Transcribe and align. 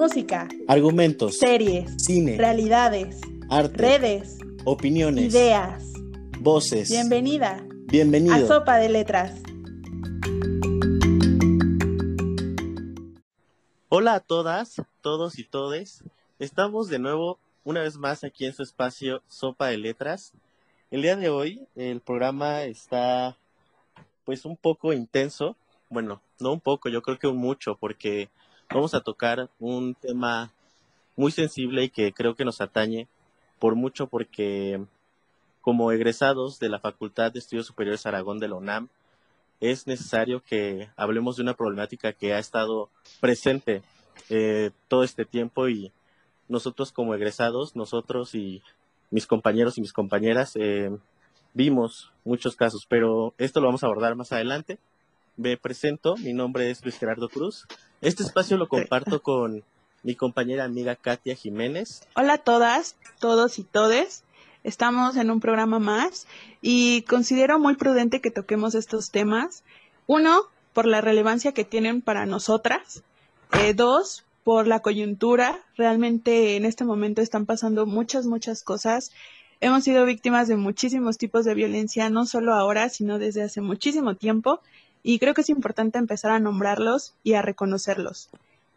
música, 0.00 0.48
argumentos, 0.66 1.36
series, 1.36 2.02
cine, 2.02 2.38
realidades, 2.38 3.20
arte, 3.50 3.76
redes, 3.76 4.38
opiniones, 4.64 5.26
ideas. 5.26 5.92
voces. 6.38 6.88
Bienvenida 6.88 7.62
Bienvenido. 7.84 8.34
a 8.34 8.48
Sopa 8.48 8.78
de 8.78 8.88
Letras. 8.88 9.42
Hola 13.90 14.14
a 14.14 14.20
todas, 14.20 14.80
todos 15.02 15.38
y 15.38 15.44
todes. 15.44 16.02
Estamos 16.38 16.88
de 16.88 16.98
nuevo 16.98 17.38
una 17.62 17.82
vez 17.82 17.98
más 17.98 18.24
aquí 18.24 18.46
en 18.46 18.54
su 18.54 18.62
espacio 18.62 19.20
Sopa 19.28 19.66
de 19.66 19.76
Letras. 19.76 20.32
El 20.90 21.02
día 21.02 21.16
de 21.16 21.28
hoy 21.28 21.66
el 21.76 22.00
programa 22.00 22.62
está 22.62 23.36
pues 24.24 24.46
un 24.46 24.56
poco 24.56 24.94
intenso. 24.94 25.56
Bueno, 25.90 26.22
no 26.38 26.54
un 26.54 26.60
poco, 26.60 26.88
yo 26.88 27.02
creo 27.02 27.18
que 27.18 27.26
un 27.26 27.36
mucho 27.36 27.76
porque 27.78 28.30
vamos 28.72 28.94
a 28.94 29.00
tocar 29.00 29.50
un 29.58 29.94
tema 29.94 30.52
muy 31.16 31.32
sensible 31.32 31.84
y 31.84 31.90
que 31.90 32.12
creo 32.12 32.34
que 32.34 32.44
nos 32.44 32.60
atañe 32.60 33.08
por 33.58 33.74
mucho 33.74 34.06
porque 34.06 34.80
como 35.60 35.92
egresados 35.92 36.58
de 36.58 36.68
la 36.68 36.78
Facultad 36.78 37.32
de 37.32 37.40
Estudios 37.40 37.66
Superiores 37.66 38.06
Aragón 38.06 38.38
de 38.38 38.48
la 38.48 38.54
UNAM, 38.54 38.88
es 39.60 39.86
necesario 39.86 40.40
que 40.40 40.88
hablemos 40.96 41.36
de 41.36 41.42
una 41.42 41.54
problemática 41.54 42.12
que 42.12 42.32
ha 42.32 42.38
estado 42.38 42.88
presente 43.20 43.82
eh, 44.30 44.70
todo 44.88 45.04
este 45.04 45.26
tiempo 45.26 45.68
y 45.68 45.92
nosotros 46.48 46.92
como 46.92 47.14
egresados, 47.14 47.76
nosotros 47.76 48.34
y 48.34 48.62
mis 49.10 49.26
compañeros 49.26 49.76
y 49.76 49.82
mis 49.82 49.92
compañeras 49.92 50.56
eh, 50.56 50.90
vimos 51.52 52.12
muchos 52.24 52.56
casos, 52.56 52.86
pero 52.88 53.34
esto 53.36 53.60
lo 53.60 53.66
vamos 53.66 53.82
a 53.82 53.86
abordar 53.86 54.14
más 54.14 54.32
adelante. 54.32 54.78
Me 55.36 55.56
presento, 55.56 56.16
mi 56.16 56.32
nombre 56.32 56.70
es 56.70 56.82
Luis 56.82 56.98
Gerardo 56.98 57.28
Cruz. 57.28 57.66
Este 58.00 58.22
espacio 58.22 58.56
lo 58.56 58.66
comparto 58.66 59.22
con 59.22 59.62
mi 60.02 60.14
compañera 60.14 60.64
amiga 60.64 60.96
Katia 60.96 61.36
Jiménez. 61.36 62.08
Hola 62.14 62.34
a 62.34 62.38
todas, 62.38 62.96
todos 63.18 63.58
y 63.58 63.62
todes. 63.62 64.24
Estamos 64.64 65.16
en 65.16 65.30
un 65.30 65.40
programa 65.40 65.78
más 65.78 66.26
y 66.62 67.02
considero 67.02 67.58
muy 67.58 67.76
prudente 67.76 68.22
que 68.22 68.30
toquemos 68.30 68.74
estos 68.74 69.10
temas. 69.10 69.64
Uno, 70.06 70.44
por 70.72 70.86
la 70.86 71.02
relevancia 71.02 71.52
que 71.52 71.66
tienen 71.66 72.00
para 72.00 72.24
nosotras. 72.24 73.02
Eh, 73.52 73.74
dos, 73.74 74.24
por 74.44 74.66
la 74.66 74.80
coyuntura. 74.80 75.58
Realmente 75.76 76.56
en 76.56 76.64
este 76.64 76.86
momento 76.86 77.20
están 77.20 77.44
pasando 77.44 77.84
muchas, 77.84 78.24
muchas 78.24 78.62
cosas. 78.62 79.12
Hemos 79.60 79.84
sido 79.84 80.06
víctimas 80.06 80.48
de 80.48 80.56
muchísimos 80.56 81.18
tipos 81.18 81.44
de 81.44 81.52
violencia, 81.52 82.08
no 82.08 82.24
solo 82.24 82.54
ahora, 82.54 82.88
sino 82.88 83.18
desde 83.18 83.42
hace 83.42 83.60
muchísimo 83.60 84.14
tiempo. 84.14 84.62
Y 85.02 85.18
creo 85.18 85.34
que 85.34 85.40
es 85.40 85.50
importante 85.50 85.98
empezar 85.98 86.30
a 86.30 86.40
nombrarlos 86.40 87.14
y 87.22 87.34
a 87.34 87.42
reconocerlos. 87.42 88.28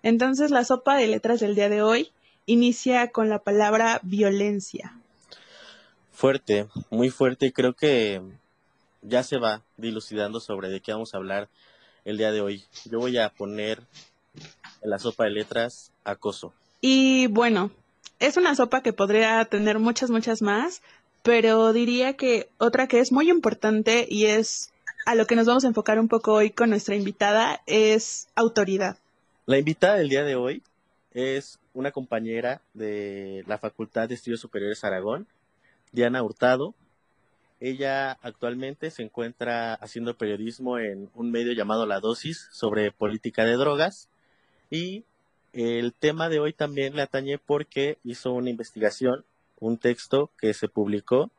Entonces, 0.04 0.52
la 0.52 0.64
sopa 0.66 0.98
de 0.98 1.08
letras 1.08 1.40
del 1.40 1.56
día 1.56 1.70
de 1.70 1.82
hoy 1.82 2.12
inicia 2.46 3.12
con 3.12 3.30
la 3.30 3.40
palabra 3.40 4.00
violencia. 4.04 4.94
Fuerte, 6.12 6.68
muy 6.90 7.10
fuerte 7.10 7.52
creo 7.52 7.74
que 7.74 8.22
ya 9.02 9.24
se 9.24 9.38
va 9.38 9.62
dilucidando 9.78 10.40
sobre 10.40 10.70
de 10.70 10.82
qué 10.82 10.94
vamos 10.94 11.14
a 11.14 11.18
hablar 11.18 11.50
el 12.06 12.18
día 12.18 12.32
de 12.32 12.42
hoy. 12.42 12.66
Yo 12.86 13.00
voy 13.00 13.18
a 13.18 13.30
poner 13.30 13.82
en 14.82 14.90
la 14.90 15.00
sopa 15.00 15.26
de 15.26 15.32
letras 15.32 15.92
acoso. 16.04 16.54
Y 16.82 17.28
bueno, 17.28 17.72
es 18.20 18.38
una 18.38 18.56
sopa 18.56 18.82
que 18.82 18.94
podría 18.94 19.44
tener 19.46 19.80
muchas, 19.80 20.10
muchas 20.10 20.42
más, 20.42 20.82
pero 21.24 21.74
diría 21.74 22.16
que 22.16 22.50
otra 22.58 22.88
que 22.88 23.00
es 23.00 23.12
muy 23.12 23.30
importante 23.30 24.06
y 24.10 24.26
es 24.26 24.73
a 25.06 25.16
lo 25.16 25.26
que 25.26 25.36
nos 25.36 25.48
vamos 25.48 25.64
a 25.66 25.68
enfocar 25.68 26.00
un 26.00 26.08
poco 26.08 26.34
hoy 26.34 26.52
con 26.52 26.70
nuestra 26.70 26.96
invitada 26.96 27.62
es 27.66 28.30
autoridad. 28.36 28.98
La 29.46 29.58
invitada 29.58 29.96
del 29.96 30.10
día 30.10 30.24
de 30.24 30.36
hoy 30.36 30.64
es 31.14 31.60
una 31.74 31.92
compañera 31.92 32.62
de 32.74 33.44
la 33.48 33.58
Facultad 33.58 34.08
de 34.08 34.16
Estudios 34.16 34.40
Superiores 34.40 34.84
Aragón, 34.84 35.28
Diana 35.92 36.24
Hurtado. 36.24 36.74
Ella 37.60 38.12
actualmente 38.22 38.92
se 38.92 39.04
encuentra 39.04 39.74
haciendo 39.76 40.18
periodismo 40.18 40.80
en 40.80 41.10
un 41.16 41.32
medio 41.32 41.54
llamado 41.54 41.86
La 41.86 42.00
Dosis 42.00 42.48
sobre 42.52 42.92
política 42.92 43.44
de 43.46 43.54
drogas 43.54 44.10
y 44.70 45.04
el 45.54 45.94
tema 45.94 46.30
de 46.30 46.40
hoy 46.40 46.54
también 46.54 46.96
le 46.96 47.04
atañe 47.04 47.38
porque 47.38 47.98
hizo 48.04 48.32
una 48.32 48.50
investigación, 48.50 49.24
un 49.60 49.78
texto 49.78 50.32
que 50.38 50.54
se 50.54 50.68
publicó 50.68 51.30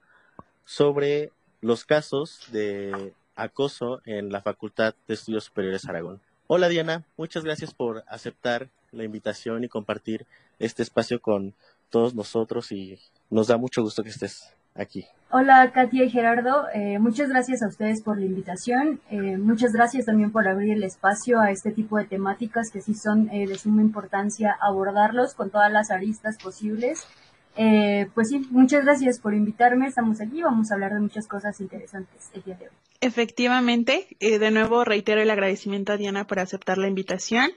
sobre 0.64 1.32
los 1.60 1.84
casos 1.84 2.40
de 2.52 3.12
acoso 3.36 4.00
en 4.04 4.30
la 4.30 4.42
Facultad 4.42 4.94
de 5.06 5.14
Estudios 5.14 5.44
Superiores 5.44 5.86
Aragón. 5.86 6.20
Hola 6.46 6.68
Diana, 6.68 7.04
muchas 7.16 7.44
gracias 7.44 7.72
por 7.72 8.04
aceptar 8.06 8.68
la 8.92 9.04
invitación 9.04 9.64
y 9.64 9.68
compartir 9.68 10.26
este 10.58 10.82
espacio 10.82 11.20
con 11.20 11.54
todos 11.90 12.14
nosotros 12.14 12.70
y 12.72 12.98
nos 13.30 13.48
da 13.48 13.56
mucho 13.56 13.82
gusto 13.82 14.02
que 14.02 14.10
estés 14.10 14.54
aquí. 14.74 15.06
Hola 15.30 15.72
Katia 15.72 16.04
y 16.04 16.10
Gerardo, 16.10 16.66
eh, 16.74 16.98
muchas 16.98 17.28
gracias 17.28 17.62
a 17.62 17.68
ustedes 17.68 18.02
por 18.02 18.18
la 18.18 18.26
invitación, 18.26 19.00
eh, 19.10 19.36
muchas 19.36 19.72
gracias 19.72 20.04
también 20.06 20.30
por 20.30 20.46
abrir 20.46 20.74
el 20.74 20.84
espacio 20.84 21.40
a 21.40 21.50
este 21.50 21.72
tipo 21.72 21.98
de 21.98 22.04
temáticas 22.04 22.70
que 22.70 22.80
sí 22.80 22.94
son 22.94 23.28
eh, 23.30 23.46
de 23.46 23.58
suma 23.58 23.82
importancia 23.82 24.56
abordarlos 24.60 25.34
con 25.34 25.50
todas 25.50 25.72
las 25.72 25.90
aristas 25.90 26.36
posibles. 26.38 27.06
Pues 27.54 28.28
sí, 28.28 28.46
muchas 28.50 28.84
gracias 28.84 29.18
por 29.18 29.34
invitarme, 29.34 29.86
estamos 29.86 30.20
aquí, 30.20 30.42
vamos 30.42 30.70
a 30.70 30.74
hablar 30.74 30.92
de 30.94 31.00
muchas 31.00 31.26
cosas 31.26 31.60
interesantes 31.60 32.30
el 32.34 32.42
día 32.42 32.56
de 32.56 32.64
hoy. 32.64 32.74
Efectivamente, 33.00 34.06
de 34.20 34.50
nuevo 34.50 34.84
reitero 34.84 35.20
el 35.20 35.30
agradecimiento 35.30 35.92
a 35.92 35.96
Diana 35.96 36.26
por 36.26 36.38
aceptar 36.38 36.78
la 36.78 36.88
invitación. 36.88 37.50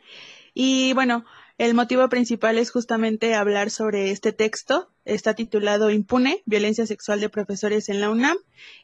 Y 0.53 0.93
bueno, 0.93 1.23
el 1.57 1.73
motivo 1.73 2.09
principal 2.09 2.57
es 2.57 2.71
justamente 2.71 3.33
hablar 3.33 3.69
sobre 3.69 4.11
este 4.11 4.33
texto. 4.33 4.89
Está 5.05 5.35
titulado 5.35 5.89
Impune, 5.89 6.41
Violencia 6.45 6.85
Sexual 6.85 7.19
de 7.21 7.29
Profesores 7.29 7.89
en 7.89 8.01
la 8.01 8.09
UNAM 8.09 8.37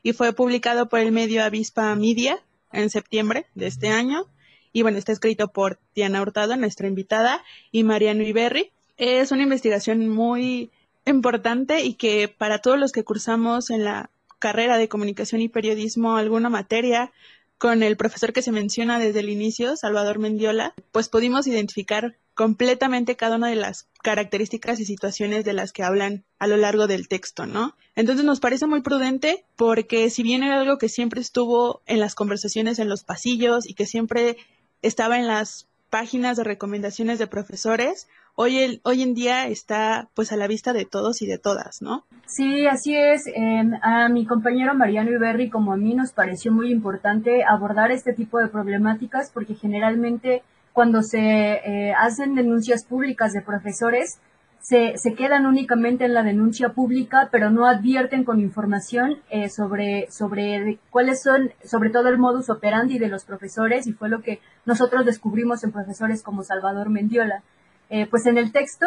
y 0.03 0.13
fue 0.13 0.33
publicado 0.33 0.87
por 0.87 0.99
el 0.99 1.11
medio 1.11 1.43
Avispa 1.43 1.93
Media 1.95 2.39
en 2.71 2.89
septiembre 2.89 3.45
de 3.55 3.67
este 3.67 3.89
año. 3.89 4.27
Y 4.71 4.83
bueno, 4.83 4.97
está 4.97 5.11
escrito 5.11 5.49
por 5.49 5.79
Diana 5.95 6.21
Hurtado, 6.21 6.55
nuestra 6.55 6.87
invitada, 6.87 7.43
y 7.71 7.83
Mariano 7.83 8.23
Iberri. 8.23 8.71
Es 8.97 9.31
una 9.31 9.43
investigación 9.43 10.07
muy 10.07 10.71
importante 11.05 11.81
y 11.81 11.95
que 11.95 12.27
para 12.27 12.59
todos 12.59 12.79
los 12.79 12.91
que 12.91 13.03
cursamos 13.03 13.69
en 13.69 13.83
la 13.83 14.09
carrera 14.39 14.77
de 14.77 14.89
comunicación 14.89 15.41
y 15.41 15.49
periodismo 15.49 16.17
alguna 16.17 16.49
materia 16.49 17.11
con 17.57 17.81
el 17.81 17.95
profesor 17.95 18.33
que 18.33 18.41
se 18.41 18.51
menciona 18.51 18.99
desde 18.99 19.21
el 19.21 19.29
inicio, 19.29 19.77
Salvador 19.77 20.19
Mendiola, 20.19 20.73
pues 20.91 21.07
pudimos 21.07 21.47
identificar 21.47 22.17
completamente 22.33 23.15
cada 23.15 23.37
una 23.37 23.47
de 23.47 23.55
las 23.55 23.87
características 24.01 24.81
y 24.81 24.85
situaciones 24.85 25.45
de 25.45 25.53
las 25.53 25.71
que 25.71 25.83
hablan 25.83 26.25
a 26.39 26.47
lo 26.47 26.57
largo 26.57 26.87
del 26.87 27.07
texto, 27.07 27.45
¿no? 27.45 27.77
Entonces 27.95 28.25
nos 28.25 28.41
parece 28.41 28.67
muy 28.67 28.81
prudente 28.81 29.45
porque 29.55 30.09
si 30.09 30.23
bien 30.23 30.43
era 30.43 30.59
algo 30.59 30.77
que 30.77 30.89
siempre 30.89 31.21
estuvo 31.21 31.81
en 31.85 32.01
las 32.01 32.15
conversaciones 32.15 32.79
en 32.79 32.89
los 32.89 33.03
pasillos 33.03 33.69
y 33.69 33.75
que 33.75 33.85
siempre 33.85 34.35
estaba 34.81 35.17
en 35.17 35.27
las 35.27 35.69
páginas 35.89 36.37
de 36.37 36.43
recomendaciones 36.43 37.19
de 37.19 37.27
profesores, 37.27 38.07
hoy, 38.35 38.81
hoy 38.83 39.01
en 39.01 39.13
día 39.13 39.47
está 39.47 40.09
pues 40.13 40.31
a 40.31 40.37
la 40.37 40.47
vista 40.47 40.73
de 40.73 40.85
todos 40.85 41.21
y 41.21 41.27
de 41.27 41.37
todas, 41.37 41.81
¿no? 41.81 42.05
Sí, 42.25 42.65
así 42.67 42.95
es. 42.95 43.23
Em, 43.33 43.73
a 43.81 44.09
mi 44.09 44.25
compañero 44.25 44.73
Mariano 44.73 45.11
Iberri 45.11 45.49
como 45.49 45.73
a 45.73 45.77
mí 45.77 45.93
nos 45.93 46.11
pareció 46.11 46.51
muy 46.51 46.71
importante 46.71 47.43
abordar 47.43 47.91
este 47.91 48.13
tipo 48.13 48.39
de 48.39 48.47
problemáticas 48.47 49.31
porque 49.31 49.55
generalmente 49.55 50.43
cuando 50.73 51.03
se 51.03 51.19
eh, 51.19 51.93
hacen 51.93 52.33
denuncias 52.35 52.83
públicas 52.83 53.31
de 53.31 53.41
profesores, 53.41 54.19
se, 54.59 54.93
se, 54.97 55.13
quedan 55.13 55.45
únicamente 55.45 56.05
en 56.05 56.13
la 56.13 56.23
denuncia 56.23 56.69
pública, 56.69 57.27
pero 57.31 57.51
no 57.51 57.67
advierten 57.67 58.23
con 58.23 58.39
información 58.39 59.17
eh, 59.29 59.49
sobre, 59.49 60.09
sobre 60.09 60.79
cuáles 60.89 61.21
son, 61.21 61.51
sobre 61.65 61.89
todo 61.89 62.07
el 62.07 62.17
modus 62.17 62.49
operandi 62.49 62.97
de 62.97 63.09
los 63.09 63.25
profesores, 63.25 63.87
y 63.87 63.91
fue 63.91 64.07
lo 64.07 64.21
que 64.21 64.39
nosotros 64.65 65.05
descubrimos 65.05 65.65
en 65.65 65.73
profesores 65.73 66.23
como 66.23 66.43
Salvador 66.43 66.89
Mendiola. 66.89 67.43
Eh, 67.89 68.07
pues 68.09 68.25
en 68.25 68.37
el 68.37 68.51
texto 68.51 68.85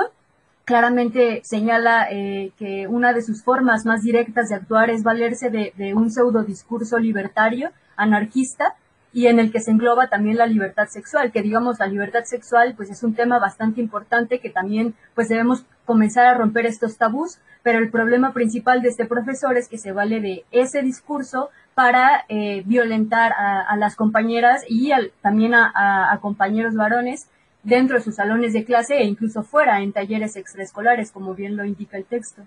claramente 0.65 1.43
señala 1.45 2.09
que 2.11 2.89
una 2.89 3.13
de 3.13 3.23
sus 3.23 3.45
formas 3.45 3.87
más 3.87 4.03
directas 4.03 4.49
de 4.49 4.57
actuar 4.57 4.91
es 4.91 5.05
valerse 5.05 5.49
de, 5.49 5.73
de 5.77 5.95
un 5.95 6.11
pseudo 6.11 6.43
discurso 6.43 6.99
libertario, 6.99 7.71
anarquista, 7.95 8.75
y 9.17 9.29
en 9.29 9.39
el 9.39 9.51
que 9.51 9.61
se 9.61 9.71
engloba 9.71 10.09
también 10.09 10.37
la 10.37 10.47
libertad 10.47 10.89
sexual, 10.89 11.33
que 11.33 11.41
digamos 11.41 11.79
la 11.79 11.87
libertad 11.87 12.25
sexual 12.25 12.75
pues 12.77 12.91
es 12.91 13.03
un 13.03 13.15
tema 13.15 13.39
bastante 13.39 13.81
importante 13.81 14.41
que 14.41 14.51
también 14.51 14.95
pues 15.15 15.31
debemos 15.31 15.65
comenzar 15.87 16.27
a 16.27 16.35
romper 16.35 16.67
estos 16.67 16.99
tabús, 16.99 17.39
pero 17.63 17.79
el 17.79 17.91
problema 17.91 18.35
principal 18.35 18.83
de 18.83 18.89
este 18.89 19.07
profesor 19.07 19.57
es 19.57 19.69
que 19.69 19.79
se 19.79 19.93
vale 19.93 20.21
de 20.21 20.45
ese 20.51 20.83
discurso 20.83 21.49
para 21.75 22.27
eh, 22.29 22.63
violentar 22.67 23.33
a, 23.33 23.75
las 23.79 23.97
compañeras 23.97 24.65
y 24.69 24.93
también 25.23 25.55
a, 25.55 26.19
compañeros 26.21 26.75
varones 26.75 27.27
dentro 27.67 27.97
de 27.97 28.03
sus 28.03 28.15
salones 28.15 28.53
de 28.53 28.65
clase 28.65 28.99
e 28.99 29.05
incluso 29.05 29.43
fuera 29.43 29.83
en 29.83 29.93
talleres 29.93 30.37
extraescolares, 30.37 31.11
como 31.11 31.35
bien 31.35 31.57
lo 31.57 31.65
indica 31.65 31.97
el 31.99 32.05
texto. 32.05 32.43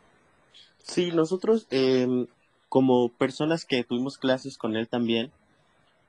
Sí, 0.81 1.11
nosotros 1.11 1.67
em, 1.69 2.27
como 2.69 3.09
personas 3.09 3.65
que 3.65 3.83
tuvimos 3.83 4.17
clases 4.17 4.57
con 4.57 4.75
él 4.75 4.87
también, 4.87 5.31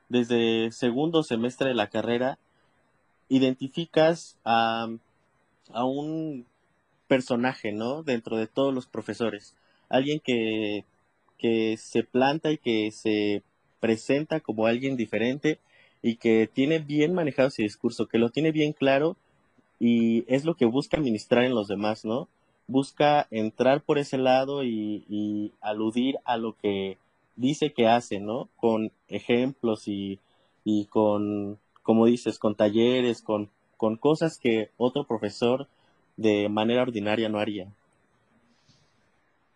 desde 0.09 0.71
segundo 0.71 1.23
semestre 1.23 1.69
de 1.69 1.75
la 1.75 1.87
carrera, 1.87 2.39
identificas 3.29 4.37
a 4.43 4.87
a 5.73 5.85
un 5.85 6.45
personaje, 7.07 7.71
¿no? 7.71 8.03
Dentro 8.03 8.37
de 8.37 8.47
todos 8.47 8.73
los 8.73 8.87
profesores. 8.87 9.55
Alguien 9.89 10.19
que, 10.19 10.85
que 11.37 11.77
se 11.77 12.03
planta 12.03 12.51
y 12.51 12.57
que 12.57 12.91
se 12.91 13.43
presenta 13.79 14.39
como 14.39 14.67
alguien 14.67 14.95
diferente 14.95 15.59
y 16.01 16.15
que 16.15 16.49
tiene 16.51 16.79
bien 16.79 17.13
manejado 17.13 17.49
ese 17.49 17.63
discurso, 17.63 18.07
que 18.07 18.17
lo 18.17 18.29
tiene 18.29 18.51
bien 18.51 18.73
claro 18.73 19.15
y 19.79 20.23
es 20.33 20.45
lo 20.45 20.55
que 20.55 20.65
busca 20.65 20.97
ministrar 20.97 21.43
en 21.43 21.55
los 21.55 21.67
demás, 21.67 22.05
¿no? 22.05 22.27
Busca 22.67 23.27
entrar 23.31 23.81
por 23.81 23.97
ese 23.97 24.17
lado 24.17 24.63
y, 24.63 25.05
y 25.09 25.51
aludir 25.61 26.17
a 26.23 26.37
lo 26.37 26.55
que 26.55 26.97
dice 27.35 27.73
que 27.73 27.87
hace, 27.87 28.19
¿no? 28.19 28.49
Con 28.57 28.91
ejemplos 29.07 29.87
y, 29.87 30.19
y 30.63 30.85
con, 30.85 31.59
como 31.83 32.05
dices, 32.05 32.39
con 32.39 32.55
talleres, 32.55 33.21
con, 33.21 33.49
con 33.77 33.97
cosas 33.97 34.37
que 34.37 34.69
otro 34.77 35.03
profesor 35.05 35.67
de 36.17 36.49
manera 36.49 36.83
ordinaria 36.83 37.29
no 37.29 37.39
haría. 37.39 37.67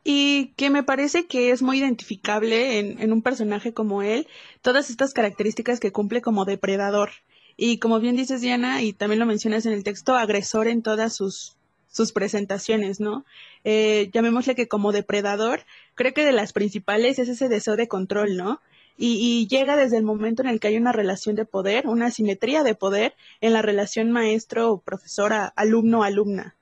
Y 0.06 0.54
que 0.56 0.70
me 0.70 0.84
parece 0.84 1.26
que 1.26 1.52
es 1.52 1.62
muy 1.62 1.80
identificable 1.80 2.80
en, 2.80 3.02
en 3.02 3.12
un 3.12 3.22
personaje 3.22 3.74
como 3.74 4.04
él, 4.04 4.28
todas 4.62 4.90
estas 4.90 5.14
características 5.14 5.82
que 5.82 5.92
cumple 5.92 6.22
como 6.22 6.46
depredador. 6.46 7.10
Y 7.58 7.80
como 7.80 8.00
bien 8.00 8.16
dices, 8.16 8.40
Diana, 8.40 8.82
y 8.84 8.94
también 8.94 9.20
lo 9.20 9.26
mencionas 9.26 9.66
en 9.66 9.74
el 9.74 9.84
texto, 9.84 10.16
agresor 10.16 10.68
en 10.68 10.84
todas 10.84 11.16
sus, 11.16 11.56
sus 11.96 12.12
presentaciones, 12.12 13.00
¿no? 13.00 13.26
Eh, 13.64 14.10
llamémosle 14.14 14.54
que 14.54 14.68
como 14.68 14.92
depredador, 14.92 15.62
creo 15.96 16.14
que 16.14 16.26
de 16.26 16.34
las 16.34 16.52
principales 16.52 17.20
es 17.20 17.30
ese 17.30 17.48
deseo 17.48 17.78
de 17.78 17.88
control, 17.88 18.36
¿no? 18.36 18.60
Y, 18.98 19.18
y, 19.18 19.48
llega 19.48 19.76
desde 19.76 19.98
el 19.98 20.04
momento 20.04 20.42
en 20.42 20.50
el 20.50 20.60
que 20.60 20.68
hay 20.68 20.78
una 20.78 20.92
relación 20.92 21.36
de 21.36 21.46
poder, 21.46 21.88
una 21.88 22.12
simetría 22.12 22.64
de 22.64 22.76
poder 22.76 23.16
en 23.42 23.54
la 23.54 23.62
relación 23.62 24.12
maestro, 24.12 24.82
profesora, 24.86 25.54
alumno, 25.56 26.04
alumna. 26.04 26.56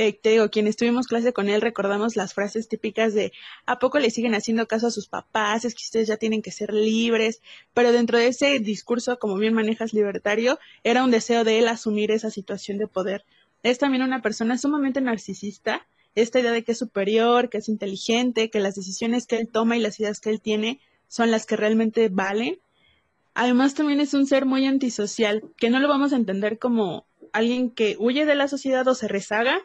Eh, 0.00 0.12
te 0.12 0.30
digo, 0.30 0.48
quienes 0.48 0.76
tuvimos 0.76 1.08
clase 1.08 1.32
con 1.32 1.48
él 1.48 1.60
recordamos 1.60 2.14
las 2.14 2.32
frases 2.32 2.68
típicas 2.68 3.14
de 3.14 3.32
¿a 3.66 3.80
poco 3.80 3.98
le 3.98 4.10
siguen 4.10 4.34
haciendo 4.34 4.68
caso 4.68 4.86
a 4.86 4.90
sus 4.92 5.08
papás? 5.08 5.64
Es 5.64 5.74
que 5.74 5.82
ustedes 5.82 6.06
ya 6.06 6.16
tienen 6.16 6.40
que 6.40 6.52
ser 6.52 6.72
libres, 6.72 7.42
pero 7.74 7.90
dentro 7.90 8.16
de 8.16 8.28
ese 8.28 8.60
discurso, 8.60 9.18
como 9.18 9.36
bien 9.36 9.54
manejas 9.54 9.92
libertario, 9.92 10.58
era 10.84 11.02
un 11.02 11.10
deseo 11.10 11.42
de 11.42 11.58
él 11.58 11.66
asumir 11.66 12.12
esa 12.12 12.30
situación 12.30 12.78
de 12.78 12.86
poder 12.86 13.24
es 13.62 13.78
también 13.78 14.02
una 14.02 14.22
persona 14.22 14.58
sumamente 14.58 15.00
narcisista, 15.00 15.86
esta 16.14 16.40
idea 16.40 16.52
de 16.52 16.64
que 16.64 16.72
es 16.72 16.78
superior, 16.78 17.48
que 17.48 17.58
es 17.58 17.68
inteligente, 17.68 18.50
que 18.50 18.60
las 18.60 18.74
decisiones 18.74 19.26
que 19.26 19.36
él 19.38 19.48
toma 19.48 19.76
y 19.76 19.80
las 19.80 19.98
ideas 20.00 20.20
que 20.20 20.30
él 20.30 20.40
tiene 20.40 20.80
son 21.08 21.30
las 21.30 21.46
que 21.46 21.56
realmente 21.56 22.08
valen. 22.08 22.58
Además 23.34 23.74
también 23.74 24.00
es 24.00 24.14
un 24.14 24.26
ser 24.26 24.46
muy 24.46 24.66
antisocial, 24.66 25.44
que 25.56 25.70
no 25.70 25.80
lo 25.80 25.88
vamos 25.88 26.12
a 26.12 26.16
entender 26.16 26.58
como 26.58 27.06
alguien 27.32 27.70
que 27.70 27.96
huye 27.98 28.24
de 28.24 28.34
la 28.34 28.48
sociedad 28.48 28.86
o 28.88 28.94
se 28.94 29.06
rezaga, 29.06 29.60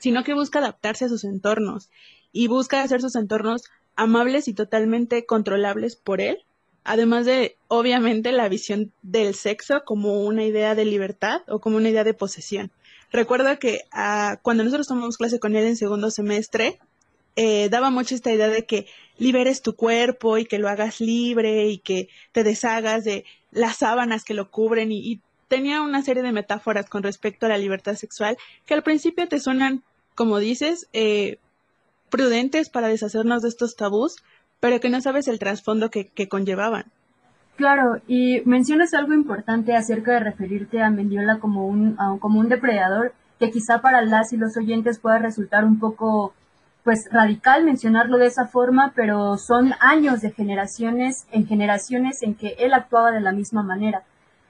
sino 0.00 0.24
que 0.24 0.34
busca 0.34 0.58
adaptarse 0.58 1.06
a 1.06 1.08
sus 1.08 1.24
entornos 1.24 1.90
y 2.32 2.48
busca 2.48 2.82
hacer 2.82 3.00
sus 3.00 3.16
entornos 3.16 3.64
amables 3.96 4.48
y 4.48 4.54
totalmente 4.54 5.24
controlables 5.24 5.96
por 5.96 6.20
él, 6.20 6.44
además 6.84 7.26
de, 7.26 7.56
obviamente, 7.68 8.32
la 8.32 8.48
visión 8.48 8.92
del 9.02 9.34
sexo 9.34 9.82
como 9.84 10.22
una 10.22 10.44
idea 10.44 10.74
de 10.74 10.84
libertad 10.84 11.42
o 11.48 11.60
como 11.60 11.78
una 11.78 11.88
idea 11.88 12.04
de 12.04 12.14
posesión. 12.14 12.70
Recuerdo 13.10 13.58
que 13.58 13.80
ah, 13.92 14.38
cuando 14.42 14.64
nosotros 14.64 14.88
tomamos 14.88 15.16
clase 15.16 15.38
con 15.38 15.56
él 15.56 15.64
en 15.64 15.76
segundo 15.76 16.10
semestre, 16.10 16.78
eh, 17.36 17.68
daba 17.68 17.90
mucho 17.90 18.14
esta 18.14 18.32
idea 18.32 18.48
de 18.48 18.64
que 18.64 18.86
liberes 19.18 19.62
tu 19.62 19.76
cuerpo 19.76 20.38
y 20.38 20.46
que 20.46 20.58
lo 20.58 20.68
hagas 20.68 21.00
libre 21.00 21.68
y 21.68 21.78
que 21.78 22.08
te 22.32 22.44
deshagas 22.44 23.04
de 23.04 23.24
las 23.50 23.76
sábanas 23.76 24.24
que 24.24 24.34
lo 24.34 24.50
cubren 24.50 24.90
y, 24.90 25.20
tenía 25.48 25.82
una 25.82 26.02
serie 26.02 26.22
de 26.22 26.32
metáforas 26.32 26.88
con 26.88 27.02
respecto 27.02 27.46
a 27.46 27.48
la 27.48 27.58
libertad 27.58 27.94
sexual 27.94 28.36
que 28.64 28.74
al 28.74 28.82
principio 28.82 29.28
te 29.28 29.40
suenan, 29.40 29.82
como 30.14 30.38
dices, 30.38 30.88
eh, 30.92 31.38
prudentes 32.10 32.70
para 32.70 32.88
deshacernos 32.88 33.42
de 33.42 33.48
estos 33.48 33.76
tabús, 33.76 34.16
pero 34.60 34.80
que 34.80 34.90
no 34.90 35.00
sabes 35.00 35.28
el 35.28 35.38
trasfondo 35.38 35.90
que 35.90 36.28
conllevaban. 36.28 36.92
Claro, 37.56 38.02
y 38.06 38.42
mencionas 38.44 38.92
algo 38.92 39.14
importante 39.14 39.74
acerca 39.74 40.12
de 40.12 40.20
referirte 40.20 40.82
a 40.82 40.90
Mendiola 40.90 41.38
como 41.38 41.66
un, 41.66 41.96
como 42.20 42.38
un 42.38 42.50
depredador, 42.50 43.14
que 43.38 43.50
quizá 43.50 43.80
para 43.80 44.02
las 44.02 44.32
y 44.34 44.36
los 44.36 44.56
oyentes 44.58 44.98
pueda 44.98 45.18
resultar 45.18 45.64
un 45.64 45.78
poco 45.78 46.34
pues 46.84 47.08
radical 47.10 47.64
mencionarlo 47.64 48.18
de 48.18 48.26
esa 48.26 48.46
forma, 48.46 48.92
pero 48.94 49.38
son 49.38 49.72
años 49.80 50.20
de 50.20 50.30
generaciones 50.30 51.26
en 51.32 51.46
generaciones 51.46 52.22
en 52.22 52.34
que 52.34 52.56
él 52.58 52.74
actuaba 52.74 53.10
de 53.10 53.20
la 53.20 53.32
misma 53.32 53.62
manera. 53.62 54.02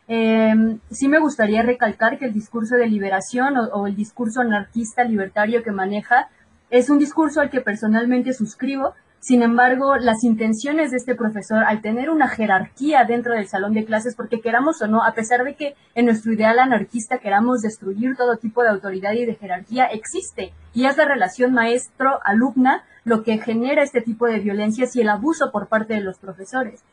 Em, 0.09 0.79
sí 0.91 1.09
me 1.09 1.19
gustaría 1.19 1.63
recalcar 1.63 2.19
que 2.19 2.27
el 2.27 2.33
discurso 2.33 2.77
de 2.77 2.87
liberación 2.87 3.57
o, 3.57 3.87
el 3.87 3.97
discurso 3.97 4.41
anarquista 4.41 5.03
libertario 5.03 5.63
que 5.65 5.73
maneja 5.73 6.29
es 6.71 6.91
un 6.91 6.99
discurso 6.99 7.41
al 7.41 7.51
que 7.51 7.61
personalmente 7.61 8.33
suscribo, 8.33 8.95
sin 9.19 9.43
embargo, 9.43 9.97
las 9.97 10.23
intenciones 10.23 10.93
de 10.93 10.99
este 10.99 11.17
profesor, 11.17 11.65
al 11.65 11.81
tener 11.81 12.11
una 12.11 12.29
jerarquía 12.29 13.05
dentro 13.05 13.35
del 13.35 13.49
salón 13.49 13.73
de 13.73 13.85
clases, 13.85 14.15
porque 14.15 14.41
queramos 14.41 14.81
o 14.83 14.87
no, 14.87 15.03
a 15.03 15.15
pesar 15.15 15.43
de 15.43 15.57
que 15.57 15.75
en 15.97 16.05
nuestro 16.07 16.33
ideal 16.33 16.61
anarquista 16.61 17.19
queramos 17.19 17.63
destruir 17.63 18.15
todo 18.17 18.37
tipo 18.37 18.63
de 18.63 18.69
autoridad 18.69 19.13
y 19.15 19.27
de 19.27 19.35
jerarquía, 19.35 19.87
existe. 19.87 20.53
Y 20.75 20.85
es 20.85 20.97
la 20.97 21.07
relación 21.07 21.53
maestro-alumna 21.55 22.85
lo 23.03 23.25
que 23.25 23.39
genera 23.39 23.83
este 23.83 24.01
tipo 24.01 24.27
de 24.27 24.39
violencias 24.39 24.95
y 24.95 25.01
el 25.01 25.09
abuso 25.09 25.51
por 25.51 25.67
parte 25.67 25.95
de 25.95 26.03
los 26.03 26.19
profesores. 26.19 26.85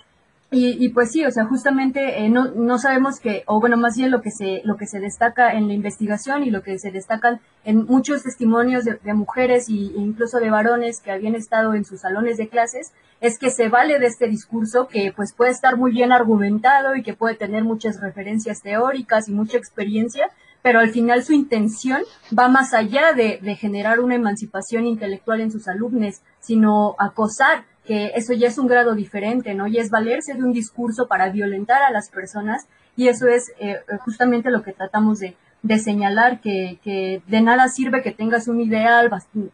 Y, 0.55 0.89
pues 0.89 1.11
sí, 1.11 1.25
o 1.25 1.31
sea, 1.31 1.45
justamente 1.45 2.23
eh, 2.23 2.29
no, 2.29 2.51
no 2.51 2.77
sabemos 2.77 3.19
que, 3.19 3.41
o 3.47 3.59
bueno, 3.59 3.75
más 3.75 3.97
bien 3.97 4.11
lo 4.11 4.21
que 4.21 4.29
se, 4.29 4.61
lo 4.65 4.77
que 4.77 4.85
se 4.85 4.99
destaca 4.99 5.53
en 5.53 5.67
la 5.67 5.73
investigación 5.73 6.43
y 6.43 6.51
lo 6.51 6.61
que 6.61 6.77
se 6.77 6.91
destacan 6.91 7.41
en 7.65 7.85
muchos 7.85 8.21
testimonios 8.21 8.83
de, 8.83 9.13
mujeres 9.15 9.67
e 9.67 9.71
incluso 9.71 10.37
de 10.37 10.51
varones 10.51 11.01
que 11.01 11.11
habían 11.11 11.33
estado 11.33 11.73
en 11.73 11.85
sus 11.85 12.01
salones 12.01 12.37
de 12.37 12.49
clases, 12.49 12.91
es 13.19 13.39
que 13.39 13.49
se 13.49 13.67
vale 13.67 13.97
de 13.97 14.05
este 14.05 14.27
discurso 14.27 14.87
que 14.87 15.11
pues 15.15 15.33
puede 15.33 15.49
estar 15.49 15.75
muy 15.75 15.91
bien 15.91 16.11
argumentado 16.11 16.95
y 16.95 17.01
que 17.01 17.15
puede 17.15 17.33
tener 17.33 17.63
muchas 17.63 17.99
referencias 17.99 18.61
teóricas 18.61 19.27
y 19.29 19.33
mucha 19.33 19.57
experiencia, 19.57 20.29
pero 20.61 20.79
al 20.79 20.91
final 20.91 21.23
su 21.23 21.33
intención 21.33 22.03
va 22.37 22.47
más 22.47 22.75
allá 22.75 23.13
de, 23.13 23.39
de 23.41 23.55
generar 23.55 23.99
una 23.99 24.15
emancipación 24.15 24.85
intelectual 24.85 25.41
en 25.41 25.51
sus 25.51 25.67
alumnos, 25.67 26.21
sino 26.39 26.95
acosar 26.99 27.65
que 27.85 28.11
eso 28.15 28.33
ya 28.33 28.47
es 28.47 28.57
un 28.57 28.67
grado 28.67 28.95
diferente, 28.95 29.53
¿no? 29.53 29.67
Y 29.67 29.77
es 29.77 29.89
valerse 29.89 30.33
de 30.33 30.43
un 30.43 30.53
discurso 30.53 31.07
para 31.07 31.29
violentar 31.29 31.81
a 31.81 31.91
las 31.91 32.09
personas 32.09 32.67
y 32.95 33.07
eso 33.07 33.27
es 33.27 33.51
eh, 33.59 33.79
justamente 34.03 34.51
lo 34.51 34.63
que 34.63 34.73
tratamos 34.73 35.19
de, 35.19 35.35
señalar, 35.79 36.41
que, 36.41 36.79
que, 36.83 37.21
de 37.27 37.41
nada 37.41 37.67
sirve 37.69 38.03
que 38.03 38.11
tengas 38.11 38.47
un 38.47 38.59
ideal 38.59 39.09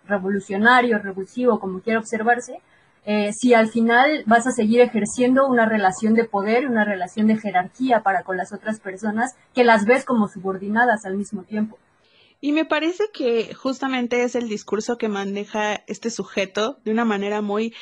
revolucionario, 0.05 0.97
revulsivo, 0.99 1.59
como 1.59 1.81
quiera 1.81 1.99
observarse, 1.99 2.59
eh, 3.05 3.31
si 3.33 3.53
al 3.53 3.69
final 3.69 4.23
vas 4.25 4.45
a 4.45 4.51
seguir 4.51 4.81
ejerciendo 4.81 5.47
una 5.47 5.65
relación 5.65 6.13
de 6.13 6.25
poder, 6.25 6.67
una 6.67 6.83
relación 6.83 7.27
de 7.27 7.37
jerarquía 7.37 8.01
para 8.03 8.23
con 8.23 8.37
las 8.37 8.53
otras 8.53 8.79
personas, 8.79 9.35
que 9.53 9.63
las 9.63 9.85
ves 9.85 10.05
como 10.05 10.27
subordinadas 10.27 11.05
al 11.05 11.15
mismo 11.15 11.43
tiempo. 11.43 11.77
Y 12.41 12.51
me 12.51 12.65
parece 12.65 13.05
que 13.13 13.53
justamente 13.53 14.23
es 14.23 14.35
el 14.35 14.47
discurso 14.47 14.97
que 14.97 15.09
maneja 15.09 15.75
este 15.87 16.09
sujeto 16.09 16.77
de 16.85 16.91
una 16.91 17.03
manera 17.03 17.41
muy 17.41 17.73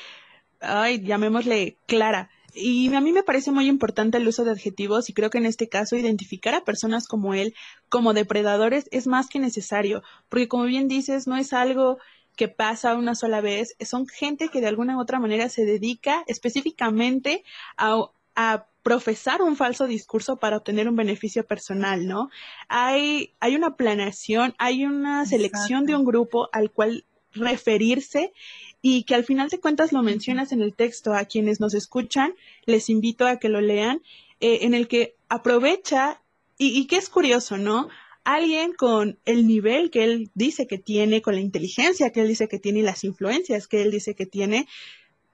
ay, 0.60 1.02
llamémosle 1.02 1.78
clara. 1.86 2.30
Y 2.54 2.94
a 2.96 3.02
mí 3.02 3.12
me 3.12 3.24
parece 3.24 3.52
muy 3.52 3.68
importante 3.68 4.18
el 4.18 4.28
uso 4.28 4.44
de 4.44 4.52
adjetivos 4.52 5.10
y 5.10 5.14
creo 5.14 5.30
que 5.30 5.38
en 5.38 5.46
este 5.46 5.70
caso 5.70 5.96
identificar 5.96 6.56
a 6.56 6.64
personas 6.64 7.08
como 7.08 7.36
él 7.36 7.54
como 7.88 8.14
depredadores 8.14 8.88
es 8.92 9.06
más 9.06 9.28
que 9.28 9.40
necesario, 9.40 10.02
porque 10.28 10.48
como 10.48 10.64
bien 10.64 10.88
dices, 10.88 11.28
no 11.28 11.38
es 11.38 11.54
algo 11.54 12.00
que 12.36 12.48
pasa 12.48 12.96
una 12.96 13.16
sola 13.16 13.42
vez, 13.42 13.76
son 13.82 14.08
gente 14.08 14.50
que 14.50 14.62
de 14.62 14.68
alguna 14.68 14.98
u 14.98 15.02
otra 15.02 15.20
manera 15.20 15.50
se 15.50 15.66
dedica 15.66 16.24
específicamente 16.28 17.44
a, 17.78 18.10
a 18.36 18.68
profesar 18.84 19.42
un 19.42 19.58
falso 19.58 19.86
discurso 19.86 20.38
para 20.38 20.58
obtener 20.58 20.88
un 20.88 20.96
beneficio 20.96 21.46
personal, 21.46 22.08
¿no? 22.08 22.30
Hay, 22.70 23.34
hay 23.40 23.56
una 23.56 23.76
planeación, 23.76 24.56
hay 24.60 24.86
una 24.86 25.26
selección 25.26 25.86
de 25.86 25.96
un 25.96 26.06
grupo 26.06 26.48
al 26.54 26.72
cual 26.72 27.04
referirse 27.38 28.34
y 28.82 29.04
que 29.04 29.16
al 29.16 29.24
final 29.24 29.50
de 29.50 29.60
cuentas 29.60 29.92
lo 29.92 30.04
mencionas 30.04 30.52
en 30.52 30.62
el 30.62 30.74
texto 30.74 31.14
a 31.14 31.26
quienes 31.26 31.60
nos 31.60 31.74
escuchan, 31.74 32.34
les 32.66 32.90
invito 32.90 33.26
a 33.26 33.38
que 33.38 33.50
lo 33.50 33.62
lean, 33.62 34.02
eh, 34.40 34.60
en 34.62 34.74
el 34.74 34.88
que 34.88 35.16
aprovecha, 35.30 36.22
y, 36.58 36.78
y 36.80 36.86
que 36.88 36.98
es 36.98 37.10
curioso, 37.10 37.58
¿no? 37.58 37.90
Alguien 38.24 38.74
con 38.74 39.20
el 39.26 39.48
nivel 39.48 39.90
que 39.90 40.04
él 40.04 40.32
dice 40.34 40.68
que 40.68 40.78
tiene, 40.78 41.22
con 41.22 41.36
la 41.36 41.42
inteligencia 41.42 42.12
que 42.12 42.22
él 42.22 42.28
dice 42.28 42.48
que 42.48 42.60
tiene 42.60 42.80
y 42.80 42.84
las 42.84 43.04
influencias 43.04 43.68
que 43.68 43.82
él 43.82 43.92
dice 43.92 44.16
que 44.16 44.26
tiene, 44.26 44.68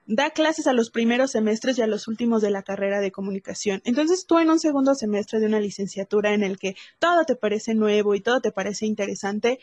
da 0.06 0.30
clases 0.30 0.66
a 0.66 0.72
los 0.72 0.90
primeros 0.90 1.30
semestres 1.30 1.78
y 1.78 1.82
a 1.82 1.86
los 1.86 2.08
últimos 2.08 2.42
de 2.42 2.50
la 2.50 2.62
carrera 2.62 3.00
de 3.00 3.10
comunicación. 3.10 3.80
Entonces 3.84 4.26
tú 4.26 4.38
en 4.38 4.50
un 4.50 4.60
segundo 4.60 4.94
semestre 4.94 5.40
de 5.40 5.46
una 5.46 5.60
licenciatura 5.60 6.34
en 6.34 6.42
el 6.42 6.58
que 6.58 6.76
todo 6.98 7.24
te 7.24 7.36
parece 7.36 7.74
nuevo 7.74 8.14
y 8.14 8.20
todo 8.20 8.40
te 8.40 8.52
parece 8.52 8.86
interesante, 8.86 9.60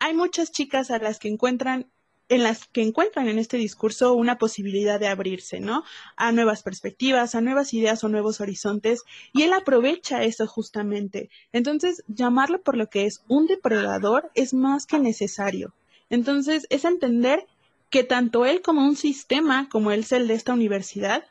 hay 0.00 0.14
muchas 0.14 0.50
chicas 0.50 0.90
a 0.90 0.98
las 0.98 1.18
que 1.18 1.28
encuentran 1.28 1.86
en 2.30 2.44
las 2.44 2.68
que 2.68 2.82
encuentran 2.82 3.28
en 3.28 3.40
este 3.40 3.56
discurso 3.56 4.14
una 4.14 4.38
posibilidad 4.38 5.00
de 5.00 5.08
abrirse, 5.08 5.58
¿no? 5.58 5.82
A 6.16 6.30
nuevas 6.30 6.62
perspectivas, 6.62 7.34
a 7.34 7.40
nuevas 7.40 7.74
ideas 7.74 8.04
o 8.04 8.08
nuevos 8.08 8.40
horizontes, 8.40 9.02
y 9.32 9.42
él 9.42 9.52
aprovecha 9.52 10.22
eso 10.22 10.46
justamente. 10.46 11.28
Entonces, 11.52 12.04
llamarlo 12.06 12.62
por 12.62 12.76
lo 12.76 12.88
que 12.88 13.04
es 13.06 13.24
un 13.26 13.48
depredador 13.48 14.30
es 14.36 14.54
más 14.54 14.86
que 14.86 15.00
necesario. 15.00 15.74
Entonces, 16.08 16.68
es 16.70 16.84
entender 16.84 17.46
que 17.90 18.04
tanto 18.04 18.46
él 18.46 18.62
como 18.62 18.84
un 18.86 18.96
sistema, 18.96 19.68
como 19.68 19.90
el 19.90 20.06
el 20.08 20.28
de 20.28 20.34
esta 20.34 20.54
universidad, 20.54 21.24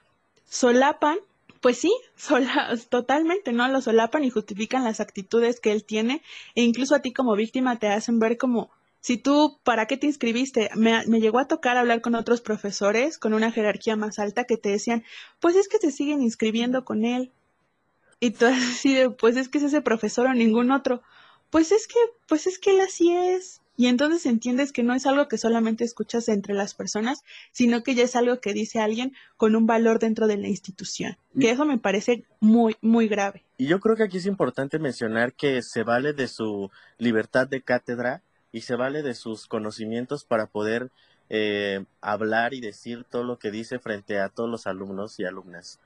solapan, 0.49 1.17
pues 1.61 1.77
sí, 1.77 1.91
totalmente, 2.89 3.51
¿no? 3.51 3.67
Lo 3.67 3.81
solapan 3.81 4.23
y 4.23 4.29
justifican 4.29 4.83
las 4.83 4.99
actitudes 4.99 5.59
que 5.59 5.71
él 5.71 5.83
tiene, 5.83 6.21
e 6.55 6.63
incluso 6.63 6.95
a 6.95 7.01
ti 7.01 7.13
como 7.13 7.35
víctima 7.35 7.79
te 7.79 7.87
hacen 7.87 8.19
ver 8.19 8.37
como 8.37 8.71
si 9.01 9.17
tú, 9.17 9.59
¿para 9.63 9.85
qué 9.85 9.97
te 9.97 10.07
inscribiste? 10.07 10.69
Me, 10.75 11.03
llegó 11.05 11.39
a 11.39 11.47
tocar 11.47 11.77
hablar 11.77 12.01
con 12.01 12.15
otros 12.15 12.41
profesores 12.41 13.17
con 13.17 13.33
una 13.33 13.51
jerarquía 13.51 13.95
más 13.95 14.19
alta 14.19 14.43
que 14.43 14.57
te 14.57 14.69
decían, 14.69 15.05
pues 15.39 15.55
es 15.55 15.69
que 15.69 15.77
se 15.77 15.91
siguen 15.91 16.21
inscribiendo 16.21 16.83
con 16.83 17.05
él. 17.05 17.31
Y 18.19 18.31
tú 18.31 18.45
así 18.45 18.97
pues 19.17 19.37
es 19.37 19.47
que 19.47 19.59
es 19.59 19.65
ese 19.65 19.81
profesor 19.81 20.27
o 20.27 20.33
ningún 20.33 20.71
otro. 20.71 21.01
Pues 21.49 21.71
es 21.71 21.87
que, 21.87 21.99
pues 22.27 22.45
es 22.45 22.59
que 22.59 22.71
él 22.71 22.81
así 22.81 23.11
es. 23.11 23.61
Y 23.79 23.87
entonces 23.87 24.25
entiendes 24.25 24.73
que 24.73 24.83
no 24.83 24.93
es 24.93 25.05
algo 25.05 25.29
que 25.29 25.37
solamente 25.37 25.85
escuchas 25.85 26.27
entre 26.27 26.53
las 26.53 26.73
personas, 26.73 27.23
sino 27.53 27.81
que 27.81 27.95
ya 27.95 28.03
es 28.03 28.17
algo 28.17 28.41
que 28.41 28.51
dice 28.51 28.81
alguien 28.81 29.13
con 29.37 29.55
un 29.55 29.67
valor 29.67 29.99
dentro 29.99 30.27
de 30.27 30.35
la 30.35 30.49
institución. 30.49 31.15
Que 31.39 31.51
eso 31.51 31.63
me 31.63 31.77
parece 31.77 32.25
muy, 32.41 32.75
muy 32.81 33.07
grave. 33.07 33.45
Y 33.57 33.67
yo 33.67 33.79
creo 33.79 33.95
que 33.95 34.03
aquí 34.03 34.17
es 34.17 34.25
importante 34.25 34.79
mencionar 34.79 35.31
que 35.31 35.61
se 35.61 35.83
vale 35.83 36.11
de 36.11 36.27
su 36.27 36.69
libertad 36.97 37.47
de 37.47 37.61
cátedra 37.61 38.21
y 38.51 38.61
se 38.61 38.75
vale 38.75 39.01
de 39.01 39.13
sus 39.13 39.47
conocimientos 39.47 40.25
para 40.25 40.47
poder 40.47 40.91
eh, 41.29 41.85
hablar 42.01 42.53
y 42.53 42.59
decir 42.59 43.05
todo 43.09 43.23
lo 43.23 43.39
que 43.39 43.49
dice 43.49 43.79
frente 43.79 44.19
a 44.19 44.27
todos 44.27 44.49
los 44.49 44.67
alumnos 44.67 45.17
y 45.21 45.23
alumnas. 45.23 45.79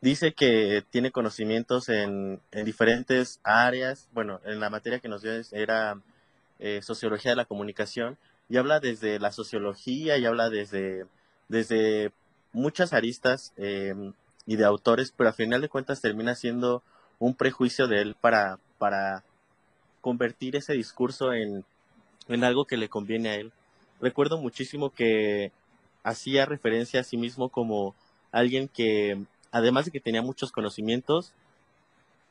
Dice 0.00 0.32
que 0.32 0.82
tiene 0.90 1.12
conocimientos 1.12 1.90
en, 1.90 2.40
en 2.50 2.64
diferentes 2.64 3.38
áreas. 3.44 4.08
Bueno, 4.12 4.40
en 4.44 4.58
la 4.58 4.68
materia 4.68 4.98
que 4.98 5.08
nos 5.08 5.22
dio 5.22 5.30
era 5.52 5.96
eh, 6.60 6.80
sociología 6.82 7.32
de 7.32 7.36
la 7.36 7.44
comunicación 7.44 8.18
y 8.48 8.56
habla 8.56 8.80
desde 8.80 9.18
la 9.18 9.32
sociología 9.32 10.18
y 10.18 10.26
habla 10.26 10.50
desde, 10.50 11.06
desde 11.48 12.12
muchas 12.52 12.92
aristas 12.92 13.52
eh, 13.56 13.94
y 14.46 14.56
de 14.56 14.64
autores, 14.64 15.12
pero 15.16 15.30
a 15.30 15.32
final 15.32 15.60
de 15.60 15.68
cuentas 15.68 16.00
termina 16.00 16.34
siendo 16.34 16.82
un 17.18 17.34
prejuicio 17.34 17.88
de 17.88 18.00
él 18.00 18.16
para, 18.20 18.58
para 18.78 19.24
convertir 20.00 20.56
ese 20.56 20.72
discurso 20.72 21.32
en 21.32 21.64
en 22.30 22.44
algo 22.44 22.64
que 22.64 22.76
le 22.76 22.88
conviene 22.88 23.28
a 23.28 23.34
él. 23.34 23.52
Recuerdo 24.00 24.38
muchísimo 24.38 24.90
que 24.90 25.52
hacía 26.02 26.46
referencia 26.46 27.00
a 27.00 27.04
sí 27.04 27.16
mismo 27.16 27.48
como 27.50 27.94
alguien 28.32 28.68
que, 28.68 29.20
además 29.50 29.84
de 29.84 29.90
que 29.90 30.00
tenía 30.00 30.22
muchos 30.22 30.52
conocimientos, 30.52 31.32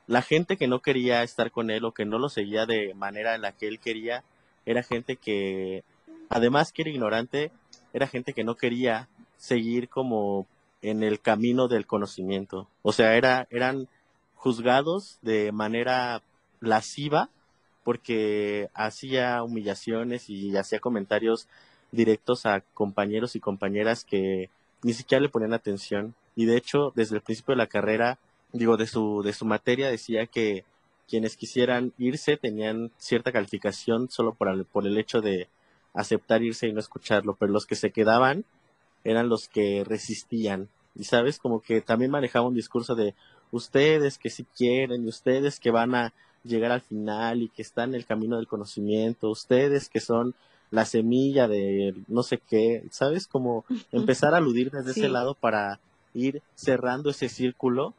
la 0.09 0.23
gente 0.23 0.57
que 0.57 0.67
no 0.67 0.81
quería 0.81 1.21
estar 1.21 1.51
con 1.51 1.69
él 1.69 1.85
o 1.85 1.91
que 1.91 2.03
no 2.03 2.17
lo 2.17 2.29
seguía 2.29 2.65
de 2.65 2.95
manera 2.95 3.35
en 3.35 3.43
la 3.43 3.51
que 3.51 3.67
él 3.67 3.79
quería, 3.79 4.23
era 4.65 4.81
gente 4.81 5.17
que, 5.17 5.83
además 6.29 6.71
que 6.71 6.81
era 6.81 6.89
ignorante, 6.89 7.51
era 7.93 8.07
gente 8.07 8.33
que 8.33 8.43
no 8.43 8.55
quería 8.55 9.07
seguir 9.37 9.87
como 9.87 10.47
en 10.81 11.03
el 11.03 11.19
camino 11.19 11.67
del 11.67 11.85
conocimiento. 11.85 12.67
O 12.81 12.91
sea, 12.91 13.17
era, 13.17 13.47
eran 13.51 13.87
juzgados 14.33 15.19
de 15.21 15.51
manera 15.51 16.23
lasciva 16.59 17.29
porque 17.83 18.69
hacía 18.73 19.43
humillaciones 19.43 20.27
y 20.27 20.57
hacía 20.57 20.79
comentarios 20.79 21.47
directos 21.91 22.47
a 22.47 22.61
compañeros 22.73 23.35
y 23.35 23.39
compañeras 23.39 24.05
que 24.05 24.49
ni 24.81 24.93
siquiera 24.93 25.21
le 25.21 25.29
ponían 25.29 25.53
atención. 25.53 26.15
Y 26.35 26.45
de 26.45 26.57
hecho, 26.57 26.93
desde 26.95 27.15
el 27.15 27.21
principio 27.21 27.53
de 27.53 27.59
la 27.59 27.67
carrera, 27.67 28.17
digo, 28.51 28.77
de 28.77 28.87
su, 28.87 29.21
de 29.23 29.33
su 29.33 29.45
materia, 29.45 29.89
decía 29.89 30.25
que 30.25 30.63
quienes 31.07 31.37
quisieran 31.37 31.93
irse 31.97 32.37
tenían 32.37 32.91
cierta 32.97 33.31
calificación 33.31 34.09
solo 34.09 34.33
por 34.33 34.49
el, 34.49 34.65
por 34.65 34.85
el 34.85 34.97
hecho 34.97 35.21
de 35.21 35.47
aceptar 35.93 36.43
irse 36.43 36.67
y 36.67 36.73
no 36.73 36.79
escucharlo, 36.79 37.35
pero 37.35 37.51
los 37.51 37.65
que 37.65 37.75
se 37.75 37.91
quedaban 37.91 38.45
eran 39.03 39.29
los 39.29 39.47
que 39.47 39.83
resistían. 39.83 40.69
Y 40.95 41.05
sabes, 41.05 41.39
como 41.39 41.61
que 41.61 41.81
también 41.81 42.11
manejaba 42.11 42.47
un 42.47 42.53
discurso 42.53 42.95
de 42.95 43.15
ustedes 43.51 44.17
que 44.17 44.29
si 44.29 44.43
quieren 44.43 45.05
y 45.05 45.07
ustedes 45.07 45.59
que 45.59 45.71
van 45.71 45.95
a 45.95 46.13
llegar 46.43 46.71
al 46.71 46.81
final 46.81 47.41
y 47.41 47.49
que 47.49 47.61
están 47.61 47.89
en 47.89 47.95
el 47.95 48.05
camino 48.05 48.37
del 48.37 48.47
conocimiento, 48.47 49.29
ustedes 49.29 49.89
que 49.89 49.99
son 49.99 50.35
la 50.71 50.85
semilla 50.85 51.47
de 51.47 51.95
no 52.07 52.21
sé 52.21 52.37
qué, 52.37 52.83
¿sabes? 52.91 53.27
Como 53.27 53.65
empezar 53.91 54.33
a 54.33 54.37
aludir 54.37 54.71
desde 54.71 54.91
ese 54.91 55.09
lado 55.09 55.33
para 55.33 55.79
ir 56.13 56.41
cerrando 56.55 57.09
ese 57.09 57.29
círculo 57.29 57.93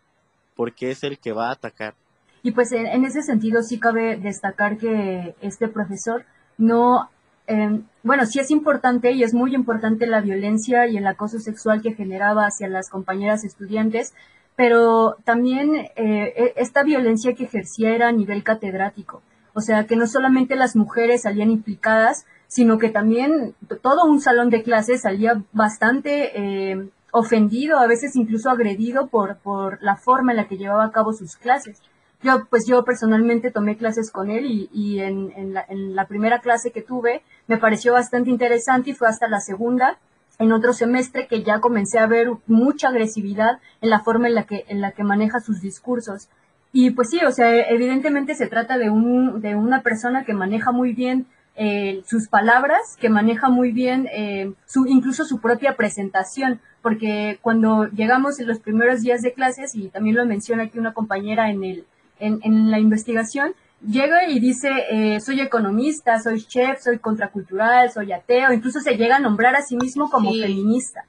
porque 0.60 0.90
es 0.90 1.02
el 1.04 1.18
que 1.18 1.32
va 1.32 1.48
a 1.48 1.52
atacar. 1.52 1.94
Y 2.42 2.50
pues 2.50 2.70
en, 2.72 3.06
ese 3.06 3.22
sentido 3.22 3.62
sí 3.62 3.80
cabe 3.80 4.18
destacar 4.18 4.76
que 4.76 5.34
este 5.40 5.68
profesor 5.68 6.26
no, 6.58 7.08
em, 7.46 7.84
bueno, 8.02 8.26
sí 8.26 8.40
es 8.40 8.50
importante 8.50 9.12
y 9.12 9.22
es 9.22 9.32
muy 9.32 9.54
importante 9.54 10.06
la 10.06 10.20
violencia 10.20 10.86
y 10.86 10.98
el 10.98 11.06
acoso 11.06 11.38
sexual 11.38 11.80
que 11.80 11.94
generaba 11.94 12.44
hacia 12.44 12.68
las 12.68 12.90
compañeras 12.90 13.42
estudiantes, 13.42 14.12
pero 14.54 15.16
también 15.24 15.74
eh, 15.74 15.88
e, 15.96 16.52
esta 16.56 16.82
violencia 16.82 17.32
que 17.32 17.44
ejercía 17.44 17.94
era 17.94 18.08
a 18.08 18.12
nivel 18.12 18.42
catedrático. 18.42 19.22
O 19.54 19.62
sea, 19.62 19.86
que 19.86 19.96
no 19.96 20.06
solamente 20.06 20.56
las 20.56 20.76
mujeres 20.76 21.22
salían 21.22 21.50
implicadas, 21.50 22.26
sino 22.48 22.76
que 22.76 22.90
también 22.90 23.54
todo 23.80 24.04
un 24.04 24.20
salón 24.20 24.50
de 24.50 24.62
clases 24.62 25.00
salía 25.00 25.42
bastante 25.54 26.32
eh, 26.34 26.90
ofendido, 27.12 27.78
a 27.78 27.86
veces 27.86 28.16
incluso 28.16 28.50
agredido 28.50 29.08
por, 29.08 29.38
por 29.38 29.82
la 29.82 29.96
forma 29.96 30.32
en 30.32 30.36
la 30.36 30.48
que 30.48 30.56
llevaba 30.56 30.84
a 30.84 30.92
cabo 30.92 31.12
sus 31.12 31.36
clases. 31.36 31.80
Yo, 32.22 32.46
pues 32.50 32.66
yo 32.66 32.84
personalmente 32.84 33.50
tomé 33.50 33.76
clases 33.76 34.10
con 34.10 34.30
él 34.30 34.44
y, 34.44 34.68
y 34.72 35.00
en, 35.00 35.32
en, 35.36 35.54
la, 35.54 35.64
en 35.68 35.94
la 35.94 36.06
primera 36.06 36.40
clase 36.40 36.70
que 36.70 36.82
tuve 36.82 37.22
me 37.46 37.56
pareció 37.56 37.94
bastante 37.94 38.28
interesante 38.28 38.90
y 38.90 38.94
fue 38.94 39.08
hasta 39.08 39.26
la 39.26 39.40
segunda 39.40 39.98
en 40.38 40.52
otro 40.52 40.72
semestre 40.72 41.26
que 41.26 41.42
ya 41.42 41.60
comencé 41.60 41.98
a 41.98 42.06
ver 42.06 42.30
mucha 42.46 42.88
agresividad 42.88 43.58
en 43.80 43.90
la 43.90 44.00
forma 44.00 44.26
en 44.26 44.34
la 44.34 44.44
que, 44.44 44.64
en 44.68 44.80
la 44.80 44.92
que 44.92 45.04
maneja 45.04 45.40
sus 45.40 45.60
discursos. 45.60 46.28
Y 46.72 46.90
pues 46.92 47.10
sí, 47.10 47.20
o 47.26 47.32
sea, 47.32 47.54
evidentemente 47.68 48.34
se 48.34 48.46
trata 48.46 48.78
de, 48.78 48.90
un, 48.90 49.40
de 49.40 49.54
una 49.54 49.82
persona 49.82 50.24
que 50.24 50.32
maneja 50.32 50.72
muy 50.72 50.94
bien 50.94 51.26
eh, 51.56 52.02
sus 52.06 52.28
palabras, 52.28 52.96
que 52.98 53.10
maneja 53.10 53.48
muy 53.48 53.72
bien 53.72 54.08
eh, 54.12 54.52
su, 54.66 54.86
incluso 54.86 55.24
su 55.24 55.40
propia 55.40 55.76
presentación, 55.76 56.60
porque 56.82 57.38
cuando 57.42 57.86
llegamos 57.86 58.40
en 58.40 58.46
los 58.46 58.58
primeros 58.58 59.02
días 59.02 59.22
de 59.22 59.32
clases, 59.32 59.74
y 59.74 59.88
también 59.88 60.16
lo 60.16 60.24
menciona 60.26 60.64
aquí 60.64 60.78
una 60.78 60.94
compañera 60.94 61.50
en, 61.50 61.64
el, 61.64 61.84
en, 62.18 62.40
en 62.42 62.70
la 62.70 62.78
investigación, 62.78 63.52
llega 63.86 64.28
y 64.28 64.40
dice, 64.40 64.68
eh, 64.90 65.20
soy 65.20 65.40
economista, 65.40 66.20
soy 66.20 66.42
chef, 66.42 66.80
soy 66.82 66.98
contracultural, 66.98 67.90
soy 67.90 68.12
ateo, 68.12 68.52
incluso 68.52 68.80
se 68.80 68.96
llega 68.96 69.16
a 69.16 69.20
nombrar 69.20 69.56
a 69.56 69.62
sí 69.62 69.76
mismo 69.76 70.10
como 70.10 70.32
feminista. 70.32 71.04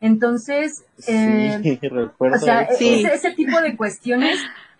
Entonces, 0.00 0.84
eh, 1.06 1.78
o 2.18 2.38
sea, 2.38 2.62
ese, 2.62 3.30
tipo 3.32 3.60
de 3.60 3.76
cuestiones 3.76 4.38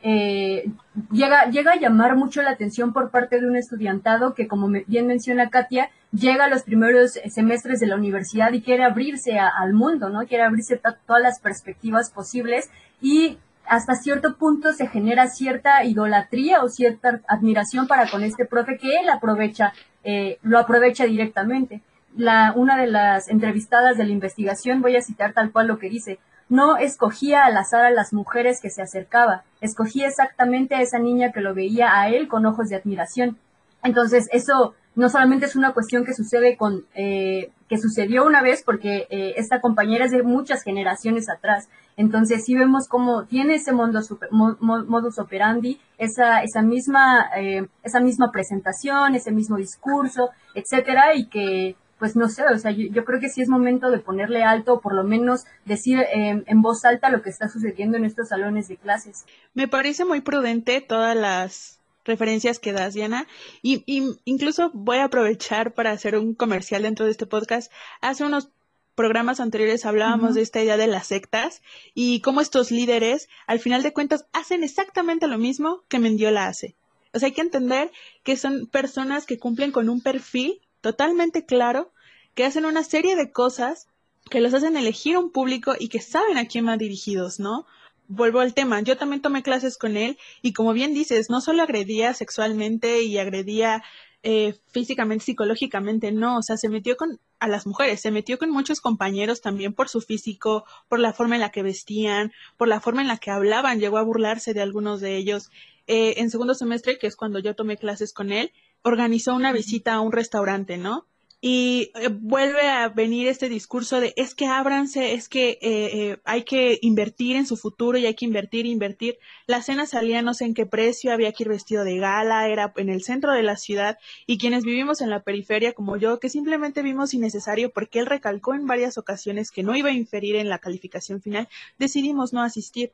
eh, 0.08 0.70
llega, 1.10 1.50
llega 1.50 1.72
a 1.72 1.80
llamar 1.80 2.14
mucho 2.14 2.40
la 2.40 2.50
atención 2.50 2.92
por 2.92 3.10
parte 3.10 3.40
de 3.40 3.46
un 3.48 3.56
estudiantado 3.56 4.34
que, 4.34 4.46
como 4.46 4.68
bien 4.68 5.08
menciona 5.08 5.50
Katia, 5.50 5.90
llega 6.12 6.44
a 6.44 6.48
los 6.48 6.62
primeros 6.62 7.18
semestres 7.28 7.80
de 7.80 7.88
la 7.88 7.96
universidad 7.96 8.52
y 8.52 8.62
quiere 8.62 8.84
abrirse 8.84 9.40
al 9.40 9.72
mundo, 9.72 10.08
¿no? 10.08 10.25
Quiere 10.25 10.44
abrirse 10.44 10.80
todas 11.06 11.20
las 11.20 11.40
perspectivas 11.40 12.12
posibles 12.12 12.70
y 13.00 13.38
hasta 13.66 13.96
cierto 13.96 14.36
punto 14.36 14.72
se 14.72 14.86
genera 14.86 15.26
cierta 15.26 15.82
idolatría 15.82 16.62
o 16.62 16.68
cierta 16.68 17.20
admiración 17.26 17.88
para 17.88 18.08
con 18.08 18.22
este 18.22 18.44
profe 18.44 18.78
que 18.78 18.98
él 18.98 19.10
aprovecha, 19.10 19.72
eh, 20.04 20.38
lo 20.42 20.60
aprovecha 20.60 21.04
directamente. 21.06 21.82
La, 22.16 22.52
una 22.54 22.76
de 22.76 22.86
las 22.86 23.28
entrevistadas 23.28 23.98
de 23.98 24.04
la 24.04 24.12
investigación, 24.12 24.82
voy 24.82 24.94
a 24.94 25.02
citar 25.02 25.32
tal 25.32 25.50
cual 25.50 25.66
lo 25.66 25.80
que 25.80 25.90
dice, 25.90 26.20
no 26.48 26.76
escogía 26.76 27.44
al 27.44 27.56
azar 27.56 27.84
a 27.84 27.90
las 27.90 28.12
mujeres 28.12 28.60
que 28.60 28.70
se 28.70 28.82
acercaba, 28.82 29.42
escogía 29.60 30.06
exactamente 30.08 30.74
a 30.74 30.82
esa 30.82 30.98
niña 30.98 31.32
que 31.32 31.40
lo 31.40 31.54
veía 31.54 31.98
a 31.98 32.08
él 32.08 32.28
con 32.28 32.46
ojos 32.46 32.68
de 32.68 32.76
admiración. 32.76 33.38
Entonces, 33.82 34.28
eso 34.32 34.74
no 34.94 35.10
solamente 35.10 35.46
es 35.46 35.56
una 35.56 35.72
cuestión 35.74 36.04
que 36.04 36.14
sucede 36.14 36.56
con, 36.56 36.86
eh, 36.94 37.50
que 37.68 37.78
sucedió 37.78 38.24
una 38.24 38.42
vez, 38.42 38.62
porque 38.64 39.06
eh, 39.10 39.34
esta 39.36 39.60
compañera 39.60 40.06
es 40.06 40.10
de 40.10 40.22
muchas 40.22 40.62
generaciones 40.62 41.28
atrás. 41.28 41.68
Entonces, 41.96 42.44
sí 42.44 42.54
vemos 42.54 42.88
cómo 42.88 43.24
tiene 43.24 43.56
ese 43.56 43.72
mundo 43.72 44.00
modus 44.30 45.18
operandi, 45.18 45.80
esa, 45.98 46.42
esa, 46.42 46.62
misma, 46.62 47.26
eh, 47.36 47.66
esa 47.82 48.00
misma 48.00 48.30
presentación, 48.32 49.14
ese 49.14 49.32
mismo 49.32 49.56
discurso, 49.56 50.30
etcétera, 50.54 51.14
y 51.14 51.26
que, 51.26 51.76
pues 51.98 52.16
no 52.16 52.28
sé, 52.28 52.44
o 52.44 52.58
sea, 52.58 52.70
yo, 52.70 53.04
creo 53.04 53.20
que 53.20 53.28
sí 53.28 53.42
es 53.42 53.48
momento 53.48 53.90
de 53.90 53.98
ponerle 53.98 54.42
alto, 54.42 54.74
o 54.74 54.80
por 54.80 54.94
lo 54.94 55.04
menos 55.04 55.44
decir 55.64 56.04
en 56.12 56.62
voz 56.62 56.84
alta 56.84 57.10
lo 57.10 57.22
que 57.22 57.30
está 57.30 57.48
sucediendo 57.48 57.96
en 57.96 58.04
estos 58.04 58.28
salones 58.28 58.68
de 58.68 58.76
clases. 58.76 59.24
Me 59.54 59.66
parece 59.66 60.04
muy 60.04 60.20
prudente 60.20 60.80
todas 60.80 61.16
las 61.16 61.76
referencias 62.06 62.58
que 62.58 62.72
das, 62.72 62.94
Diana. 62.94 63.26
Y, 63.62 63.84
incluso 64.24 64.70
voy 64.72 64.98
a 64.98 65.04
aprovechar 65.04 65.72
para 65.72 65.90
hacer 65.90 66.16
un 66.16 66.34
comercial 66.34 66.82
dentro 66.82 67.04
de 67.04 67.10
este 67.10 67.26
podcast. 67.26 67.70
Hace 68.00 68.24
unos 68.24 68.48
programas 68.94 69.40
anteriores 69.40 69.84
hablábamos 69.84 70.34
de 70.34 70.40
esta 70.40 70.62
idea 70.62 70.78
de 70.78 70.86
las 70.86 71.08
sectas 71.08 71.60
y 71.94 72.20
cómo 72.20 72.40
estos 72.40 72.70
líderes, 72.70 73.28
al 73.46 73.58
final 73.58 73.82
de 73.82 73.92
cuentas, 73.92 74.26
hacen 74.32 74.64
exactamente 74.64 75.26
lo 75.26 75.36
mismo 75.36 75.82
que 75.88 75.98
Mendiola 75.98 76.46
hace. 76.46 76.76
O 77.12 77.18
sea, 77.18 77.26
hay 77.26 77.34
que 77.34 77.42
entender 77.42 77.90
que 78.22 78.36
son 78.36 78.66
personas 78.66 79.26
que 79.26 79.38
cumplen 79.38 79.70
con 79.70 79.88
un 79.90 80.00
perfil 80.00 80.60
totalmente 80.80 81.45
claro, 81.47 81.92
que 82.35 82.45
hacen 82.45 82.64
una 82.64 82.85
serie 82.85 83.16
de 83.16 83.33
cosas 83.33 83.88
que 84.30 84.40
los 84.40 84.54
hacen 84.54 84.76
elegir 84.76 85.16
un 85.16 85.30
público 85.30 85.75
y 85.78 85.88
que 85.88 86.00
saben 86.00 86.37
a 86.38 86.47
quién 86.47 86.66
van 86.66 86.78
dirigidos, 86.78 87.38
¿no? 87.38 87.66
vuelvo 88.09 88.40
al 88.40 88.54
tema, 88.54 88.80
yo 88.80 88.97
también 88.97 89.23
tomé 89.23 89.42
clases 89.42 89.78
con 89.78 89.97
él 89.97 90.18
y 90.42 90.52
como 90.52 90.73
bien 90.73 90.95
dices, 90.95 91.30
no 91.30 91.40
solo 91.40 91.62
agredía 91.62 92.14
sexualmente 92.14 93.02
y 93.02 93.18
agredía 93.18 93.83
eh, 94.23 94.54
físicamente, 94.68 95.25
psicológicamente, 95.25 96.12
no, 96.12 96.38
o 96.38 96.42
sea, 96.42 96.56
se 96.56 96.68
metió 96.68 96.97
con 96.97 97.21
a 97.38 97.49
las 97.49 97.66
mujeres, 97.66 98.00
se 98.00 98.11
metió 98.11 98.38
con 98.38 98.50
muchos 98.50 98.80
compañeros 98.80 99.40
también 99.40 99.75
por 99.75 99.88
su 99.88 100.00
físico, 100.00 100.64
por 100.88 100.99
la 100.99 101.12
forma 101.12 101.35
en 101.35 101.42
la 101.42 101.50
que 101.50 101.62
vestían, 101.62 102.33
por 102.56 102.66
la 102.66 102.80
forma 102.80 103.02
en 103.02 103.09
la 103.09 103.18
que 103.18 103.30
hablaban, 103.30 103.78
llegó 103.78 103.99
a 103.99 104.02
burlarse 104.02 104.54
de 104.54 104.62
algunos 104.62 105.00
de 105.00 105.16
ellos. 105.16 105.50
Eh, 105.87 106.14
en 106.16 106.30
segundo 106.30 106.54
semestre, 106.54 106.99
que 106.99 107.06
es 107.06 107.14
cuando 107.14 107.38
yo 107.38 107.54
tomé 107.54 107.76
clases 107.76 108.12
con 108.12 108.33
él, 108.33 108.52
organizó 108.83 109.35
una 109.35 109.52
visita 109.52 109.95
a 109.95 110.00
un 110.00 110.12
restaurante, 110.12 110.78
¿no? 110.78 111.06
y 111.40 111.92
eh, 111.95 112.09
vuelve 112.09 112.62
a 112.62 112.88
venir 112.88 113.28
este 113.28 113.49
discurso 113.49 114.00
de 114.00 114.14
es 114.16 114.35
que 114.35 114.47
ábranse, 114.47 115.12
es 115.14 115.28
que 115.28 115.50
eh, 115.50 115.59
eh, 115.62 116.16
hay 116.25 116.45
que 116.45 116.78
invertir 116.83 117.37
en 117.37 117.47
su 117.47 117.56
futuro 117.56 117.99
y 117.99 118.06
hay 118.06 118.14
que 118.14 118.25
invertir, 118.25 118.66
invertir. 118.66 119.18
La 119.47 119.62
cena 119.62 119.87
salía 119.87 120.23
no 120.23 120.35
sé 120.35 120.47
en 120.47 120.54
qué 120.54 120.66
precio, 120.66 121.12
había 121.12 121.33
que 121.33 121.45
ir 121.45 121.49
vestido 121.49 121.85
de 121.85 121.99
gala, 121.99 122.49
era 122.49 122.73
en 122.76 122.88
el 122.88 123.02
centro 123.02 123.33
de 123.33 123.42
la 123.42 123.56
ciudad 123.56 123.99
y 124.26 124.38
quienes 124.38 124.64
vivimos 124.64 125.00
en 125.00 125.11
la 125.11 125.23
periferia 125.23 125.73
como 125.73 125.97
yo, 125.97 126.18
que 126.21 126.30
simplemente 126.30 126.83
vimos 126.83 127.14
innecesario 127.14 127.71
porque 127.71 127.99
él 127.99 128.06
recalcó 128.06 128.54
en 128.54 128.66
varias 128.66 128.99
ocasiones 128.99 129.50
que 129.50 129.62
no 129.62 129.76
iba 129.76 129.90
a 129.90 129.92
inferir 129.92 130.37
en 130.37 130.49
la 130.49 130.59
calificación 130.59 131.21
final, 131.21 131.49
decidimos 131.78 132.33
no 132.33 132.42
asistir 132.42 132.92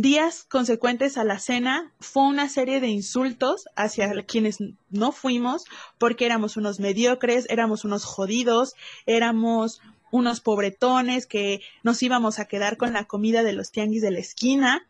días 0.00 0.46
consecuentes 0.48 1.18
a 1.18 1.24
la 1.24 1.40
cena 1.40 1.92
fue 1.98 2.22
una 2.22 2.48
serie 2.48 2.78
de 2.78 2.86
insultos 2.86 3.64
hacia 3.74 4.08
quienes 4.22 4.58
no 4.90 5.10
fuimos 5.10 5.64
porque 5.98 6.24
éramos 6.24 6.56
unos 6.56 6.78
mediocres, 6.78 7.46
éramos 7.50 7.84
unos 7.84 8.04
jodidos, 8.04 8.74
éramos 9.06 9.80
unos 10.12 10.40
pobretones 10.40 11.26
que 11.26 11.62
nos 11.82 12.00
íbamos 12.00 12.38
a 12.38 12.44
quedar 12.44 12.76
con 12.76 12.92
la 12.92 13.06
comida 13.06 13.42
de 13.42 13.54
los 13.54 13.72
tianguis 13.72 14.02
de 14.02 14.12
la 14.12 14.20
esquina. 14.20 14.86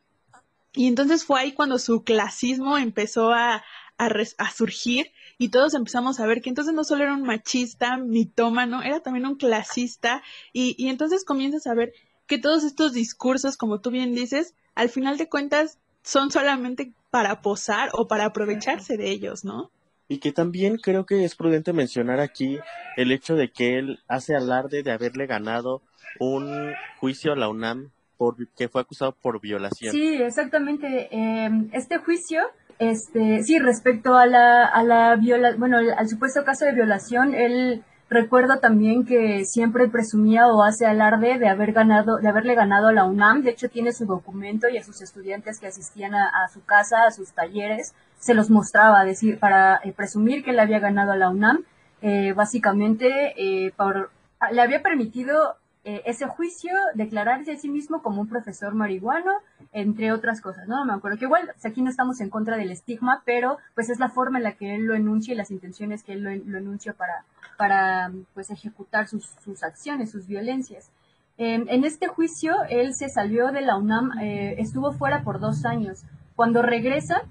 Y 0.74 0.88
entonces 0.88 1.24
fue 1.24 1.40
ahí 1.40 1.52
cuando 1.52 1.78
su 1.78 2.04
clasismo 2.04 2.76
empezó 2.76 3.32
a, 3.32 3.64
a, 3.96 4.50
surgir 4.54 5.10
y 5.38 5.48
todos 5.48 5.72
empezamos 5.72 6.20
a 6.20 6.26
ver 6.26 6.42
que 6.42 6.50
entonces 6.50 6.74
no 6.74 6.84
solo 6.84 7.04
era 7.04 7.14
un 7.14 7.22
machista, 7.22 7.96
mitómano, 7.96 8.82
era 8.82 9.00
también 9.00 9.24
un 9.24 9.36
clasista 9.36 10.22
y, 10.52 10.74
y 10.76 10.88
entonces 10.88 11.24
comienzas 11.24 11.66
a 11.66 11.72
ver 11.72 11.94
que 12.26 12.36
todos 12.36 12.62
estos 12.62 12.92
discursos, 12.92 13.56
como 13.56 13.80
tú 13.80 13.90
bien 13.90 14.14
dices, 14.14 14.54
al 14.78 14.88
final 14.88 15.18
de 15.18 15.28
cuentas 15.28 15.76
son 16.02 16.30
solamente 16.30 16.92
para 17.10 17.42
posar 17.42 17.90
o 17.94 18.06
para 18.06 18.26
aprovecharse 18.26 18.96
de 18.96 19.10
ellos, 19.10 19.44
¿no? 19.44 19.72
Y 20.06 20.18
que 20.18 20.30
también 20.30 20.76
creo 20.76 21.04
que 21.04 21.24
es 21.24 21.34
prudente 21.34 21.72
mencionar 21.72 22.20
aquí 22.20 22.60
el 22.96 23.10
hecho 23.10 23.34
de 23.34 23.50
que 23.50 23.76
él 23.76 23.98
hace 24.06 24.36
alarde 24.36 24.84
de 24.84 24.92
haberle 24.92 25.26
ganado 25.26 25.82
un 26.20 26.72
juicio 27.00 27.32
a 27.32 27.36
la 27.36 27.48
UNAM 27.48 27.90
por, 28.16 28.36
que 28.56 28.68
fue 28.68 28.80
acusado 28.80 29.16
por 29.20 29.40
violación. 29.40 29.92
Sí, 29.92 30.22
exactamente. 30.22 31.08
Em, 31.10 31.68
este 31.72 31.98
juicio, 31.98 32.40
este, 32.78 33.42
sí, 33.42 33.58
respecto 33.58 34.14
a 34.14 34.26
la, 34.26 34.64
a 34.64 34.84
la 34.84 35.16
viola, 35.16 35.56
bueno, 35.58 35.78
al 35.78 36.08
supuesto 36.08 36.44
caso 36.44 36.64
de 36.66 36.72
violación, 36.72 37.34
él 37.34 37.82
Recuerdo 38.10 38.58
también 38.58 39.04
que 39.04 39.44
siempre 39.44 39.86
presumía 39.88 40.46
o 40.46 40.62
hace 40.62 40.86
alarde 40.86 41.38
de 41.38 41.48
haber 41.48 41.72
ganado, 41.72 42.16
de 42.16 42.28
haberle 42.28 42.54
ganado 42.54 42.88
a 42.88 42.92
la 42.92 43.04
UNAM. 43.04 43.42
De 43.42 43.50
hecho, 43.50 43.68
tiene 43.68 43.92
su 43.92 44.06
documento 44.06 44.68
y 44.68 44.78
a 44.78 44.82
sus 44.82 45.02
estudiantes 45.02 45.58
que 45.60 45.66
asistían 45.66 46.14
a, 46.14 46.48
su 46.52 46.64
casa, 46.64 47.04
a 47.06 47.10
sus 47.10 47.32
talleres, 47.32 47.94
se 48.18 48.34
los 48.34 48.48
mostraba, 48.48 49.04
decir, 49.04 49.38
para 49.38 49.80
eh, 49.84 49.92
presumir 49.92 50.42
que 50.42 50.52
le 50.52 50.62
había 50.62 50.78
ganado 50.78 51.12
a 51.12 51.16
la 51.16 51.28
UNAM. 51.28 51.64
Eh, 52.00 52.32
básicamente, 52.32 53.34
eh, 53.36 53.72
por, 53.76 54.10
le 54.52 54.62
había 54.62 54.82
permitido 54.82 55.56
eh, 55.84 56.02
ese 56.04 56.26
juicio, 56.26 56.70
declararse 56.94 57.52
a 57.52 57.56
sí 57.56 57.70
mismo 57.70 58.02
como 58.02 58.20
un 58.20 58.28
profesor 58.28 58.74
marihuano, 58.74 59.32
entre 59.72 60.12
otras 60.12 60.42
cosas, 60.42 60.68
¿no? 60.68 60.84
Me 60.84 60.92
acuerdo 60.92 61.16
que 61.16 61.24
igual 61.24 61.50
aquí 61.64 61.80
no 61.80 61.88
estamos 61.88 62.20
en 62.20 62.28
contra 62.28 62.58
del 62.58 62.70
estigma, 62.70 63.22
pero 63.24 63.56
pues 63.74 63.88
es 63.88 63.98
la 63.98 64.10
forma 64.10 64.36
en 64.36 64.44
la 64.44 64.52
que 64.52 64.74
él 64.74 64.84
lo 64.84 64.94
enuncia 64.94 65.32
y 65.32 65.36
las 65.36 65.50
intenciones 65.50 66.02
que 66.02 66.12
él 66.12 66.22
lo, 66.22 66.58
enuncia 66.58 66.92
para, 66.92 67.24
para 67.58 68.10
pues 68.34 68.50
ejecutar 68.50 69.08
sus, 69.08 69.26
sus 69.44 69.62
acciones, 69.62 70.12
sus 70.12 70.26
violencias. 70.26 70.90
en 71.36 71.84
este 71.84 72.08
juicio, 72.08 72.52
él 72.68 72.94
se 72.94 73.08
salió 73.08 73.52
de 73.52 73.60
la 73.60 73.76
UNAM, 73.76 74.18
eh, 74.20 74.56
estuvo 74.58 74.92
fuera 74.92 75.22
por 75.22 75.38
dos 75.38 75.64
años. 75.64 76.02
Cuando 76.34 76.62
regresa, 76.62 77.22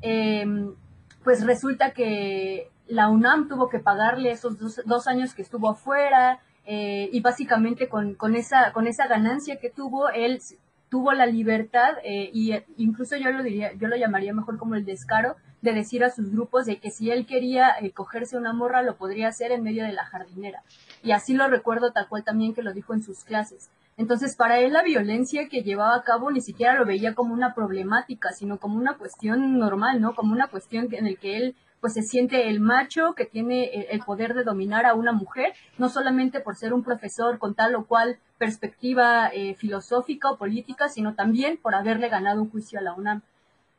em, 0.00 0.74
pues 1.24 1.44
resulta 1.44 1.90
que 1.92 2.70
la 2.86 3.08
UNAM 3.08 3.48
tuvo 3.48 3.68
que 3.68 3.78
pagarle 3.78 4.30
esos 4.30 4.58
dos, 4.58 4.80
dos 4.86 5.06
años 5.06 5.34
que 5.34 5.42
estuvo 5.42 5.68
afuera, 5.68 6.40
eh, 6.66 7.08
y 7.12 7.20
básicamente 7.20 7.88
con, 7.88 8.14
con, 8.14 8.36
esa, 8.36 8.72
con 8.72 8.86
esa 8.86 9.06
ganancia 9.08 9.56
que 9.56 9.70
tuvo, 9.70 10.08
él 10.10 10.40
tuvo 10.88 11.12
la 11.12 11.26
libertad 11.26 11.94
eh, 12.04 12.30
y 12.32 12.52
incluso 12.76 13.16
yo 13.16 13.32
lo 13.32 13.42
diría, 13.42 13.72
yo 13.74 13.88
lo 13.88 13.96
llamaría 13.96 14.32
mejor 14.34 14.58
como 14.58 14.74
el 14.74 14.84
descaro 14.84 15.36
de 15.62 15.72
decir 15.72 16.04
a 16.04 16.10
sus 16.10 16.30
grupos 16.30 16.66
de 16.66 16.78
que 16.78 16.90
si 16.90 17.10
él 17.10 17.26
quería 17.26 17.70
eh, 17.80 17.92
cogerse 17.92 18.36
una 18.36 18.52
morra 18.52 18.82
lo 18.82 18.96
podría 18.96 19.28
hacer 19.28 19.52
en 19.52 19.62
medio 19.62 19.84
de 19.84 19.92
la 19.92 20.04
jardinera. 20.04 20.62
Y 21.02 21.12
así 21.12 21.34
lo 21.34 21.48
recuerdo 21.48 21.92
tal 21.92 22.08
cual 22.08 22.24
también 22.24 22.54
que 22.54 22.62
lo 22.62 22.72
dijo 22.72 22.94
en 22.94 23.02
sus 23.02 23.24
clases. 23.24 23.70
Entonces, 23.96 24.34
para 24.34 24.60
él 24.60 24.72
la 24.72 24.82
violencia 24.82 25.48
que 25.48 25.62
llevaba 25.62 25.96
a 25.96 26.02
cabo 26.02 26.30
ni 26.30 26.40
siquiera 26.40 26.74
lo 26.74 26.86
veía 26.86 27.14
como 27.14 27.34
una 27.34 27.54
problemática, 27.54 28.30
sino 28.32 28.58
como 28.58 28.78
una 28.78 28.96
cuestión 28.96 29.58
normal, 29.58 30.00
¿no? 30.00 30.14
Como 30.14 30.32
una 30.32 30.48
cuestión 30.48 30.88
en 30.92 31.06
el 31.06 31.18
que 31.18 31.36
él 31.36 31.56
pues 31.80 31.94
se 31.94 32.02
siente 32.02 32.48
el 32.48 32.60
macho 32.60 33.14
que 33.14 33.24
tiene 33.24 33.86
el 33.90 34.00
poder 34.00 34.34
de 34.34 34.44
dominar 34.44 34.84
a 34.84 34.94
una 34.94 35.12
mujer, 35.12 35.54
no 35.78 35.88
solamente 35.88 36.40
por 36.40 36.56
ser 36.56 36.74
un 36.74 36.82
profesor 36.82 37.38
con 37.38 37.54
tal 37.54 37.74
o 37.74 37.86
cual 37.86 38.18
perspectiva 38.38 39.28
eh, 39.28 39.54
filosófica 39.54 40.30
o 40.30 40.36
política, 40.36 40.88
sino 40.88 41.14
también 41.14 41.58
por 41.60 41.74
haberle 41.74 42.08
ganado 42.08 42.42
un 42.42 42.50
juicio 42.50 42.78
a 42.78 42.82
la 42.82 42.94
UNAM. 42.94 43.22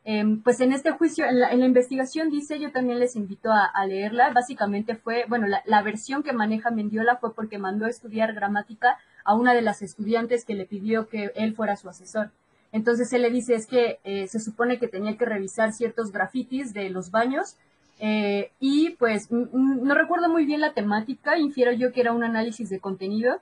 Em, 0.04 0.42
pues 0.42 0.60
en 0.60 0.72
este 0.72 0.90
juicio, 0.90 1.24
en 1.24 1.38
la, 1.38 1.54
investigación 1.54 2.28
dice, 2.28 2.58
yo 2.58 2.72
también 2.72 2.98
les 2.98 3.14
invito 3.14 3.50
a, 3.52 3.86
leerla, 3.86 4.32
básicamente 4.32 4.96
fue, 4.96 5.26
bueno, 5.28 5.46
la, 5.46 5.82
versión 5.82 6.24
que 6.24 6.32
maneja 6.32 6.70
Mendiola 6.70 7.16
fue 7.16 7.34
porque 7.34 7.58
mandó 7.58 7.86
a 7.86 7.90
estudiar 7.90 8.32
gramática 8.34 8.98
a 9.24 9.34
una 9.34 9.54
de 9.54 9.62
las 9.62 9.80
estudiantes 9.80 10.44
que 10.44 10.54
le 10.54 10.66
pidió 10.66 11.08
que 11.08 11.30
él 11.36 11.54
fuera 11.54 11.76
su 11.76 11.88
asesor. 11.88 12.30
Entonces 12.72 13.12
él 13.12 13.22
le 13.22 13.30
dice, 13.30 13.54
es 13.54 13.66
que 13.66 14.00
eh, 14.02 14.26
se 14.26 14.40
supone 14.40 14.78
que 14.78 14.88
tenía 14.88 15.16
que 15.16 15.26
revisar 15.26 15.72
ciertos 15.72 16.10
grafitis 16.10 16.72
de 16.72 16.90
los 16.90 17.10
baños 17.10 17.56
eh, 18.00 18.50
y 18.58 18.90
pues 18.98 19.30
no 19.30 19.94
recuerdo 19.94 20.28
muy 20.28 20.44
bien 20.44 20.60
la 20.60 20.72
temática, 20.72 21.38
infiero 21.38 21.70
yo 21.70 21.92
que 21.92 22.00
era 22.00 22.12
un 22.12 22.24
análisis 22.24 22.68
de 22.68 22.80
contenido, 22.80 23.40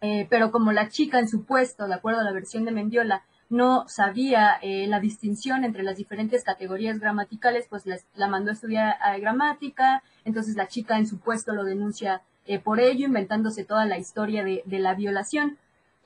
eh, 0.00 0.26
pero 0.28 0.50
como 0.50 0.72
la 0.72 0.88
chica 0.88 1.20
en 1.20 1.28
su 1.28 1.44
puesto, 1.44 1.86
de 1.86 1.94
acuerdo 1.94 2.20
a 2.20 2.24
la 2.24 2.32
versión 2.32 2.64
de 2.64 2.72
Mendiola, 2.72 3.22
no 3.50 3.86
sabía 3.88 4.54
eh, 4.62 4.86
la 4.86 5.00
distinción 5.00 5.64
entre 5.64 5.82
las 5.82 5.96
diferentes 5.96 6.44
categorías 6.44 6.98
gramaticales, 6.98 7.66
pues 7.68 7.84
la, 7.86 8.28
mandó 8.28 8.50
a 8.50 8.54
estudiar 8.54 8.96
gramática, 9.20 10.02
entonces 10.24 10.56
la 10.56 10.68
chica 10.68 10.96
en 10.96 11.06
su 11.06 11.18
puesto 11.18 11.52
lo 11.52 11.64
denuncia 11.64 12.22
por 12.64 12.80
ello, 12.80 13.06
inventándose 13.06 13.64
toda 13.64 13.84
la 13.84 13.98
historia 13.98 14.42
de, 14.42 14.64
la 14.66 14.94
violación. 14.94 15.56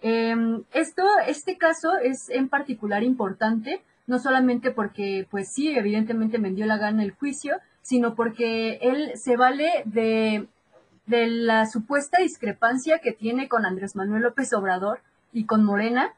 Em, 0.02 0.64
esto, 0.74 1.02
este 1.26 1.56
caso 1.56 1.96
es 1.96 2.28
en 2.28 2.50
particular 2.50 3.02
importante, 3.02 3.82
no 4.06 4.18
solamente 4.18 4.70
porque, 4.70 5.26
pues 5.30 5.52
sí, 5.52 5.70
evidentemente 5.70 6.38
Mendiola 6.38 6.76
gana 6.76 7.02
el 7.02 7.12
juicio, 7.12 7.56
sino 7.84 8.14
porque 8.14 8.78
él 8.82 9.12
se 9.14 9.36
vale 9.36 9.82
de, 9.84 10.46
la 11.06 11.66
supuesta 11.66 12.18
discrepancia 12.18 12.98
que 12.98 13.12
tiene 13.12 13.46
con 13.48 13.66
Andrés 13.66 13.94
Manuel 13.94 14.22
López 14.22 14.52
Obrador 14.54 15.00
y 15.32 15.44
con 15.44 15.62
Morena, 15.62 16.14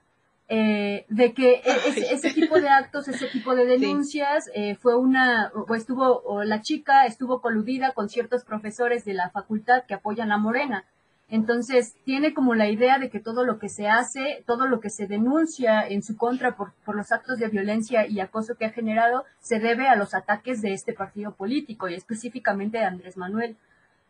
eh, 0.49 1.07
de 1.09 1.33
que 1.33 1.55
e, 1.55 1.63
ese, 2.13 2.33
tipo 2.33 2.61
de 2.61 2.69
actos, 2.69 3.09
ese 3.09 3.27
tipo 3.27 3.55
de 3.55 3.67
denuncias, 3.67 4.49
eh, 4.55 4.77
fue 4.77 4.97
una, 4.97 5.51
o 5.55 5.75
estuvo, 5.75 6.23
o 6.23 6.45
la 6.45 6.63
chica 6.63 7.07
estuvo 7.07 7.41
coludida 7.41 7.93
con 7.93 8.09
ciertos 8.09 8.45
profesores 8.45 9.05
de 9.05 9.15
la 9.15 9.31
facultad 9.31 9.85
que 9.87 9.95
apoyan 9.95 10.33
a 10.33 10.39
Morena. 10.39 10.85
Entonces, 11.29 11.97
tiene 12.05 12.33
como 12.35 12.55
la 12.55 12.69
idea 12.69 12.99
de 13.01 13.11
que 13.11 13.19
todo 13.19 13.45
lo 13.45 13.59
que 13.59 13.69
se 13.69 13.89
hace, 13.89 14.45
todo 14.47 14.69
lo 14.69 14.79
que 14.79 14.91
se 14.91 15.09
denuncia 15.09 15.85
en 15.87 16.05
su 16.05 16.17
contra 16.17 16.57
por, 16.57 16.73
los 16.95 17.11
actos 17.11 17.39
de 17.39 17.49
violencia 17.49 18.07
y 18.07 18.21
acoso 18.21 18.55
que 18.55 18.67
ha 18.67 18.71
generado, 18.71 19.25
se 19.41 19.59
debe 19.59 19.89
a 19.89 19.97
los 19.97 20.15
ataques 20.15 20.63
de 20.63 20.73
este 20.73 20.93
partido 20.93 21.33
político 21.33 21.89
y 21.89 21.95
específicamente 21.95 22.79
de 22.79 22.85
Andrés 22.85 23.17
Manuel. 23.17 23.57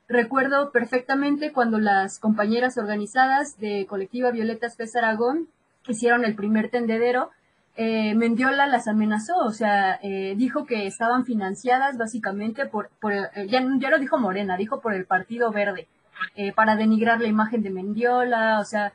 Recuerdo 0.08 0.70
perfectamente 0.72 1.52
cuando 1.52 1.78
las 1.78 2.18
compañeras 2.18 2.76
organizadas 2.76 3.58
de 3.58 3.86
Colectiva 3.86 4.30
Violeta 4.30 4.66
Espes 4.66 4.94
Aragón 4.94 5.48
hicieron 5.88 6.24
el 6.24 6.34
primer 6.34 6.70
tendedero, 6.70 7.30
eh, 7.76 8.14
Mendiola 8.14 8.66
las 8.66 8.88
amenazó, 8.88 9.36
o 9.38 9.50
sea, 9.50 9.98
eh, 10.02 10.34
dijo 10.36 10.64
que 10.64 10.86
estaban 10.86 11.24
financiadas 11.24 11.98
básicamente 11.98 12.66
por, 12.66 12.88
por 13.00 13.12
ya, 13.12 13.62
ya 13.78 13.90
lo 13.90 13.98
dijo 13.98 14.18
Morena, 14.18 14.56
dijo 14.56 14.80
por 14.80 14.94
el 14.94 15.04
Partido 15.04 15.52
Verde, 15.52 15.86
eh, 16.34 16.52
para 16.52 16.76
denigrar 16.76 17.20
la 17.20 17.28
imagen 17.28 17.62
de 17.62 17.70
Mendiola, 17.70 18.58
o 18.60 18.64
sea, 18.64 18.92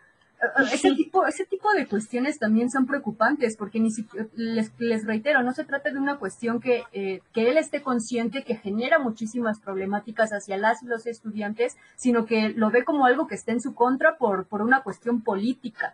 ese 0.73 0.95
tipo, 0.95 1.27
ese 1.27 1.45
tipo 1.45 1.71
de 1.73 1.87
cuestiones 1.87 2.39
también 2.39 2.71
son 2.71 2.87
preocupantes, 2.87 3.55
porque 3.57 3.79
ni 3.79 3.89
les, 4.35 4.71
les 4.79 5.05
reitero, 5.05 5.43
no 5.43 5.53
se 5.53 5.65
trata 5.65 5.91
de 5.91 5.99
una 5.99 6.17
cuestión 6.17 6.59
que, 6.59 6.83
eh, 6.93 7.21
que 7.31 7.49
él 7.49 7.57
esté 7.57 7.83
consciente 7.83 8.43
que 8.43 8.55
genera 8.55 8.97
muchísimas 8.97 9.59
problemáticas 9.59 10.31
hacia 10.31 10.57
las 10.57 10.81
y 10.81 10.87
los 10.87 11.05
estudiantes, 11.05 11.77
sino 11.95 12.25
que 12.25 12.49
lo 12.49 12.71
ve 12.71 12.83
como 12.83 13.05
algo 13.05 13.27
que 13.27 13.35
está 13.35 13.51
en 13.51 13.61
su 13.61 13.75
contra 13.75 14.17
por, 14.17 14.47
por 14.47 14.63
una 14.63 14.81
cuestión 14.81 15.21
política, 15.21 15.93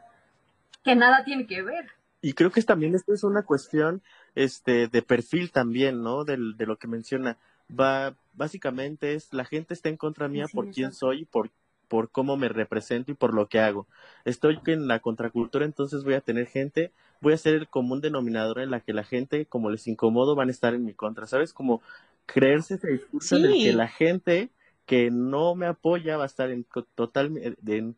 que 0.88 0.96
nada 0.96 1.24
tiene 1.24 1.46
que 1.46 1.62
ver 1.62 1.86
y 2.22 2.34
creo 2.34 2.52
que 2.52 2.62
también 2.62 2.96
esto 2.96 3.14
es 3.14 3.24
una 3.24 3.44
cuestión 3.44 4.02
este 4.36 4.88
de 4.88 5.02
perfil 5.02 5.52
también, 5.52 6.02
¿no? 6.02 6.24
De, 6.24 6.38
de 6.56 6.66
lo 6.66 6.78
que 6.78 6.88
menciona. 6.88 7.38
Va, 7.70 8.16
básicamente 8.34 9.14
es 9.14 9.34
la 9.34 9.46
gente 9.46 9.74
está 9.74 9.90
en 9.90 9.98
contra 9.98 10.28
mía 10.28 10.46
por 10.52 10.72
quién 10.72 10.94
soy 10.94 11.26
por, 11.26 11.52
por 11.88 12.10
cómo 12.10 12.38
me 12.38 12.50
represento 12.50 13.12
y 13.12 13.16
por 13.16 13.34
lo 13.34 13.48
que 13.48 13.60
hago. 13.60 13.88
Estoy 14.26 14.60
en 14.66 14.88
la 14.88 15.00
contracultura, 15.00 15.66
entonces 15.66 16.04
voy 16.04 16.16
a 16.16 16.22
tener 16.22 16.48
gente, 16.48 16.92
voy 17.22 17.34
a 17.34 17.38
ser 17.38 17.56
el 17.56 17.68
común 17.68 18.02
denominador 18.02 18.60
en 18.60 18.72
la 18.72 18.80
que 18.80 18.94
la 18.94 19.04
gente, 19.04 19.46
como 19.46 19.70
les 19.70 19.88
incomodo, 19.88 20.36
van 20.36 20.48
a 20.48 20.52
estar 20.52 20.74
en 20.74 20.86
mi 20.86 20.94
contra. 20.94 21.28
¿Sabes? 21.28 21.54
Como 21.54 21.82
creerse 22.26 22.76
ese 22.76 22.88
discurso 22.88 23.38
de 23.38 23.54
que 23.54 23.74
la 23.74 23.88
gente 23.88 24.50
que 24.86 25.12
no 25.12 25.54
me 25.56 25.68
apoya 25.68 26.18
va 26.18 26.24
a 26.24 26.28
estar 26.28 26.50
en 26.50 26.66
total 26.96 27.38
en 27.38 27.96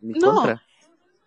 mi 0.00 0.18
no. 0.18 0.34
contra. 0.34 0.62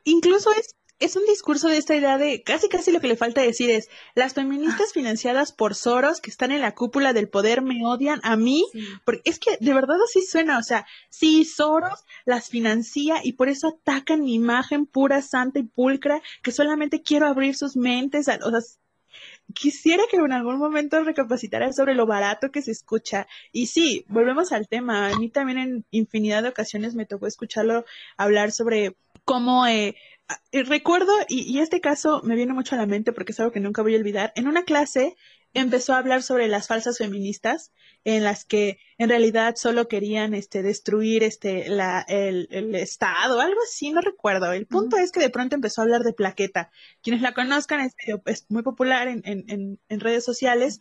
Incluso 0.03 0.51
es 0.51 0.76
es 0.99 1.15
un 1.15 1.25
discurso 1.25 1.67
de 1.67 1.77
esta 1.77 1.95
idea 1.95 2.17
de 2.17 2.41
casi 2.43 2.69
casi 2.69 2.91
lo 2.91 2.99
que 2.99 3.07
le 3.07 3.15
falta 3.15 3.41
decir 3.41 3.69
es 3.69 3.89
las 4.15 4.33
feministas 4.33 4.93
financiadas 4.93 5.51
por 5.51 5.75
Soros 5.75 6.21
que 6.21 6.29
están 6.29 6.51
en 6.51 6.61
la 6.61 6.73
cúpula 6.73 7.13
del 7.13 7.29
poder 7.29 7.61
me 7.61 7.85
odian 7.85 8.19
a 8.23 8.35
mí, 8.35 8.65
porque 9.05 9.21
es 9.25 9.39
que 9.39 9.57
de 9.59 9.73
verdad 9.73 9.97
así 10.03 10.21
suena, 10.21 10.57
o 10.57 10.63
sea, 10.63 10.85
sí, 11.09 11.45
Soros 11.45 12.05
las 12.25 12.49
financia 12.49 13.19
y 13.23 13.33
por 13.33 13.49
eso 13.49 13.67
atacan 13.79 14.21
mi 14.21 14.33
imagen 14.33 14.85
pura, 14.85 15.21
santa 15.21 15.59
y 15.59 15.63
pulcra, 15.63 16.21
que 16.41 16.51
solamente 16.51 17.01
quiero 17.01 17.27
abrir 17.27 17.55
sus 17.55 17.75
mentes, 17.75 18.27
o 18.27 18.49
sea, 18.49 18.61
quisiera 19.53 20.03
que 20.09 20.17
en 20.17 20.31
algún 20.31 20.57
momento 20.57 21.03
recapacitara 21.03 21.71
sobre 21.73 21.95
lo 21.95 22.05
barato 22.05 22.51
que 22.51 22.61
se 22.61 22.71
escucha. 22.71 23.27
Y 23.51 23.67
sí, 23.67 24.05
volvemos 24.09 24.51
al 24.51 24.67
tema. 24.67 25.07
A 25.07 25.17
mí 25.17 25.29
también 25.29 25.57
en 25.57 25.85
infinidad 25.91 26.43
de 26.43 26.49
ocasiones 26.49 26.95
me 26.95 27.05
tocó 27.05 27.27
escucharlo 27.27 27.85
hablar 28.17 28.51
sobre 28.51 28.95
cómo 29.23 29.65
eh, 29.67 29.95
recuerdo, 30.51 31.11
y, 31.27 31.59
este 31.59 31.81
caso 31.81 32.21
me 32.23 32.35
viene 32.35 32.53
mucho 32.53 32.75
a 32.75 32.77
la 32.77 32.85
mente 32.85 33.13
porque 33.13 33.31
es 33.31 33.39
algo 33.39 33.51
que 33.51 33.59
nunca 33.59 33.81
voy 33.81 33.95
a 33.95 33.97
olvidar, 33.97 34.33
en 34.35 34.47
una 34.47 34.63
clase 34.63 35.15
empezó 35.53 35.93
a 35.93 35.97
hablar 35.97 36.23
sobre 36.23 36.47
las 36.47 36.67
falsas 36.67 36.97
feministas, 36.97 37.71
en 38.03 38.23
las 38.23 38.45
que 38.45 38.77
en 38.97 39.09
realidad 39.09 39.55
solo 39.55 39.87
querían 39.87 40.33
este, 40.33 40.61
destruir 40.61 41.23
este, 41.23 41.67
la, 41.67 42.05
el, 42.07 42.47
el 42.51 42.75
Estado, 42.75 43.39
algo 43.39 43.59
así, 43.67 43.91
no 43.91 44.01
recuerdo. 44.01 44.51
El 44.51 44.67
punto 44.67 44.97
es 44.97 45.11
que 45.11 45.19
de 45.19 45.29
pronto 45.29 45.55
empezó 45.55 45.81
a 45.81 45.85
hablar 45.85 46.03
de 46.03 46.13
Plaqueta. 46.13 46.69
Quienes 47.01 47.21
la 47.21 47.33
conozcan, 47.33 47.81
es, 47.81 47.95
es 48.25 48.45
muy 48.49 48.61
popular 48.61 49.07
en, 49.07 49.23
en, 49.25 49.79
en, 49.89 49.99
redes 49.99 50.23
sociales, 50.23 50.79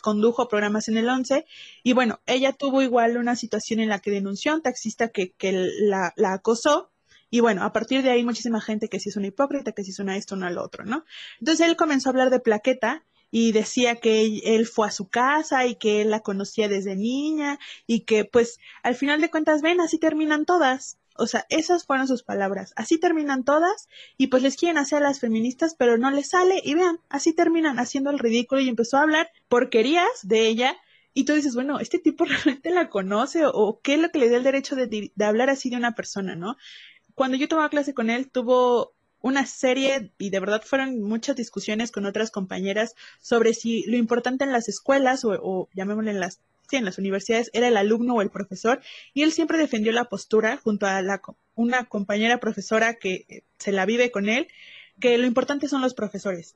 condujo 0.00 0.48
programas 0.48 0.88
en 0.88 0.96
el 0.96 1.08
11, 1.08 1.44
y 1.82 1.92
bueno, 1.92 2.20
ella 2.26 2.52
tuvo 2.52 2.82
igual 2.82 3.16
una 3.16 3.36
situación 3.36 3.80
en 3.80 3.88
la 3.88 4.00
que 4.00 4.10
denunció 4.10 4.52
a 4.52 4.56
un 4.56 4.62
taxista 4.62 5.08
que, 5.08 5.32
que 5.32 5.52
la, 5.52 6.14
la 6.16 6.32
acosó, 6.32 6.90
y 7.30 7.40
bueno, 7.40 7.64
a 7.64 7.72
partir 7.72 8.02
de 8.02 8.10
ahí 8.10 8.24
muchísima 8.24 8.60
gente 8.60 8.88
que 8.88 9.00
sí 9.00 9.08
es 9.08 9.16
una 9.16 9.26
hipócrita, 9.28 9.72
que 9.72 9.84
sí 9.84 9.90
es 9.90 9.98
una 9.98 10.16
esto, 10.16 10.34
una 10.34 10.50
lo 10.50 10.62
otro, 10.62 10.84
¿no? 10.84 11.04
Entonces 11.40 11.66
él 11.66 11.76
comenzó 11.76 12.08
a 12.08 12.12
hablar 12.12 12.30
de 12.30 12.40
Plaqueta 12.40 13.04
y 13.30 13.52
decía 13.52 13.96
que 13.96 14.40
él 14.44 14.66
fue 14.66 14.86
a 14.86 14.92
su 14.92 15.08
casa 15.08 15.66
y 15.66 15.74
que 15.74 16.02
él 16.02 16.10
la 16.10 16.20
conocía 16.20 16.68
desde 16.68 16.94
niña 16.96 17.58
y 17.86 18.00
que 18.00 18.24
pues 18.24 18.58
al 18.82 18.94
final 18.94 19.20
de 19.20 19.30
cuentas 19.30 19.62
ven, 19.62 19.80
así 19.80 19.98
terminan 19.98 20.44
todas. 20.44 20.98
O 21.18 21.26
sea, 21.26 21.46
esas 21.48 21.84
fueron 21.84 22.06
sus 22.06 22.22
palabras. 22.22 22.72
Así 22.76 22.98
terminan 22.98 23.42
todas 23.44 23.88
y 24.16 24.28
pues 24.28 24.42
les 24.42 24.56
quieren 24.56 24.78
hacer 24.78 24.98
a 24.98 25.08
las 25.08 25.18
feministas, 25.20 25.74
pero 25.74 25.98
no 25.98 26.10
les 26.10 26.28
sale 26.28 26.60
y 26.62 26.74
vean, 26.74 27.00
así 27.08 27.32
terminan 27.32 27.78
haciendo 27.78 28.10
el 28.10 28.18
ridículo 28.18 28.60
y 28.60 28.68
empezó 28.68 28.98
a 28.98 29.02
hablar 29.02 29.30
porquerías 29.48 30.06
de 30.22 30.46
ella 30.46 30.76
y 31.14 31.24
tú 31.24 31.32
dices, 31.32 31.54
bueno, 31.54 31.80
¿este 31.80 31.98
tipo 31.98 32.24
realmente 32.26 32.70
la 32.70 32.90
conoce 32.90 33.42
o, 33.46 33.80
qué 33.82 33.94
es 33.94 34.00
lo 34.00 34.10
que 34.10 34.18
le 34.18 34.28
da 34.28 34.36
el 34.36 34.44
derecho 34.44 34.76
de, 34.76 35.10
de, 35.14 35.24
hablar 35.24 35.48
así 35.48 35.70
de 35.70 35.76
una 35.76 35.94
persona, 35.94 36.36
no? 36.36 36.56
Cuando 37.16 37.38
yo 37.38 37.48
tomaba 37.48 37.70
clase 37.70 37.94
con 37.94 38.10
él, 38.10 38.30
tuvo 38.30 38.92
una 39.22 39.46
serie, 39.46 40.12
y 40.18 40.30
de 40.30 40.38
verdad 40.38 40.62
fueron 40.64 41.02
muchas 41.02 41.34
discusiones 41.34 41.90
con 41.90 42.04
otras 42.04 42.30
compañeras 42.30 42.94
sobre 43.20 43.54
si 43.54 43.84
lo 43.86 43.96
importante 43.96 44.44
en 44.44 44.52
las 44.52 44.68
escuelas 44.68 45.24
o, 45.24 45.30
o 45.30 45.68
llamémosle 45.72 46.10
en 46.10 46.20
las, 46.20 46.40
sí, 46.68 46.76
en 46.76 46.84
las 46.84 46.98
universidades 46.98 47.50
era 47.54 47.68
el 47.68 47.78
alumno 47.78 48.14
o 48.14 48.22
el 48.22 48.30
profesor, 48.30 48.82
y 49.14 49.22
él 49.22 49.32
siempre 49.32 49.56
defendió 49.56 49.92
la 49.92 50.04
postura 50.04 50.58
junto 50.58 50.86
a 50.86 51.00
la, 51.00 51.22
una 51.54 51.86
compañera 51.86 52.38
profesora 52.38 52.94
que 52.94 53.24
eh, 53.28 53.42
se 53.58 53.72
la 53.72 53.86
vive 53.86 54.10
con 54.10 54.28
él, 54.28 54.46
que 55.00 55.16
lo 55.16 55.26
importante 55.26 55.68
son 55.68 55.80
los 55.80 55.94
profesores. 55.94 56.54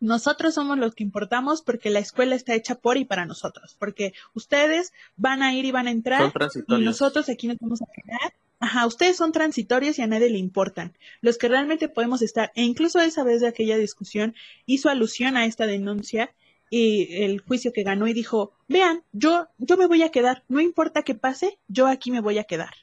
Nosotros 0.00 0.54
somos 0.54 0.78
los 0.78 0.94
que 0.94 1.02
importamos 1.02 1.62
porque 1.62 1.88
la 1.88 1.98
escuela 1.98 2.36
está 2.36 2.54
hecha 2.54 2.74
por 2.74 2.98
y 2.98 3.06
para 3.06 3.24
nosotros, 3.24 3.74
porque 3.78 4.12
ustedes 4.34 4.92
van 5.16 5.42
a 5.42 5.54
ir 5.54 5.64
y 5.64 5.72
van 5.72 5.88
a 5.88 5.92
entrar 5.92 6.30
y 6.68 6.84
nosotros 6.84 7.28
aquí 7.30 7.48
nos 7.48 7.56
vamos 7.58 7.80
a 7.82 7.86
quedar 7.86 8.34
Ajá, 8.60 8.86
ustedes 8.86 9.16
son 9.16 9.32
transitorios 9.32 9.98
y 9.98 10.02
a 10.02 10.06
nadie 10.06 10.30
le 10.30 10.38
importan. 10.38 10.96
Los 11.20 11.38
que 11.38 11.48
realmente 11.48 11.88
podemos 11.88 12.22
estar, 12.22 12.52
e 12.54 12.62
incluso 12.62 13.00
esa 13.00 13.24
vez 13.24 13.40
de 13.40 13.48
aquella 13.48 13.76
discusión 13.78 14.34
hizo 14.66 14.88
alusión 14.88 15.36
a 15.36 15.46
esta 15.46 15.66
denuncia 15.66 16.34
y 16.70 17.22
el 17.22 17.40
juicio 17.40 17.72
que 17.72 17.82
ganó 17.84 18.06
y 18.08 18.12
dijo, 18.12 18.52
vean, 18.68 19.04
yo, 19.12 19.48
yo 19.58 19.76
me 19.76 19.86
voy 19.86 20.02
a 20.02 20.10
quedar, 20.10 20.44
no 20.48 20.60
importa 20.60 21.02
qué 21.02 21.14
pase, 21.14 21.58
yo 21.68 21.86
aquí 21.86 22.10
me 22.10 22.20
voy 22.20 22.38
a 22.38 22.44
quedar. 22.44 22.74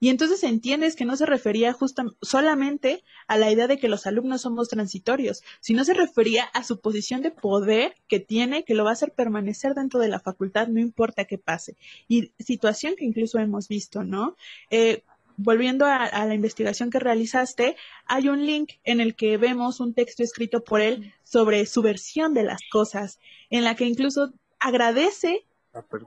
Y 0.00 0.10
entonces 0.10 0.44
entiendes 0.44 0.96
que 0.96 1.04
no 1.04 1.16
se 1.16 1.26
refería 1.26 1.72
justa, 1.72 2.04
solamente 2.22 3.02
a 3.26 3.36
la 3.36 3.50
idea 3.50 3.66
de 3.66 3.78
que 3.78 3.88
los 3.88 4.06
alumnos 4.06 4.42
somos 4.42 4.68
transitorios, 4.68 5.42
sino 5.60 5.84
se 5.84 5.94
refería 5.94 6.44
a 6.44 6.62
su 6.64 6.80
posición 6.80 7.20
de 7.22 7.30
poder 7.30 7.94
que 8.06 8.20
tiene, 8.20 8.64
que 8.64 8.74
lo 8.74 8.84
va 8.84 8.90
a 8.90 8.92
hacer 8.94 9.12
permanecer 9.12 9.74
dentro 9.74 10.00
de 10.00 10.08
la 10.08 10.20
facultad, 10.20 10.68
no 10.68 10.80
importa 10.80 11.24
qué 11.24 11.38
pase. 11.38 11.76
Y 12.06 12.32
situación 12.38 12.94
que 12.96 13.04
incluso 13.04 13.38
hemos 13.38 13.68
visto, 13.68 14.04
¿no? 14.04 14.36
Eh, 14.70 15.02
volviendo 15.36 15.86
a, 15.86 16.04
a, 16.04 16.26
la 16.26 16.34
investigación 16.34 16.90
que 16.90 16.98
realizaste, 16.98 17.76
hay 18.06 18.28
un 18.28 18.44
link 18.44 18.72
en 18.84 19.00
el 19.00 19.14
que 19.14 19.36
vemos 19.36 19.80
un 19.80 19.94
texto 19.94 20.22
escrito 20.22 20.64
por 20.64 20.80
él 20.80 21.14
sobre 21.22 21.64
su 21.66 21.82
versión 21.82 22.34
de 22.34 22.42
las 22.42 22.60
cosas, 22.70 23.18
en 23.50 23.64
la 23.64 23.76
que 23.76 23.84
incluso 23.84 24.32
agradece 24.58 25.46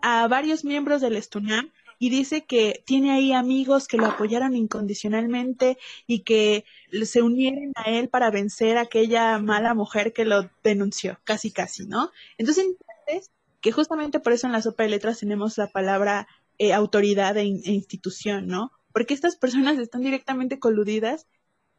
ah, 0.02 0.24
a 0.24 0.28
varios 0.28 0.66
miembros 0.66 1.02
del 1.02 1.16
Estunam 1.16 1.72
y 2.02 2.10
dice 2.10 2.46
que 2.46 2.82
tiene 2.84 3.12
ahí 3.12 3.32
amigos 3.32 3.88
que 3.88 3.96
lo 3.96 4.08
apoyaron 4.08 4.56
incondicionalmente 4.56 5.78
y 6.08 6.22
que 6.22 6.66
se 7.04 7.22
unieron 7.22 7.74
a 7.76 7.92
él 7.92 8.10
para 8.10 8.32
vencer 8.32 8.78
a 8.78 8.82
aquella 8.82 9.38
mala 9.38 9.76
mujer 9.76 10.12
que 10.12 10.26
lo 10.26 10.50
denunció, 10.64 11.20
casi 11.26 11.52
casi, 11.52 11.86
¿no? 11.86 12.10
Entonces 12.40 12.66
entiendes 12.66 13.30
que 13.62 13.72
justamente 13.72 14.20
por 14.20 14.34
eso 14.34 14.48
en 14.48 14.54
la 14.54 14.64
sopa 14.64 14.82
de 14.82 14.90
letras 14.90 15.20
tenemos 15.20 15.60
la 15.60 15.68
palabra 15.68 16.28
eh, 16.58 16.74
autoridad 16.74 17.38
e, 17.38 17.44
e, 17.44 17.72
institución, 17.72 18.48
¿no? 18.48 18.72
Porque 18.92 19.14
estas 19.14 19.36
personas 19.36 19.78
están 19.78 20.02
directamente 20.02 20.58
coludidas 20.58 21.28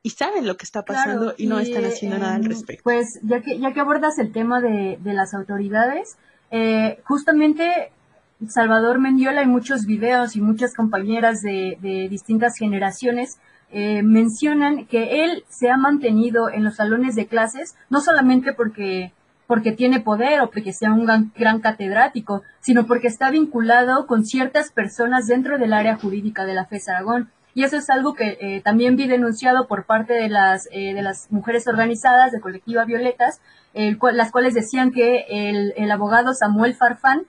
y 0.04 0.10
saben 0.10 0.46
lo 0.46 0.56
que 0.56 0.66
está 0.66 0.84
pasando 0.84 1.34
y 1.36 1.48
no 1.48 1.58
están 1.58 1.84
haciendo 1.84 2.18
nada 2.18 2.36
al 2.36 2.44
respecto. 2.44 2.84
Pues 2.84 3.18
ya 3.24 3.40
que, 3.40 3.58
ya 3.58 3.72
que 3.72 3.80
abordas 3.80 4.20
el 4.20 4.30
tema 4.30 4.60
de, 4.60 4.98
de 5.00 5.14
las 5.14 5.34
autoridades, 5.34 6.16
eh, 6.52 7.00
justamente 7.02 7.90
Salvador 8.48 8.98
Mendiola 8.98 9.42
y 9.42 9.46
muchos 9.46 9.86
videos 9.86 10.36
y 10.36 10.40
muchas 10.40 10.74
compañeras 10.74 11.42
de, 11.42 12.06
distintas 12.10 12.56
generaciones 12.56 13.38
eh, 13.70 14.02
mencionan 14.02 14.86
que 14.86 15.24
él 15.24 15.44
se 15.48 15.70
ha 15.70 15.76
mantenido 15.76 16.50
en 16.50 16.64
los 16.64 16.76
salones 16.76 17.14
de 17.14 17.26
clases 17.26 17.74
no 17.88 18.00
solamente 18.00 18.52
porque 18.52 19.12
porque 19.46 19.72
tiene 19.72 20.00
poder 20.00 20.40
o 20.40 20.50
porque 20.50 20.72
sea 20.72 20.92
un 20.92 21.04
gran, 21.04 21.60
catedrático, 21.60 22.42
sino 22.60 22.86
porque 22.86 23.08
está 23.08 23.28
vinculado 23.28 24.06
con 24.06 24.24
ciertas 24.24 24.72
personas 24.72 25.26
dentro 25.26 25.58
del 25.58 25.74
área 25.74 25.96
jurídica 25.96 26.46
de 26.46 26.54
la 26.54 26.64
FES 26.64 26.88
Aragón. 26.88 27.30
Y 27.52 27.64
eso 27.64 27.76
es 27.76 27.90
algo 27.90 28.14
que 28.14 28.38
eh, 28.40 28.62
también 28.64 28.96
vi 28.96 29.06
denunciado 29.08 29.66
por 29.66 29.84
parte 29.84 30.14
de 30.14 30.30
las, 30.30 30.68
eh, 30.72 30.94
de 30.94 31.02
las 31.02 31.30
mujeres 31.30 31.68
organizadas 31.68 32.32
de 32.32 32.40
Colectiva 32.40 32.86
Violetas, 32.86 33.42
las 33.74 34.30
cuales 34.30 34.54
decían 34.54 34.90
que 34.90 35.26
el, 35.28 35.74
el 35.76 35.90
abogado 35.90 36.32
Samuel 36.32 36.74
Farfán 36.74 37.26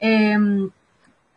Em, 0.00 0.70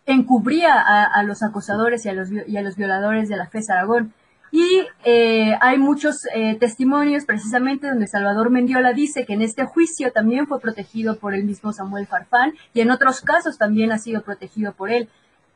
encubría 0.05 0.79
a, 0.79 1.23
los 1.23 1.43
acosadores 1.43 2.05
y 2.05 2.09
a 2.09 2.13
los, 2.13 2.29
y 2.31 2.57
a 2.57 2.61
los 2.61 2.75
violadores 2.75 3.29
de 3.29 3.37
la 3.37 3.47
FES 3.47 3.69
Aragón. 3.69 4.13
Y 4.51 4.85
eh, 5.05 5.55
hay 5.61 5.77
muchos 5.77 6.25
eh, 6.35 6.57
testimonios 6.59 7.23
precisamente 7.25 7.87
donde 7.87 8.07
Salvador 8.07 8.49
Mendiola 8.49 8.91
dice 8.91 9.25
que 9.25 9.33
en 9.33 9.41
este 9.41 9.63
juicio 9.63 10.11
también 10.11 10.47
fue 10.47 10.59
protegido 10.59 11.17
por 11.17 11.33
el 11.33 11.45
mismo 11.45 11.71
Samuel 11.71 12.07
Farfán 12.07 12.53
y 12.73 12.81
en 12.81 12.91
otros 12.91 13.21
casos 13.21 13.57
también 13.57 13.93
ha 13.93 13.97
sido 13.97 14.21
protegido 14.23 14.73
por 14.73 14.91
él. 14.91 15.07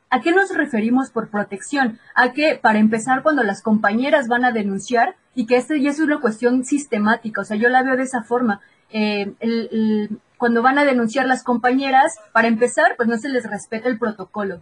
¿A 0.08 0.22
qué 0.22 0.30
nos 0.32 0.54
referimos 0.54 1.10
por 1.10 1.28
protección? 1.28 1.98
A 2.14 2.32
que, 2.32 2.58
para 2.60 2.78
empezar, 2.78 3.22
cuando 3.22 3.42
las 3.42 3.60
compañeras 3.60 4.28
van 4.28 4.44
a 4.44 4.52
denunciar, 4.52 5.16
y 5.34 5.46
que 5.46 5.56
esto 5.56 5.74
ya 5.74 5.90
es 5.90 6.00
una 6.00 6.20
cuestión 6.20 6.64
sistemática, 6.64 7.40
o 7.40 7.44
sea, 7.44 7.56
yo 7.56 7.68
la 7.68 7.82
veo 7.82 7.96
de 7.96 8.04
esa 8.04 8.22
forma, 8.22 8.60
eh, 8.90 9.32
cuando 10.38 10.62
van 10.62 10.78
a 10.78 10.84
denunciar 10.84 11.26
las 11.26 11.42
compañeras, 11.42 12.14
para 12.32 12.48
empezar, 12.48 12.94
pues 12.96 13.08
no 13.08 13.16
se 13.18 13.28
les 13.28 13.48
respeta 13.48 13.88
el 13.88 13.98
protocolo. 13.98 14.60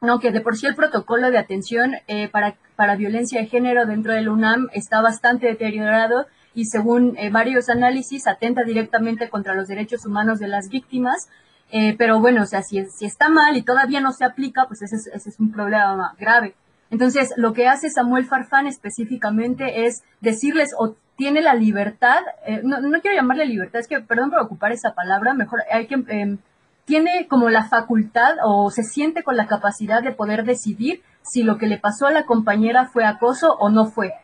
No, 0.00 0.20
que 0.20 0.30
de 0.30 0.40
por 0.40 0.56
sí 0.56 0.66
el 0.66 0.74
protocolo 0.74 1.30
de 1.30 1.38
atención 1.38 1.94
eh, 2.06 2.28
para, 2.28 2.56
para 2.76 2.96
violencia 2.96 3.40
de 3.40 3.46
género 3.46 3.86
dentro 3.86 4.12
del 4.12 4.28
UNAM 4.28 4.68
está 4.72 5.00
bastante 5.00 5.46
deteriorado 5.46 6.26
y 6.54 6.66
según 6.66 7.16
eh, 7.16 7.30
varios 7.30 7.68
análisis 7.68 8.26
atenta 8.26 8.62
directamente 8.62 9.28
contra 9.30 9.54
los 9.54 9.68
derechos 9.68 10.04
humanos 10.04 10.38
de 10.38 10.48
las 10.48 10.68
víctimas. 10.68 11.28
Eh, 11.72 11.96
pero 11.98 12.20
bueno, 12.20 12.42
o 12.42 12.46
sea, 12.46 12.62
si, 12.62 12.84
si 12.86 13.06
está 13.06 13.28
mal 13.28 13.56
y 13.56 13.62
todavía 13.62 14.00
no 14.00 14.12
se 14.12 14.24
aplica, 14.24 14.66
pues 14.66 14.82
ese 14.82 14.96
es, 14.96 15.06
ese 15.08 15.30
es 15.30 15.40
un 15.40 15.50
problema 15.50 16.14
grave. 16.18 16.54
Entonces, 16.90 17.32
lo 17.36 17.52
que 17.52 17.66
hace 17.66 17.90
Samuel 17.90 18.26
Farfán 18.26 18.66
específicamente 18.66 19.86
es 19.86 20.02
decirles 20.20 20.70
o 20.78 20.94
tiene 21.16 21.40
la 21.40 21.54
libertad, 21.54 22.20
no, 22.62 22.80
no, 22.80 23.00
quiero 23.00 23.16
llamarle 23.16 23.46
libertad, 23.46 23.80
es 23.80 23.88
que, 23.88 24.00
perdón 24.00 24.30
por 24.30 24.40
ocupar 24.40 24.72
esa 24.72 24.94
palabra, 24.94 25.32
mejor 25.34 25.62
hay 25.70 25.86
que 25.86 25.94
em, 26.08 26.38
tiene 26.86 27.26
como 27.28 27.50
la 27.50 27.68
facultad 27.68 28.36
o 28.44 28.70
se 28.70 28.84
siente 28.84 29.22
con 29.22 29.36
la 29.36 29.46
capacidad 29.46 30.02
de 30.02 30.12
poder 30.12 30.44
decidir 30.44 31.02
si 31.22 31.42
lo 31.42 31.58
que 31.58 31.66
le 31.66 31.78
pasó 31.78 32.06
a 32.06 32.12
la 32.12 32.24
compañera 32.24 32.86
fue 32.86 33.04
acoso 33.04 33.54
o 33.58 33.68
no 33.68 33.86
fue. 33.86 34.14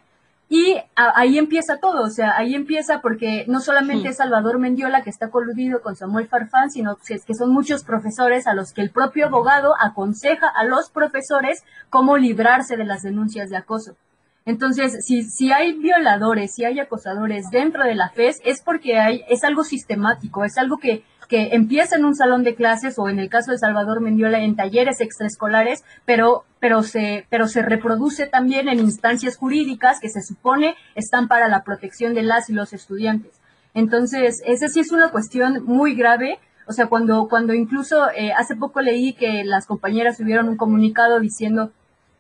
Y 0.49 0.77
ahí 0.95 1.39
empieza 1.39 1.79
todo, 1.79 2.03
o 2.03 2.11
sea, 2.11 2.37
ahí 2.37 2.55
empieza 2.55 3.01
porque 3.01 3.47
no 3.49 3.61
solamente 3.61 4.11
es 4.11 4.19
Salvador 4.19 4.59
Mendiola 4.59 5.03
que 5.03 5.09
está 5.09 5.31
coludido 5.31 5.81
con 5.81 5.97
Samuel 5.97 6.29
Farfán, 6.29 6.71
sino 6.71 6.97
que 6.97 7.35
son 7.35 7.53
muchos 7.53 7.85
profesores 7.85 8.47
a 8.47 8.53
los 8.53 8.75
que 8.75 8.83
el 8.83 8.91
propio 8.91 9.27
abogado 9.27 9.75
aconseja 9.81 10.47
a 10.55 10.65
los 10.65 10.91
profesores 10.91 11.65
cómo 11.89 12.19
librarse 12.19 12.77
de 12.77 12.85
las 12.85 13.03
denuncias 13.03 13.49
de 13.49 13.57
acoso. 13.57 13.97
Entonces, 14.45 15.05
si, 15.05 15.23
si 15.23 15.53
hay 15.53 15.73
violadores, 15.75 16.55
si 16.55 16.65
hay 16.65 16.81
acosadores 16.81 17.47
dentro 17.51 17.85
de 17.85 17.95
la 17.95 18.11
FES, 18.11 18.41
es 18.45 18.63
porque 18.63 18.99
hay, 18.99 19.23
es 19.29 19.45
algo 19.45 19.63
sistemático, 19.63 20.45
es 20.45 20.59
algo 20.59 20.79
que 20.79 21.05
que 21.33 21.55
empieza 21.55 21.97
en 21.97 22.05
un 22.05 22.15
salón 22.15 22.45
de 22.45 22.55
clases 22.55 22.99
o 22.99 23.09
en 23.09 23.19
el 23.19 23.31
caso 23.31 23.53
de 23.53 23.59
Salvador 23.59 24.03
Mendiola 24.03 24.41
en 24.41 24.55
talleres 24.55 25.01
extraescolares, 25.01 25.83
pero, 26.05 26.45
pero, 26.61 26.83
se, 26.83 27.27
pero 27.31 27.49
se 27.49 27.63
reproduce 27.63 28.27
también 28.27 28.69
en 28.69 28.81
instancias 28.81 29.39
jurídicas 29.39 29.99
que 29.99 30.11
se 30.11 30.21
supone 30.21 30.77
están 30.95 31.29
para 31.29 31.49
la 31.49 31.65
protección 31.65 32.13
de 32.13 32.23
las 32.23 32.51
y 32.51 32.53
los 32.53 32.75
estudiantes. 32.75 33.41
Entonces, 33.73 34.43
esa 34.45 34.69
sí 34.69 34.81
es 34.81 34.93
una 34.93 35.11
cuestión 35.11 35.65
muy 35.65 35.95
grave. 35.95 36.39
O 36.69 36.73
sea, 36.75 36.89
cuando, 36.89 37.29
cuando 37.31 37.55
incluso 37.55 38.11
eh, 38.11 38.33
hace 38.37 38.55
poco 38.55 38.83
leí 38.83 39.15
que 39.15 39.43
las 39.43 39.67
compañeras 39.67 40.19
tuvieron 40.19 40.51
un 40.51 40.59
comunicado 40.59 41.19
diciendo 41.19 41.73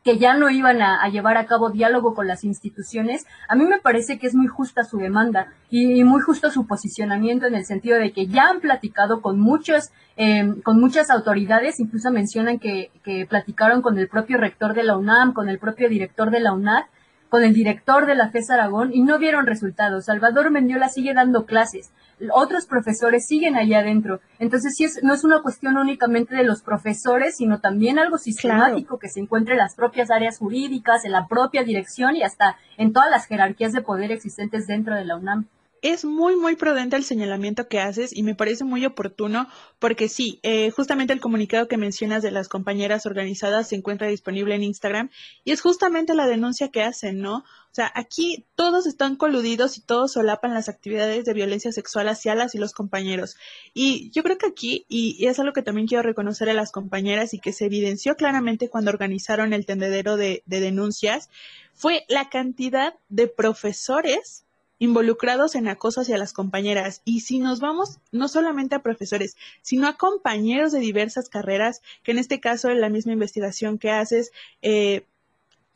que 0.04 0.18
ya 0.18 0.34
no 0.34 0.50
iban 0.50 0.82
a, 0.82 1.08
llevar 1.08 1.36
a 1.36 1.46
cabo 1.46 1.70
diálogo 1.70 2.14
con 2.14 2.26
las 2.26 2.44
instituciones, 2.44 3.26
a 3.48 3.54
mí 3.54 3.64
me 3.64 3.78
parece 3.78 4.18
que 4.18 4.26
es 4.26 4.34
muy 4.34 4.48
justa 4.48 4.84
su 4.84 4.98
demanda 4.98 5.52
y, 5.70 6.02
muy 6.04 6.20
justo 6.20 6.50
su 6.50 6.66
posicionamiento 6.66 7.46
en 7.46 7.54
el 7.54 7.64
sentido 7.64 7.98
de 7.98 8.12
que 8.12 8.26
ya 8.26 8.48
han 8.50 8.60
platicado 8.60 9.22
con 9.22 9.38
muchos, 9.38 9.90
em, 10.16 10.60
con 10.62 10.80
muchas 10.80 11.10
autoridades, 11.10 11.78
incluso 11.78 12.10
mencionan 12.10 12.58
que, 12.58 12.90
que 13.04 13.26
platicaron 13.26 13.82
con 13.82 13.98
el 13.98 14.08
propio 14.08 14.38
rector 14.38 14.74
de 14.74 14.82
la 14.82 14.96
UNAM, 14.96 15.32
con 15.32 15.48
el 15.48 15.58
propio 15.58 15.88
director 15.88 16.30
de 16.30 16.40
la 16.40 16.52
UNAD, 16.52 16.84
con 17.32 17.44
el 17.44 17.54
director 17.54 18.04
de 18.04 18.14
la 18.14 18.28
FES 18.28 18.50
Aragón 18.50 18.90
y 18.92 19.00
no 19.00 19.18
vieron 19.18 19.46
resultados. 19.46 20.04
Salvador 20.04 20.50
Mendiola 20.50 20.90
sigue 20.90 21.14
dando 21.14 21.46
clases 21.46 21.90
otros 22.30 22.66
profesores 22.66 23.26
siguen 23.26 23.56
allá 23.56 23.80
adentro. 23.80 24.20
Entonces, 24.38 24.74
sí 24.76 24.84
es, 24.84 25.02
no 25.02 25.14
es 25.14 25.24
una 25.24 25.40
cuestión 25.40 25.76
únicamente 25.76 26.36
de 26.36 26.44
los 26.44 26.62
profesores, 26.62 27.36
sino 27.36 27.60
también 27.60 27.98
algo 27.98 28.18
sistemático 28.18 28.98
que 28.98 29.08
se 29.08 29.20
encuentra 29.20 29.54
en 29.54 29.58
las 29.58 29.74
propias 29.74 30.10
áreas 30.10 30.38
jurídicas, 30.38 31.04
en 31.04 31.12
la 31.12 31.26
propia 31.26 31.64
dirección 31.64 32.14
y 32.14 32.22
hasta 32.22 32.58
en 32.76 32.92
todas 32.92 33.10
las 33.10 33.26
jerarquías 33.26 33.72
de 33.72 33.82
poder 33.82 34.12
existentes 34.12 34.66
dentro 34.66 34.94
de 34.94 35.04
la 35.04 35.16
UNAM 35.16 35.46
es 35.82 36.04
muy, 36.04 36.36
muy 36.36 36.54
prudente 36.54 36.96
el 36.96 37.02
señalamiento 37.02 37.66
que 37.66 37.80
haces 37.80 38.16
y 38.16 38.22
me 38.22 38.36
parece 38.36 38.62
muy 38.62 38.86
oportuno 38.86 39.48
porque 39.80 40.08
sí, 40.08 40.38
eh, 40.44 40.70
justamente 40.70 41.12
el 41.12 41.20
comunicado 41.20 41.66
que 41.66 41.76
mencionas 41.76 42.22
de 42.22 42.30
las 42.30 42.48
compañeras 42.48 43.04
organizadas 43.04 43.68
se 43.68 43.74
encuentra 43.74 44.06
disponible 44.06 44.54
en 44.54 44.62
Instagram 44.62 45.10
y 45.44 45.50
es 45.50 45.60
justamente 45.60 46.14
la 46.14 46.28
denuncia 46.28 46.68
que 46.68 46.84
hacen, 46.84 47.20
¿no? 47.20 47.38
O 47.38 47.74
sea, 47.74 47.90
aquí 47.96 48.46
todos 48.54 48.86
están 48.86 49.16
coludidos 49.16 49.76
y 49.76 49.80
todos 49.80 50.12
solapan 50.12 50.54
las 50.54 50.68
actividades 50.68 51.24
de 51.24 51.32
violencia 51.32 51.72
sexual 51.72 52.08
hacia 52.08 52.36
las 52.36 52.54
y 52.54 52.58
los 52.58 52.74
compañeros. 52.74 53.36
Y 53.74 54.10
yo 54.10 54.22
creo 54.22 54.38
que 54.38 54.46
aquí, 54.46 54.84
y, 54.88 55.26
es 55.26 55.40
algo 55.40 55.52
que 55.52 55.62
también 55.62 55.88
quiero 55.88 56.02
reconocer 56.02 56.48
a 56.48 56.54
las 56.54 56.70
compañeras 56.70 57.34
y 57.34 57.40
que 57.40 57.52
se 57.52 57.64
evidenció 57.64 58.14
claramente 58.14 58.68
cuando 58.68 58.90
organizaron 58.90 59.52
el 59.52 59.66
tendedero 59.66 60.16
de, 60.16 60.42
de 60.46 60.60
denuncias, 60.60 61.28
fue 61.72 62.04
la 62.08 62.28
cantidad 62.28 62.94
de 63.08 63.26
profesores 63.26 64.44
involucrados 64.82 65.54
en 65.54 65.68
acoso 65.68 66.00
hacia 66.00 66.18
las 66.18 66.32
compañeras. 66.32 67.02
Y 67.04 67.20
si 67.20 67.38
nos 67.38 67.60
vamos 67.60 68.00
no 68.10 68.26
solamente 68.26 68.74
a 68.74 68.82
profesores, 68.82 69.36
sino 69.62 69.86
a 69.86 69.96
compañeros 69.96 70.72
de 70.72 70.80
diversas 70.80 71.28
carreras, 71.28 71.82
que 72.02 72.10
en 72.10 72.18
este 72.18 72.40
caso 72.40 72.68
en 72.68 72.80
la 72.80 72.88
misma 72.88 73.12
investigación 73.12 73.78
que 73.78 73.92
haces, 73.92 74.32
eh, 74.60 75.06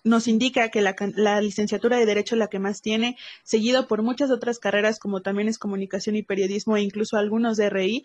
nos 0.02 0.26
indica 0.26 0.70
que 0.70 0.82
la, 0.82 1.40
licenciatura 1.40 1.98
de 1.98 2.06
Derecho 2.06 2.34
es 2.34 2.40
la 2.40 2.48
que 2.48 2.58
más 2.58 2.82
tiene, 2.82 3.16
seguido 3.44 3.86
por 3.86 4.02
muchas 4.02 4.32
otras 4.32 4.58
carreras 4.58 4.98
como 4.98 5.22
también 5.22 5.46
es 5.46 5.58
comunicación 5.58 6.16
y 6.16 6.24
periodismo 6.24 6.76
e 6.76 6.82
incluso 6.82 7.16
algunos 7.16 7.56
de 7.56 8.02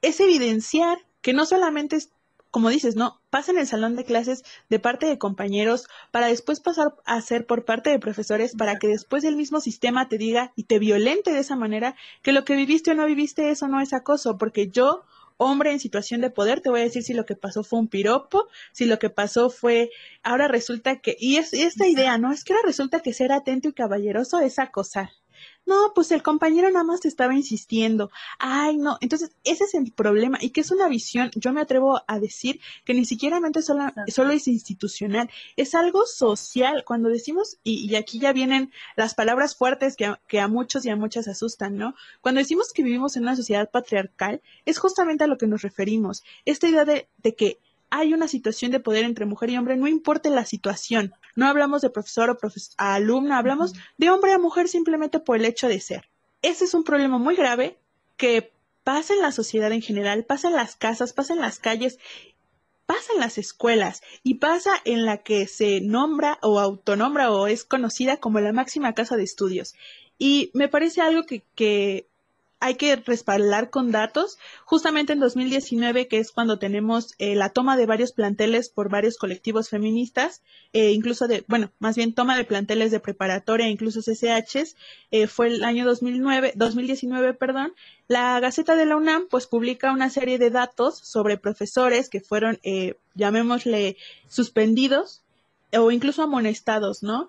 es 0.00 0.20
evidenciar 0.20 0.96
que 1.20 1.34
no 1.34 1.44
solamente 1.44 1.96
es 1.96 2.10
como 2.50 2.70
dices, 2.70 2.96
¿no? 2.96 3.20
Pasa 3.30 3.52
en 3.52 3.58
el 3.58 3.66
salón 3.66 3.96
de 3.96 4.04
clases 4.04 4.42
de 4.70 4.78
parte 4.78 5.06
de 5.06 5.18
compañeros 5.18 5.86
para 6.10 6.28
después 6.28 6.60
pasar 6.60 6.94
a 7.04 7.20
ser 7.20 7.46
por 7.46 7.64
parte 7.64 7.90
de 7.90 7.98
profesores 7.98 8.54
para 8.56 8.78
que 8.78 8.88
después 8.88 9.24
el 9.24 9.36
mismo 9.36 9.60
sistema 9.60 10.08
te 10.08 10.18
diga 10.18 10.52
y 10.56 10.64
te 10.64 10.78
violente 10.78 11.32
de 11.32 11.40
esa 11.40 11.56
manera 11.56 11.94
que 12.22 12.32
lo 12.32 12.44
que 12.44 12.56
viviste 12.56 12.92
o 12.92 12.94
no 12.94 13.06
viviste 13.06 13.50
eso 13.50 13.68
no 13.68 13.80
es 13.80 13.92
acoso, 13.92 14.38
porque 14.38 14.68
yo, 14.68 15.04
hombre 15.36 15.72
en 15.72 15.80
situación 15.80 16.20
de 16.20 16.30
poder, 16.30 16.60
te 16.60 16.70
voy 16.70 16.80
a 16.80 16.84
decir 16.84 17.02
si 17.02 17.12
lo 17.12 17.26
que 17.26 17.36
pasó 17.36 17.64
fue 17.64 17.78
un 17.78 17.88
piropo, 17.88 18.48
si 18.72 18.86
lo 18.86 18.98
que 18.98 19.10
pasó 19.10 19.50
fue, 19.50 19.90
ahora 20.22 20.48
resulta 20.48 21.00
que, 21.00 21.16
y 21.18 21.36
es 21.36 21.52
esta 21.52 21.86
idea, 21.86 22.18
¿no? 22.18 22.32
Es 22.32 22.44
que 22.44 22.54
ahora 22.54 22.66
resulta 22.66 23.00
que 23.00 23.12
ser 23.12 23.32
atento 23.32 23.68
y 23.68 23.72
caballeroso 23.72 24.40
es 24.40 24.58
acosar. 24.58 25.10
No, 25.68 25.92
pues 25.94 26.10
el 26.12 26.22
compañero 26.22 26.70
nada 26.70 26.82
más 26.82 27.00
te 27.00 27.08
estaba 27.08 27.34
insistiendo. 27.34 28.10
Ay, 28.38 28.78
no. 28.78 28.96
Entonces, 29.02 29.32
ese 29.44 29.64
es 29.64 29.74
el 29.74 29.92
problema 29.92 30.38
y 30.40 30.48
que 30.48 30.62
es 30.62 30.70
una 30.70 30.88
visión, 30.88 31.30
yo 31.34 31.52
me 31.52 31.60
atrevo 31.60 32.00
a 32.06 32.18
decir 32.18 32.58
que 32.86 32.94
ni 32.94 33.04
siquiera 33.04 33.38
solo, 33.60 33.84
solo 34.06 34.30
es 34.30 34.48
institucional, 34.48 35.28
es 35.56 35.74
algo 35.74 36.06
social. 36.06 36.84
Cuando 36.86 37.10
decimos, 37.10 37.58
y, 37.64 37.94
aquí 37.96 38.18
ya 38.18 38.32
vienen 38.32 38.72
las 38.96 39.14
palabras 39.14 39.56
fuertes 39.56 39.94
que 39.94 40.06
a, 40.06 40.18
que 40.26 40.40
a 40.40 40.48
muchos 40.48 40.86
y 40.86 40.88
a 40.88 40.96
muchas 40.96 41.28
asustan, 41.28 41.76
¿no? 41.76 41.94
Cuando 42.22 42.38
decimos 42.38 42.72
que 42.72 42.82
vivimos 42.82 43.16
en 43.16 43.24
una 43.24 43.36
sociedad 43.36 43.70
patriarcal, 43.70 44.40
es 44.64 44.78
justamente 44.78 45.24
a 45.24 45.26
lo 45.26 45.36
que 45.36 45.46
nos 45.46 45.60
referimos. 45.60 46.24
Esta 46.46 46.66
idea 46.66 46.86
de, 46.86 47.10
de 47.18 47.34
que 47.34 47.60
hay 47.90 48.14
una 48.14 48.28
situación 48.28 48.70
de 48.70 48.80
poder 48.80 49.04
entre 49.04 49.26
mujer 49.26 49.50
y 49.50 49.56
hombre, 49.56 49.76
no 49.76 49.86
importa 49.86 50.30
la 50.30 50.44
situación. 50.44 51.14
No 51.36 51.46
hablamos 51.46 51.82
de 51.82 51.90
profesor 51.90 52.30
o 52.30 52.38
alumno, 52.76 53.34
hablamos 53.34 53.74
de 53.96 54.10
hombre 54.10 54.32
a 54.32 54.38
mujer 54.38 54.68
simplemente 54.68 55.20
por 55.20 55.36
el 55.36 55.44
hecho 55.44 55.68
de 55.68 55.80
ser. 55.80 56.08
Ese 56.42 56.64
es 56.64 56.74
un 56.74 56.84
problema 56.84 57.18
muy 57.18 57.36
grave 57.36 57.78
que 58.16 58.52
pasa 58.84 59.14
en 59.14 59.22
la 59.22 59.32
sociedad 59.32 59.72
en 59.72 59.82
general, 59.82 60.24
pasa 60.24 60.48
en 60.48 60.54
las 60.54 60.76
casas, 60.76 61.12
pasa 61.12 61.34
en 61.34 61.40
las 61.40 61.58
calles, 61.58 61.98
pasa 62.86 63.12
en 63.12 63.20
las 63.20 63.36
escuelas 63.36 64.02
y 64.22 64.36
pasa 64.36 64.72
en 64.84 65.04
la 65.04 65.18
que 65.18 65.46
se 65.46 65.80
nombra 65.80 66.38
o 66.42 66.58
autonombra 66.58 67.30
o 67.30 67.46
es 67.46 67.64
conocida 67.64 68.16
como 68.16 68.40
la 68.40 68.52
máxima 68.52 68.94
casa 68.94 69.16
de 69.16 69.24
estudios. 69.24 69.74
Y 70.18 70.50
me 70.54 70.68
parece 70.68 71.00
algo 71.00 71.24
que, 71.24 71.42
que 71.54 72.06
hay 72.60 72.74
que 72.74 72.96
respaldar 72.96 73.70
con 73.70 73.92
datos. 73.92 74.38
Justamente 74.64 75.12
en 75.12 75.20
2019, 75.20 76.08
que 76.08 76.18
es 76.18 76.32
cuando 76.32 76.58
tenemos 76.58 77.14
eh, 77.18 77.34
la 77.34 77.50
toma 77.50 77.76
de 77.76 77.86
varios 77.86 78.12
planteles 78.12 78.68
por 78.68 78.90
varios 78.90 79.16
colectivos 79.16 79.68
feministas, 79.68 80.42
eh, 80.72 80.90
incluso 80.92 81.28
de, 81.28 81.44
bueno, 81.46 81.70
más 81.78 81.96
bien 81.96 82.14
toma 82.14 82.36
de 82.36 82.44
planteles 82.44 82.90
de 82.90 83.00
preparatoria, 83.00 83.68
incluso 83.68 84.00
CCHs, 84.00 84.76
eh, 85.10 85.26
fue 85.26 85.48
el 85.48 85.64
año 85.64 85.86
2009, 85.86 86.52
2019, 86.56 87.34
perdón. 87.34 87.74
La 88.08 88.40
Gaceta 88.40 88.74
de 88.74 88.86
la 88.86 88.96
UNAM, 88.96 89.28
pues, 89.28 89.46
publica 89.46 89.92
una 89.92 90.10
serie 90.10 90.38
de 90.38 90.50
datos 90.50 90.98
sobre 90.98 91.36
profesores 91.36 92.08
que 92.08 92.20
fueron, 92.20 92.58
llamémosle, 93.14 93.96
suspendidos 94.28 95.22
o 95.72 95.90
incluso 95.90 96.22
amonestados, 96.22 97.02
¿no? 97.02 97.28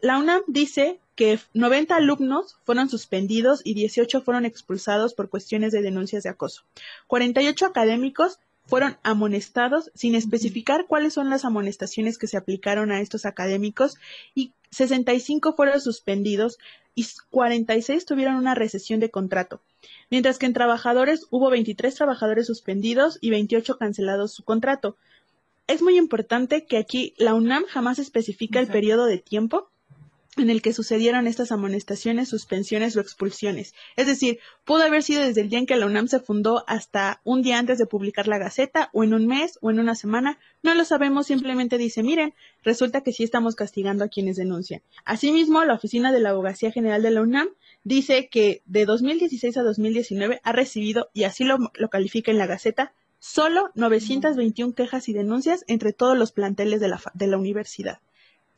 la 0.00 0.18
UNAM 0.18 0.42
dice 0.46 1.00
que 1.16 1.40
90 1.54 1.96
alumnos 1.96 2.58
fueron 2.64 2.88
suspendidos 2.90 3.62
y 3.64 3.74
18 3.74 4.20
fueron 4.20 4.44
expulsados 4.44 5.14
por 5.14 5.30
cuestiones 5.30 5.72
de 5.72 5.82
denuncias 5.82 6.22
de 6.22 6.28
acoso. 6.28 6.62
48 7.08 7.66
académicos 7.66 8.38
fueron 8.66 8.98
amonestados 9.02 9.90
sin 9.94 10.14
especificar 10.14 10.86
cuáles 10.86 11.14
son 11.14 11.30
las 11.30 11.44
amonestaciones 11.44 12.18
que 12.18 12.26
se 12.26 12.36
aplicaron 12.36 12.92
a 12.92 13.00
estos 13.00 13.24
académicos 13.24 13.96
y 14.34 14.52
65 14.70 15.54
fueron 15.54 15.80
suspendidos 15.80 16.58
y 16.94 17.06
46 17.30 18.04
tuvieron 18.04 18.36
una 18.36 18.54
recesión 18.54 19.00
de 19.00 19.10
contrato, 19.10 19.60
mientras 20.10 20.38
que 20.38 20.46
en 20.46 20.52
trabajadores 20.52 21.26
hubo 21.30 21.50
23 21.50 21.94
trabajadores 21.94 22.46
suspendidos 22.46 23.18
y 23.20 23.30
28 23.30 23.78
cancelados 23.78 24.32
su 24.32 24.44
contrato. 24.44 24.96
es 25.66 25.82
muy 25.82 25.96
importante 25.96 26.66
que 26.66 26.76
aquí 26.76 27.14
la 27.16 27.34
UNAM 27.34 27.64
jamás 27.66 27.98
especifica 27.98 28.60
el 28.60 28.68
periodo 28.68 29.06
de 29.06 29.18
tiempo 29.18 29.70
en 30.36 30.50
el 30.50 30.62
que 30.62 30.72
sucedieron 30.72 31.26
estas 31.26 31.52
amonestaciones, 31.52 32.28
suspensiones 32.28 32.96
o 32.96 33.00
expulsiones. 33.00 33.74
Es 33.96 34.06
decir, 34.06 34.38
pudo 34.64 34.82
haber 34.82 35.02
sido 35.02 35.22
desde 35.22 35.40
el 35.40 35.48
día 35.48 35.58
en 35.58 35.66
que 35.66 35.76
la 35.76 35.86
UNAM 35.86 36.08
se 36.08 36.20
fundó 36.20 36.64
hasta 36.66 37.20
un 37.24 37.42
día 37.42 37.58
antes 37.58 37.78
de 37.78 37.86
publicar 37.86 38.28
la 38.28 38.38
Gaceta, 38.38 38.90
o 38.92 39.04
en 39.04 39.14
un 39.14 39.26
mes, 39.26 39.58
o 39.62 39.70
en 39.70 39.80
una 39.80 39.94
semana. 39.94 40.38
No 40.62 40.74
lo 40.74 40.84
sabemos, 40.84 41.26
simplemente 41.26 41.78
dice, 41.78 42.02
miren, 42.02 42.34
resulta 42.62 43.02
que 43.02 43.12
sí 43.12 43.24
estamos 43.24 43.54
castigando 43.54 44.04
a 44.04 44.08
quienes 44.08 44.36
denuncian. 44.36 44.82
Asimismo, 45.04 45.64
la 45.64 45.74
Oficina 45.74 46.12
de 46.12 46.20
la 46.20 46.30
Abogacía 46.30 46.70
General 46.70 47.02
de 47.02 47.10
la 47.10 47.22
UNAM 47.22 47.48
dice 47.84 48.28
que 48.28 48.62
de 48.66 48.84
2016 48.84 49.56
a 49.56 49.62
2019 49.62 50.40
ha 50.42 50.52
recibido, 50.52 51.08
y 51.14 51.24
así 51.24 51.44
lo, 51.44 51.58
califica 51.90 52.30
en 52.30 52.38
la 52.38 52.46
Gaceta, 52.46 52.92
solo 53.18 53.70
921 53.74 54.74
quejas 54.74 55.08
y 55.08 55.12
denuncias 55.12 55.64
entre 55.66 55.92
todos 55.92 56.16
los 56.16 56.32
planteles 56.32 56.80
de 56.80 56.88
la, 56.88 57.00
de 57.14 57.26
la 57.26 57.38
universidad. 57.38 58.00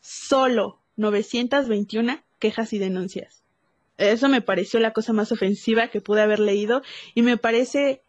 Solo 0.00 0.77
921 0.98 2.20
quejas 2.38 2.72
y 2.72 2.78
denuncias. 2.78 3.42
Eso 3.96 4.28
me 4.28 4.42
pareció 4.42 4.78
la 4.78 4.92
cosa 4.92 5.12
más 5.12 5.32
ofensiva 5.32 5.88
que 5.88 6.00
pude 6.00 6.22
haber 6.22 6.38
leído 6.38 6.82
y 7.14 7.22
me 7.22 7.36
parece 7.36 8.02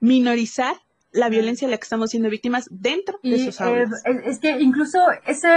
minorizar 0.00 0.76
la 1.12 1.28
violencia 1.28 1.68
a 1.68 1.70
la 1.70 1.76
que 1.78 1.84
estamos 1.84 2.10
siendo 2.10 2.28
víctimas 2.28 2.68
dentro 2.70 3.18
de 3.22 3.44
sus 3.44 3.60
aulas. 3.60 4.04
Eh, 4.04 4.22
es 4.24 4.38
que 4.38 4.60
incluso 4.60 4.98
ese, 5.26 5.48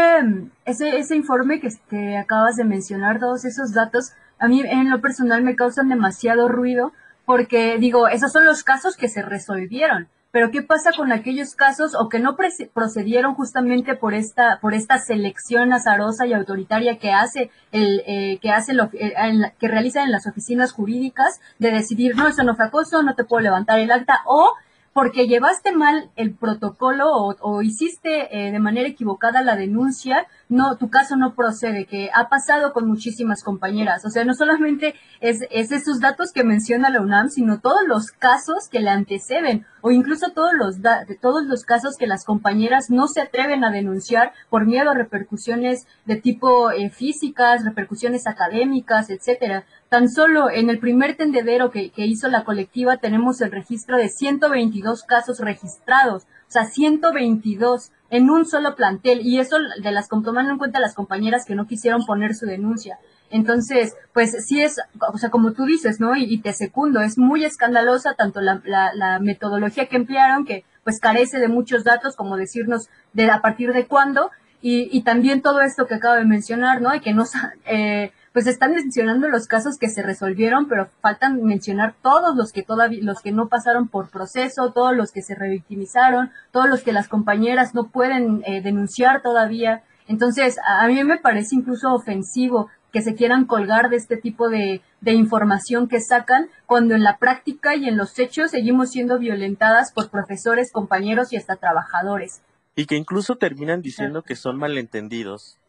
ese, 0.65 0.97
ese 0.97 1.15
informe 1.15 1.59
que, 1.59 1.69
que 1.89 2.17
acabas 2.17 2.55
de 2.55 2.65
mencionar, 2.65 3.19
todos 3.19 3.45
esos 3.45 3.73
datos, 3.73 4.13
a 4.37 4.47
mí 4.47 4.61
en 4.61 4.89
lo 4.89 5.01
personal 5.01 5.43
me 5.43 5.55
causan 5.55 5.89
demasiado 5.89 6.47
ruido 6.47 6.93
porque 7.25 7.77
digo, 7.77 8.07
esos 8.07 8.31
son 8.31 8.45
los 8.45 8.63
casos 8.63 8.95
que 8.95 9.09
se 9.09 9.21
resolvieron 9.21 10.07
pero 10.31 10.51
¿qué 10.51 10.61
pasa 10.61 10.91
con 10.95 11.11
aquellos 11.11 11.55
casos 11.55 11.95
o 11.95 12.09
que 12.09 12.19
no 12.19 12.37
procedieron 12.73 13.33
justamente 13.33 13.95
por 13.95 14.13
esta, 14.13 14.59
por 14.61 14.73
esta 14.73 14.97
selección 14.99 15.73
azarosa 15.73 16.27
y 16.27 16.33
autoritaria 16.33 16.99
que 16.99 17.11
hace 17.11 17.49
el, 17.71 18.03
eh, 18.05 18.39
que 18.41 18.51
hace 18.51 18.73
lo, 18.73 18.89
eh, 18.93 19.13
que 19.59 19.67
realizan 19.67 20.05
en 20.05 20.11
las 20.11 20.27
oficinas 20.27 20.71
jurídicas 20.71 21.39
de 21.57 21.71
decidir, 21.71 22.15
no, 22.15 22.27
eso 22.27 22.43
no 22.43 22.55
fue 22.55 22.65
acoso, 22.65 23.01
no 23.01 23.15
te 23.15 23.23
puedo 23.23 23.41
levantar 23.41 23.79
el 23.79 23.91
acta, 23.91 24.21
o 24.25 24.53
porque 24.99 25.27
llevaste 25.27 25.71
mal 25.71 26.09
el 26.17 26.33
protocolo 26.33 27.05
o, 27.09 27.61
hiciste 27.61 28.37
eh, 28.37 28.51
de 28.51 28.59
manera 28.59 28.89
equivocada 28.89 29.41
la 29.41 29.55
denuncia, 29.55 30.27
no, 30.49 30.75
tu 30.75 30.89
caso 30.89 31.15
no 31.15 31.35
procede, 31.35 31.85
que 31.85 32.09
ha 32.13 32.27
pasado 32.27 32.73
con 32.73 32.85
muchísimas 32.85 33.41
compañeras. 33.41 34.03
O 34.03 34.09
sea, 34.09 34.25
no 34.25 34.33
solamente 34.33 34.95
es, 35.21 35.39
es 35.51 35.71
esos 35.71 36.01
datos 36.01 36.33
que 36.33 36.43
menciona 36.43 36.89
la 36.89 36.99
UNAM, 36.99 37.29
sino 37.29 37.61
todos 37.61 37.87
los 37.87 38.11
casos 38.11 38.67
que 38.69 38.81
le 38.81 38.89
anteceden 38.89 39.65
o 39.79 39.91
incluso 39.91 40.31
todos 40.31 40.51
los, 40.53 40.81
de 40.81 41.17
todos 41.21 41.45
los 41.45 41.63
casos 41.63 41.95
que 41.97 42.05
las 42.05 42.25
compañeras 42.25 42.89
no 42.89 43.07
se 43.07 43.21
atreven 43.21 43.63
a 43.63 43.71
denunciar 43.71 44.33
por 44.49 44.65
miedo 44.65 44.89
a 44.89 44.95
repercusiones 44.95 45.87
de 46.05 46.17
tipo 46.17 46.71
eh, 46.71 46.89
físicas, 46.89 47.63
repercusiones 47.63 48.27
académicas, 48.27 49.09
etcétera. 49.09 49.63
Tan 49.89 50.07
solo 50.07 50.51
en 50.51 50.69
el 50.69 50.77
primer 50.77 51.17
tendedero 51.17 51.71
que, 51.71 51.91
hizo 51.95 52.27
la 52.27 52.43
colectiva 52.43 52.97
tenemos 52.97 53.41
el 53.41 53.51
registro 53.51 53.97
de 53.97 54.09
122 54.09 55.03
casos 55.03 55.39
registrados, 55.39 56.23
o 56.23 56.51
sea, 56.51 56.65
122 56.65 57.91
en 58.11 58.29
un 58.29 58.45
solo 58.45 58.75
plantel 58.75 59.21
y 59.23 59.39
eso 59.39 59.57
de 59.81 59.91
las 59.91 60.07
tomando 60.07 60.51
en 60.51 60.59
cuenta 60.59 60.79
las 60.79 60.93
compañeras 60.93 61.43
que 61.45 61.55
no 61.55 61.65
quisieron 61.65 62.05
poner 62.05 62.35
su 62.35 62.45
denuncia. 62.45 62.99
Entonces, 63.31 63.95
pues 64.13 64.45
sí 64.45 64.61
es, 64.61 64.79
o 65.11 65.17
sea, 65.17 65.29
como 65.31 65.53
tú 65.53 65.65
dices, 65.65 65.99
¿no? 65.99 66.15
Y, 66.15 66.39
te 66.39 66.53
secundo, 66.53 67.01
es 67.01 67.17
muy 67.17 67.43
escandalosa 67.43 68.13
tanto 68.13 68.41
la, 68.41 68.61
la, 68.63 69.19
metodología 69.19 69.87
que 69.87 69.97
emplearon, 69.97 70.45
que 70.45 70.65
pues 70.83 70.99
carece 70.99 71.39
de 71.39 71.47
muchos 71.47 71.83
datos, 71.83 72.15
como 72.15 72.37
decirnos 72.37 72.89
de 73.13 73.29
a 73.29 73.41
partir 73.41 73.73
de 73.73 73.85
cuándo, 73.85 74.31
y, 74.61 74.89
y 74.95 75.03
también 75.03 75.41
todo 75.41 75.61
esto 75.61 75.85
que 75.85 75.95
acabo 75.95 76.15
de 76.15 76.25
mencionar, 76.25 76.81
¿no? 76.81 76.93
Y 76.93 77.01
que 77.01 77.13
no, 77.13 77.23
eh, 77.65 78.11
pues 78.33 78.47
están 78.47 78.73
mencionando 78.73 79.27
los 79.27 79.47
casos 79.47 79.77
que 79.77 79.89
se 79.89 80.03
resolvieron, 80.03 80.67
pero 80.67 80.89
faltan 81.01 81.43
mencionar 81.43 81.95
todos 82.01 82.35
los 82.35 82.51
que 82.51 82.63
todavía, 82.63 82.99
los 83.03 83.21
que 83.21 83.31
no 83.31 83.47
pasaron 83.47 83.87
por 83.87 84.09
proceso, 84.09 84.71
todos 84.71 84.95
los 84.95 85.11
que 85.11 85.21
se 85.21 85.35
revictimizaron, 85.35 86.31
todos 86.51 86.69
los 86.69 86.83
que 86.83 86.93
las 86.93 87.07
compañeras 87.07 87.73
no 87.73 87.87
pueden 87.87 88.43
eh, 88.45 88.61
denunciar 88.61 89.21
todavía. 89.21 89.83
Entonces, 90.07 90.57
a, 90.67 90.87
mí 90.87 91.03
me 91.03 91.17
parece 91.17 91.55
incluso 91.55 91.93
ofensivo 91.93 92.69
que 92.91 93.01
se 93.01 93.13
quieran 93.13 93.45
colgar 93.45 93.89
de 93.89 93.97
este 93.97 94.17
tipo 94.17 94.49
de, 94.49 94.81
de, 95.01 95.13
información 95.13 95.87
que 95.87 95.99
sacan, 95.99 96.49
cuando 96.65 96.95
en 96.95 97.03
la 97.03 97.17
práctica 97.17 97.75
y 97.75 97.87
en 97.87 97.97
los 97.97 98.17
hechos 98.17 98.51
seguimos 98.51 98.89
siendo 98.89 99.19
violentadas 99.19 99.91
por 99.91 100.09
profesores, 100.09 100.71
compañeros 100.71 101.31
y 101.31 101.37
hasta 101.37 101.55
trabajadores. 101.55 102.41
Y 102.75 102.85
que 102.85 102.95
incluso 102.95 103.35
terminan 103.35 103.81
diciendo 103.81 104.23
que 104.23 104.35
son 104.35 104.57
malentendidos 104.57 105.59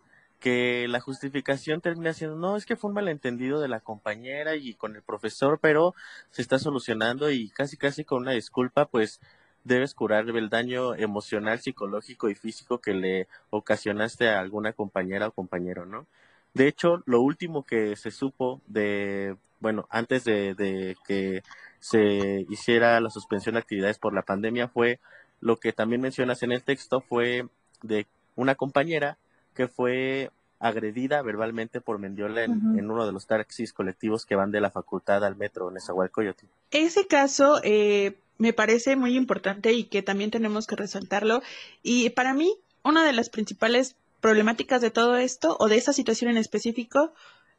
que 0.41 0.89
la 0.89 1.01
justificación 1.01 1.81
termina 1.81 2.13
siendo, 2.15 2.37
no, 2.37 2.57
es 2.57 2.67
que 2.67 2.77
fue 2.77 2.89
un 2.89 2.95
malentendido 2.95 3.61
de 3.61 3.69
la 3.69 3.81
compañera 3.81 4.57
y 4.57 4.75
con 4.75 4.97
el 4.97 5.03
profesor, 5.03 5.59
pero 5.61 5.95
se 6.31 6.43
está 6.43 6.59
solucionando 6.59 7.31
y 7.31 7.51
casi 7.51 7.77
casi 7.77 8.05
con 8.05 8.23
una 8.23 8.33
disculpa, 8.33 8.87
pues 8.87 9.21
debes 9.65 9.95
curar 9.95 10.29
el 10.29 10.49
daño 10.49 10.95
emocional, 10.95 11.61
psicológico 11.61 12.31
y 12.31 12.35
físico 12.35 12.79
que 12.79 12.95
le 12.95 13.29
ocasionaste 13.51 14.29
a 14.29 14.41
alguna 14.41 14.73
compañera 14.73 15.29
o 15.29 15.33
compañero, 15.33 15.87
¿no? 15.87 16.07
De 16.55 16.67
hecho, 16.67 17.03
lo 17.07 17.21
último 17.21 17.65
que 17.65 17.95
se 17.97 18.11
supo 18.11 18.61
de, 18.67 19.37
bueno, 19.61 19.87
antes 19.91 20.25
de, 20.25 20.55
de 20.55 20.97
que 21.07 21.43
se 21.79 22.47
hiciera 22.49 23.01
la 23.01 23.11
suspensión 23.11 23.55
de 23.55 23.61
actividades 23.61 23.99
por 23.99 24.15
la 24.15 24.23
pandemia 24.23 24.69
fue 24.69 24.99
lo 25.41 25.59
que 25.59 25.73
también 25.73 26.01
mencionas 26.01 26.43
en 26.43 26.53
el 26.53 26.63
texto, 26.63 27.01
fue 27.01 27.47
de 27.83 28.07
una 28.37 28.55
compañera 28.55 29.19
que 29.61 29.69
fue 29.69 30.31
agredida 30.59 31.21
verbalmente 31.21 31.83
por 31.83 31.99
Mendiola 31.99 32.45
en, 32.45 32.91
uno 32.91 33.05
de 33.05 33.13
los 33.13 33.27
taxis 33.27 33.75
colectivos 33.75 34.25
que 34.25 34.35
van 34.35 34.51
de 34.51 34.63
la 34.63 34.71
facultad 34.71 35.23
al 35.23 35.37
metro 35.37 35.69
en 35.69 35.75
Nezahualcóyotl. 35.75 36.47
Ese 36.71 37.07
caso 37.07 37.61
eh, 37.63 38.17
me 38.39 38.55
parece 38.55 38.97
muy 38.97 39.19
importante 39.19 39.75
y 39.75 39.85
que 39.85 40.01
también 40.01 40.31
tenemos 40.31 40.67
que 40.67 40.77
resaltarlo. 40.77 41.43
Y 41.83 42.09
para 42.09 42.33
mí, 42.33 42.57
una 42.85 43.05
de 43.05 43.13
las 43.13 43.29
principales 43.29 43.97
problemáticas 44.23 44.81
de 44.81 44.91
todo 44.91 45.19
esto 45.19 45.59
o 45.61 45.69
de 45.69 45.77
esa 45.77 45.93
situación 45.93 46.31
en 46.31 46.39
específico 46.39 47.13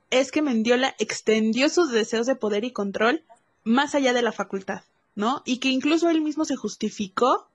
es 0.09 0.31
que 0.31 0.41
Mendiola 0.41 0.95
extendió 0.97 1.69
sus 1.69 1.91
deseos 1.91 2.25
de 2.25 2.35
poder 2.35 2.63
y 2.63 2.71
control 2.71 3.21
más 3.63 3.93
allá 3.93 4.11
de 4.13 4.23
la 4.23 4.31
facultad, 4.31 4.81
¿no? 5.13 5.43
Y 5.45 5.59
que 5.59 5.69
incluso 5.69 6.09
él 6.09 6.21
mismo 6.21 6.45
se 6.45 6.55
justificó 6.55 7.47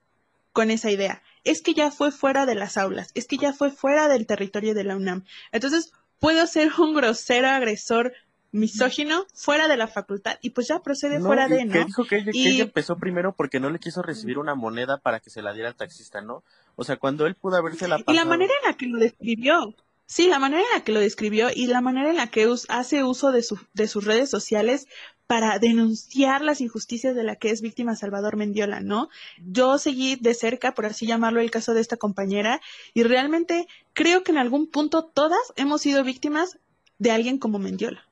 con 0.53 0.71
esa 0.71 0.93
idea 0.93 1.21
es 1.47 1.63
que 1.63 1.75
ya 1.75 1.91
fue 1.91 2.11
fuera 2.11 2.45
de 2.45 2.55
las 2.55 2.77
aulas, 2.77 3.11
es 3.15 3.27
que 3.27 3.39
ya 3.39 3.53
fue 3.53 3.71
fuera 3.71 4.09
del 4.09 4.27
territorio 4.27 4.75
de 4.75 4.85
la 4.85 4.97
UNAM. 4.97 5.25
Entonces, 5.53 5.93
puedo 6.19 6.47
ser 6.47 6.71
un 6.79 6.95
grosero 6.95 7.49
agresor 7.49 8.13
misógino 8.53 9.27
fuera 9.35 9.69
de 9.69 9.77
la 9.77 9.87
facultad 9.87 10.39
y 10.41 10.51
pues 10.51 10.69
ya 10.69 10.81
procede 10.81 11.21
fuera 11.21 11.47
de, 11.49 11.65
¿no? 11.65 11.73
Que 11.73 11.85
dijo 11.85 12.05
que 12.05 12.25
ella, 12.33 12.65
empezó 12.65 12.97
primero 12.97 13.35
porque 13.35 13.61
no 13.61 13.71
le 13.71 13.79
quiso 13.79 14.03
recibir 14.03 14.39
una 14.39 14.55
moneda 14.55 14.99
para 14.99 15.21
que 15.21 15.31
se 15.31 15.43
la 15.43 15.53
diera 15.53 15.69
al 15.69 15.77
taxista, 15.77 16.21
¿no? 16.21 16.43
O 16.75 16.85
sea, 16.85 16.97
cuando 16.97 17.27
él 17.27 17.35
pudo 17.35 17.57
haberse 17.57 17.87
la 17.87 17.99
Y 18.05 18.13
la 18.13 18.25
manera 18.25 18.53
en 18.63 18.71
la 18.71 18.77
que 18.77 18.87
lo 18.87 18.99
describió, 18.99 19.75
sí, 20.07 20.29
la 20.29 20.39
manera 20.39 20.63
en 20.63 20.79
la 20.79 20.85
que 20.85 20.93
lo 20.93 21.01
describió 21.01 21.49
y 21.55 21.67
la 21.67 21.81
manera 21.81 22.11
en 22.11 22.17
la 22.17 22.29
que 22.29 22.49
hace 22.69 23.05
uso 23.05 23.33
de, 23.33 23.43
su, 23.43 23.59
de 23.75 23.89
sus 23.89 24.05
redes 24.05 24.31
sociales 24.31 24.87
para 25.27 25.59
denunciar 25.59 26.43
las 26.43 26.61
injusticias 26.61 27.15
de 27.17 27.25
la 27.25 27.37
que 27.37 27.51
es 27.51 27.61
víctima 27.61 27.97
Salvador 27.97 28.37
Mendiola, 28.37 28.81
¿no? 28.81 29.09
Yo 29.45 29.79
seguí 29.79 30.17
de 30.17 30.35
cerca, 30.35 30.73
por 30.73 30.87
así 30.87 31.07
llamarlo, 31.07 31.41
el 31.41 31.51
caso 31.51 31.75
de 31.75 31.81
esta 31.81 31.97
compañera 31.97 32.61
y 32.95 33.03
realmente 33.03 33.67
creo 33.93 34.23
que 34.23 34.33
en 34.33 34.39
algún 34.39 34.69
punto 34.69 35.05
todas 35.05 35.41
hemos 35.57 35.83
sido 35.83 36.05
víctimas 36.05 36.59
de 36.99 37.11
alguien 37.11 37.39
como 37.39 37.59
Mendiola. 37.59 38.05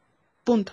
Punto. 0.43 0.73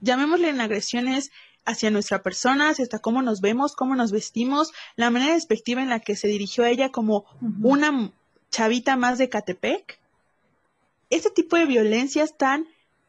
Llamémosle 0.00 0.48
en 0.48 0.60
agresiones 0.60 1.30
hacia 1.64 1.90
nuestra 1.90 2.22
persona, 2.22 2.70
hacia 2.70 2.84
hasta 2.84 2.98
cómo 2.98 3.20
nos 3.20 3.42
vemos, 3.42 3.76
cómo 3.76 3.94
nos 3.94 4.10
vestimos, 4.10 4.72
la 4.96 5.10
manera 5.10 5.34
despectiva 5.34 5.82
en 5.82 5.90
la 5.90 6.00
que 6.00 6.16
se 6.16 6.26
dirigió 6.26 6.64
a 6.64 6.70
ella 6.70 6.90
como 6.90 7.26
una 7.62 8.10
chavita 8.50 8.96
más 8.96 9.18
de 9.18 9.28
Catepec. 9.28 9.98
Ese 11.10 11.30
tipo 11.30 11.56
de 11.56 11.66
violencias 11.66 12.36
tan 12.36 12.66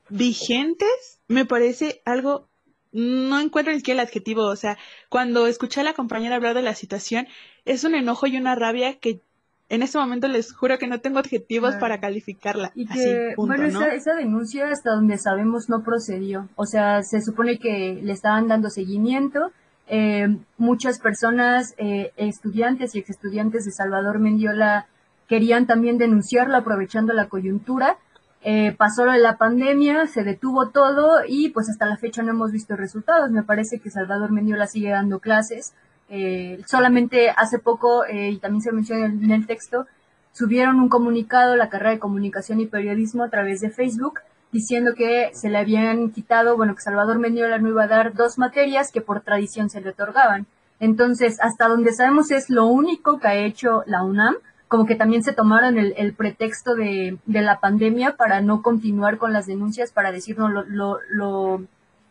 vigentes 0.09 1.19
me 1.27 1.45
parece 1.45 2.01
algo 2.05 2.49
no 2.91 3.39
encuentro 3.39 3.71
ni 3.71 3.79
siquiera 3.79 4.01
el 4.01 4.07
adjetivo, 4.07 4.45
o 4.45 4.55
sea, 4.55 4.77
cuando 5.09 5.45
escuché 5.47 5.81
a 5.81 5.83
la 5.83 5.93
compañera 5.93 6.35
hablar 6.35 6.55
de 6.55 6.63
la 6.63 6.73
situación, 6.73 7.27
es 7.65 7.83
un 7.83 7.93
enojo 7.93 8.25
y 8.25 8.37
una 8.37 8.55
rabia 8.55 8.97
que 8.97 9.21
en 9.69 9.83
este 9.83 9.99
momento 9.99 10.27
les 10.27 10.51
juro 10.51 10.79
que 10.79 10.87
no 10.87 10.99
tengo 10.99 11.19
adjetivos 11.19 11.75
para 11.75 11.99
calificarla. 11.99 12.71
Y 12.73 12.87
que, 12.87 13.35
bueno, 13.37 13.65
esa, 13.65 14.15
denuncia 14.15 14.67
hasta 14.69 14.91
donde 14.91 15.19
sabemos 15.19 15.69
no 15.69 15.83
procedió, 15.83 16.49
o 16.55 16.65
sea, 16.65 17.03
se 17.03 17.21
supone 17.21 17.59
que 17.59 17.99
le 18.01 18.11
estaban 18.11 18.47
dando 18.47 18.71
seguimiento, 18.71 19.51
eh, 19.87 20.27
muchas 20.57 20.99
personas, 20.99 21.75
eh, 21.77 22.11
estudiantes 22.17 22.95
y 22.95 22.99
exestudiantes 22.99 23.65
de 23.65 23.71
Salvador 23.71 24.19
Mendiola 24.19 24.87
querían 25.29 25.67
también 25.67 25.97
denunciarlo 25.97 26.57
aprovechando 26.57 27.13
la 27.13 27.29
coyuntura, 27.29 27.95
eh, 28.41 28.75
pasó 28.77 29.05
la 29.05 29.37
pandemia, 29.37 30.07
se 30.07 30.25
detuvo 30.25 30.69
todo 30.69 31.21
y 31.25 31.49
pues 31.49 31.69
hasta 31.69 31.85
la 31.85 31.95
fecha 31.95 32.23
no 32.23 32.31
hemos 32.31 32.51
visto 32.51 32.75
resultados. 32.75 33.31
Me 33.31 33.43
parece 33.43 33.79
que 33.79 33.89
Salvador 33.89 34.31
Mendiola 34.31 34.67
sigue 34.67 34.89
dando 34.89 35.19
clases, 35.19 35.73
Eh, 36.11 36.57
solamente 36.65 37.29
hace 37.29 37.59
poco, 37.59 38.03
eh, 38.03 38.31
y 38.31 38.39
también 38.39 38.63
se 38.63 38.71
menciona 38.71 39.05
en 39.05 39.29
el 39.29 39.45
texto, 39.45 39.85
subieron 40.33 40.79
un 40.79 40.89
comunicado 40.89 41.55
la 41.55 41.69
carrera 41.69 41.91
de 41.91 41.99
comunicación 41.99 42.59
y 42.59 42.65
periodismo 42.65 43.23
a 43.23 43.29
través 43.29 43.61
de 43.61 43.69
Facebook 43.69 44.15
diciendo 44.51 44.95
que 44.95 45.29
se 45.33 45.49
le 45.49 45.59
habían 45.59 46.09
quitado, 46.09 46.57
bueno, 46.57 46.73
que 46.73 46.81
Salvador 46.81 47.19
Mendiola 47.19 47.59
no 47.59 47.69
iba 47.69 47.83
a 47.83 47.87
dar 47.87 48.13
dos 48.15 48.39
materias 48.39 48.91
que 48.91 49.01
por 49.01 49.21
tradición 49.21 49.69
se 49.69 49.81
le 49.81 49.91
otorgaban. 49.91 50.47
Entonces, 50.79 51.37
hasta 51.41 51.67
donde 51.67 51.93
sabemos 51.93 52.31
es 52.31 52.49
lo 52.49 52.65
único 52.65 53.19
que 53.19 53.27
ha 53.27 53.35
hecho 53.35 53.83
la 53.85 54.01
UNAM, 54.01 54.33
como 54.69 54.85
que 54.85 54.95
también 54.95 55.23
se 55.23 55.33
tomaron 55.33 55.77
el, 55.77 56.13
pretexto 56.13 56.75
de, 56.75 57.17
la 57.25 57.59
pandemia 57.59 58.15
para 58.15 58.39
no 58.39 58.61
continuar 58.61 59.17
con 59.17 59.33
las 59.33 59.47
denuncias, 59.47 59.91
para 59.91 60.11
decir, 60.11 60.37
no, 60.37 60.47
lo, 60.47 60.99
lo 61.09 61.63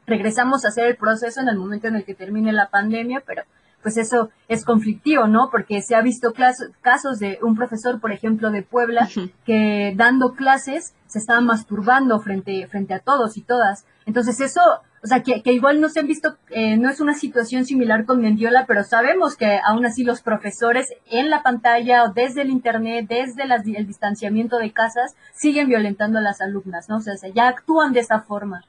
regresamos 0.07 0.65
a 0.65 0.69
hacer 0.69 0.87
el 0.87 0.97
proceso 0.97 1.41
en 1.41 1.49
el 1.49 1.57
momento 1.57 1.87
en 1.87 1.95
el 1.95 2.05
que 2.05 2.15
termine 2.15 2.53
la 2.53 2.69
pandemia, 2.69 3.23
pero 3.25 3.45
pues 3.83 3.97
eso 3.97 4.31
es 4.49 4.65
conflictivo, 4.65 5.29
¿no? 5.29 5.51
Porque 5.51 5.83
se 5.83 5.95
ha 5.95 6.03
visto 6.03 6.35
casos 6.83 7.19
de 7.21 7.39
un 7.43 7.55
profesor, 7.55 8.01
por 8.01 8.11
ejemplo, 8.11 8.51
de 8.51 8.63
Puebla, 8.63 9.09
que 9.45 9.95
dando 9.97 10.35
clases 10.35 10.95
se 11.07 11.21
estaba 11.21 11.41
masturbando 11.41 12.19
frente, 12.19 12.67
frente 12.67 12.93
a 12.95 12.99
todos 12.99 13.37
y 13.37 13.43
todas. 13.43 13.85
Entonces 14.05 14.41
eso, 14.41 14.61
o 15.09 15.15
sea, 15.15 15.23
que, 15.23 15.53
igual 15.53 15.81
no 15.81 15.89
se 15.89 16.01
han 16.01 16.07
visto, 16.07 16.37
eh, 16.51 16.77
no 16.77 16.91
es 16.91 17.01
una 17.01 17.15
situación 17.15 17.65
similar 17.65 18.05
con 18.05 18.21
Mendiola, 18.21 18.67
pero 18.67 18.85
sabemos 18.85 19.37
que 19.37 19.59
aún 19.65 19.87
así 19.87 20.05
los 20.05 20.21
profesores 20.21 20.89
en 21.11 21.31
la 21.31 21.43
pantalla 21.43 22.05
o 22.05 22.13
desde 22.13 22.43
el 22.43 22.51
internet, 22.51 23.07
desde 23.09 23.45
el 23.45 23.87
distanciamiento 23.87 24.59
de 24.59 24.73
casas, 24.73 25.15
siguen 25.35 25.69
violentando 25.69 26.19
a 26.19 26.23
las 26.23 26.43
alumnas, 26.43 26.91
¿no? 26.91 26.99
O 26.99 27.01
sea, 27.01 27.15
ya 27.35 27.49
actúan 27.49 27.95
de 27.95 28.01
esa 28.01 28.21
forma. 28.21 28.65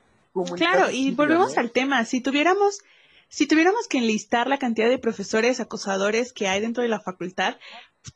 Claro, 0.55 0.89
y 0.91 1.11
volvemos 1.11 1.57
al 1.57 1.71
tema, 1.71 2.05
si 2.05 2.21
tuviéramos 2.21 2.79
si 3.27 3.45
tuviéramos 3.45 3.87
que 3.87 3.99
enlistar 3.99 4.47
la 4.47 4.57
cantidad 4.57 4.89
de 4.89 4.97
profesores 4.97 5.59
acosadores 5.59 6.33
que 6.33 6.47
hay 6.47 6.61
dentro 6.61 6.81
de 6.81 6.89
la 6.89 6.99
facultad, 6.99 7.57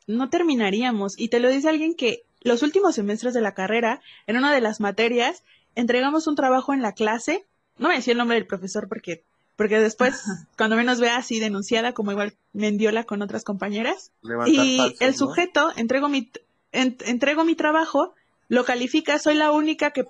no 0.08 0.28
terminaríamos. 0.28 1.14
Y 1.16 1.28
te 1.28 1.38
lo 1.38 1.50
dice 1.50 1.68
alguien 1.68 1.94
que 1.94 2.24
los 2.40 2.62
últimos 2.62 2.96
semestres 2.96 3.32
de 3.32 3.40
la 3.40 3.54
carrera, 3.54 4.00
en 4.26 4.36
una 4.36 4.52
de 4.52 4.60
las 4.60 4.80
materias, 4.80 5.44
entregamos 5.74 6.26
un 6.26 6.36
trabajo 6.36 6.72
en 6.72 6.82
la 6.82 6.92
clase. 6.92 7.46
No 7.78 7.88
me 7.88 7.96
decía 7.96 8.12
el 8.12 8.18
nombre 8.18 8.36
del 8.36 8.46
profesor 8.46 8.88
porque, 8.88 9.24
porque 9.56 9.78
después, 9.78 10.22
cuando 10.56 10.76
menos 10.76 11.00
vea 11.00 11.16
así 11.16 11.40
denunciada, 11.40 11.92
como 11.92 12.12
igual 12.12 12.34
Mendiola 12.52 13.04
con 13.04 13.22
otras 13.22 13.44
compañeras. 13.44 14.12
y 14.46 14.96
el 15.00 15.14
sujeto, 15.16 15.72
entrego 15.76 16.08
mi, 16.08 16.30
entrego 16.72 17.44
mi 17.44 17.54
trabajo, 17.54 18.14
lo 18.48 18.64
califica, 18.64 19.18
soy 19.18 19.34
la 19.34 19.50
única 19.50 19.90
que 19.90 20.06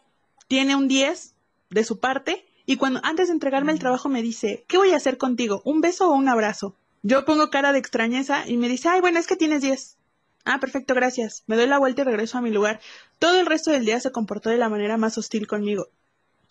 tiene 0.48 0.76
un 0.76 0.88
10 0.88 1.34
de 1.70 1.84
su 1.84 1.98
parte 1.98 2.44
y 2.66 2.76
cuando 2.76 3.00
antes 3.02 3.28
de 3.28 3.34
entregarme 3.34 3.72
el 3.72 3.78
mm. 3.78 3.80
trabajo 3.80 4.08
me 4.08 4.22
dice, 4.22 4.64
¿qué 4.68 4.78
voy 4.78 4.92
a 4.92 4.96
hacer 4.96 5.18
contigo? 5.18 5.62
¿Un 5.64 5.80
beso 5.80 6.10
o 6.10 6.14
un 6.14 6.28
abrazo? 6.28 6.74
Yo 7.02 7.24
pongo 7.24 7.50
cara 7.50 7.72
de 7.72 7.78
extrañeza 7.78 8.48
y 8.48 8.56
me 8.56 8.68
dice, 8.68 8.88
ay, 8.88 9.00
bueno, 9.00 9.18
es 9.18 9.26
que 9.26 9.36
tienes 9.36 9.60
10. 9.60 9.98
Ah, 10.46 10.58
perfecto, 10.60 10.94
gracias. 10.94 11.44
Me 11.46 11.56
doy 11.56 11.66
la 11.66 11.78
vuelta 11.78 12.02
y 12.02 12.04
regreso 12.04 12.38
a 12.38 12.40
mi 12.40 12.50
lugar. 12.50 12.80
Todo 13.18 13.38
el 13.40 13.46
resto 13.46 13.70
del 13.70 13.84
día 13.84 14.00
se 14.00 14.12
comportó 14.12 14.50
de 14.50 14.58
la 14.58 14.68
manera 14.68 14.96
más 14.96 15.18
hostil 15.18 15.46
conmigo. 15.46 15.88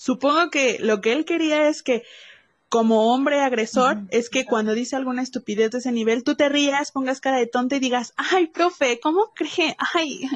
Supongo 0.04 0.50
que 0.50 0.80
lo 0.82 1.00
que 1.00 1.14
él 1.14 1.24
quería 1.24 1.70
es 1.70 1.82
que 1.82 2.04
como 2.68 3.14
hombre 3.14 3.40
agresor 3.40 4.02
es 4.10 4.30
que 4.30 4.44
cuando 4.44 4.74
dice 4.74 4.98
alguna 4.98 5.22
estupidez 5.22 5.72
de 5.72 5.78
ese 5.78 5.94
nivel, 5.94 6.26
tú 6.26 6.36
te 6.36 6.50
rías, 6.50 6.92
pongas 6.92 7.22
cara 7.22 7.38
de 7.38 7.48
tonta 7.48 7.78
y 7.78 7.80
digas, 7.80 8.12
ay, 8.18 8.48
profe, 8.48 9.00
¿cómo 9.00 9.32
cree? 9.34 9.78
Ay, 9.94 10.28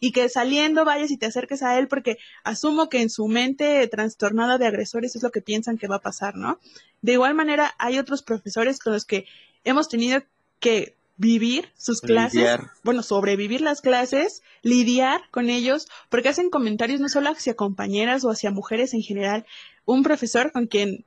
y 0.00 0.10
que 0.10 0.28
saliendo 0.28 0.84
vayas 0.84 1.12
y 1.12 1.18
te 1.18 1.26
acerques 1.26 1.62
a 1.62 1.78
él 1.78 1.86
porque 1.86 2.16
asumo 2.42 2.88
que 2.88 3.00
en 3.00 3.10
su 3.10 3.28
mente 3.28 3.86
trastornada 3.86 4.58
de 4.58 4.66
agresores 4.66 5.14
es 5.14 5.22
lo 5.22 5.30
que 5.30 5.40
piensan 5.40 5.78
que 5.78 5.86
va 5.86 5.96
a 5.96 6.00
pasar, 6.00 6.34
¿no? 6.34 6.58
De 7.00 7.12
igual 7.12 7.34
manera, 7.34 7.76
hay 7.78 8.00
otros 8.00 8.24
profesores 8.24 8.80
con 8.80 8.92
los 8.92 9.04
que 9.04 9.26
hemos 9.62 9.88
tenido 9.88 10.20
que 10.58 10.96
vivir 11.16 11.70
sus 11.76 12.00
clases, 12.00 12.58
bueno, 12.82 13.02
sobrevivir 13.02 13.60
las 13.60 13.80
clases, 13.80 14.42
lidiar 14.62 15.20
con 15.30 15.50
ellos, 15.50 15.88
porque 16.08 16.28
hacen 16.28 16.50
comentarios 16.50 17.00
no 17.00 17.08
solo 17.08 17.30
hacia 17.30 17.54
compañeras 17.54 18.24
o 18.24 18.30
hacia 18.30 18.50
mujeres 18.50 18.94
en 18.94 19.02
general. 19.02 19.46
Un 19.84 20.02
profesor 20.02 20.52
con 20.52 20.66
quien 20.66 21.04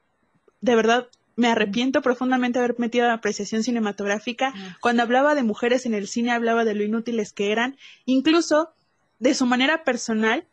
de 0.62 0.76
verdad 0.76 1.08
me 1.36 1.48
arrepiento 1.48 2.02
profundamente 2.02 2.60
de 2.60 2.66
haber 2.66 2.80
metido 2.80 3.08
la 3.08 3.16
apreciación 3.16 3.64
cinematográfica. 3.64 4.54
Cuando 4.80 5.04
hablaba 5.04 5.36
de 5.36 5.44
mujeres 5.44 5.86
en 5.86 5.94
el 5.94 6.08
cine, 6.08 6.32
hablaba 6.32 6.64
de 6.64 6.76
lo 6.76 6.84
inútiles 6.84 7.34
que 7.34 7.52
eran, 7.52 7.78
incluso 8.06 8.74
de 9.20 9.34
su 9.34 9.46
manera 9.46 9.84
personal, 9.84 10.46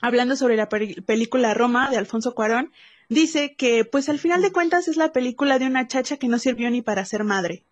hablando 0.00 0.36
sobre 0.36 0.56
la 0.56 0.68
película 0.68 1.54
Roma 1.54 1.90
de 1.90 1.96
Alfonso 1.96 2.34
Cuarón, 2.34 2.72
dice 3.08 3.54
que, 3.56 3.84
pues 3.84 4.08
al 4.08 4.18
final 4.18 4.42
de 4.42 4.52
cuentas, 4.52 4.88
es 4.88 4.96
la 4.96 5.12
película 5.12 5.58
de 5.58 5.66
una 5.66 5.88
chacha 5.88 6.16
que 6.16 6.28
no 6.28 6.38
sirvió 6.38 6.70
ni 6.70 6.82
para 6.82 7.04
ser 7.04 7.24
madre. 7.24 7.64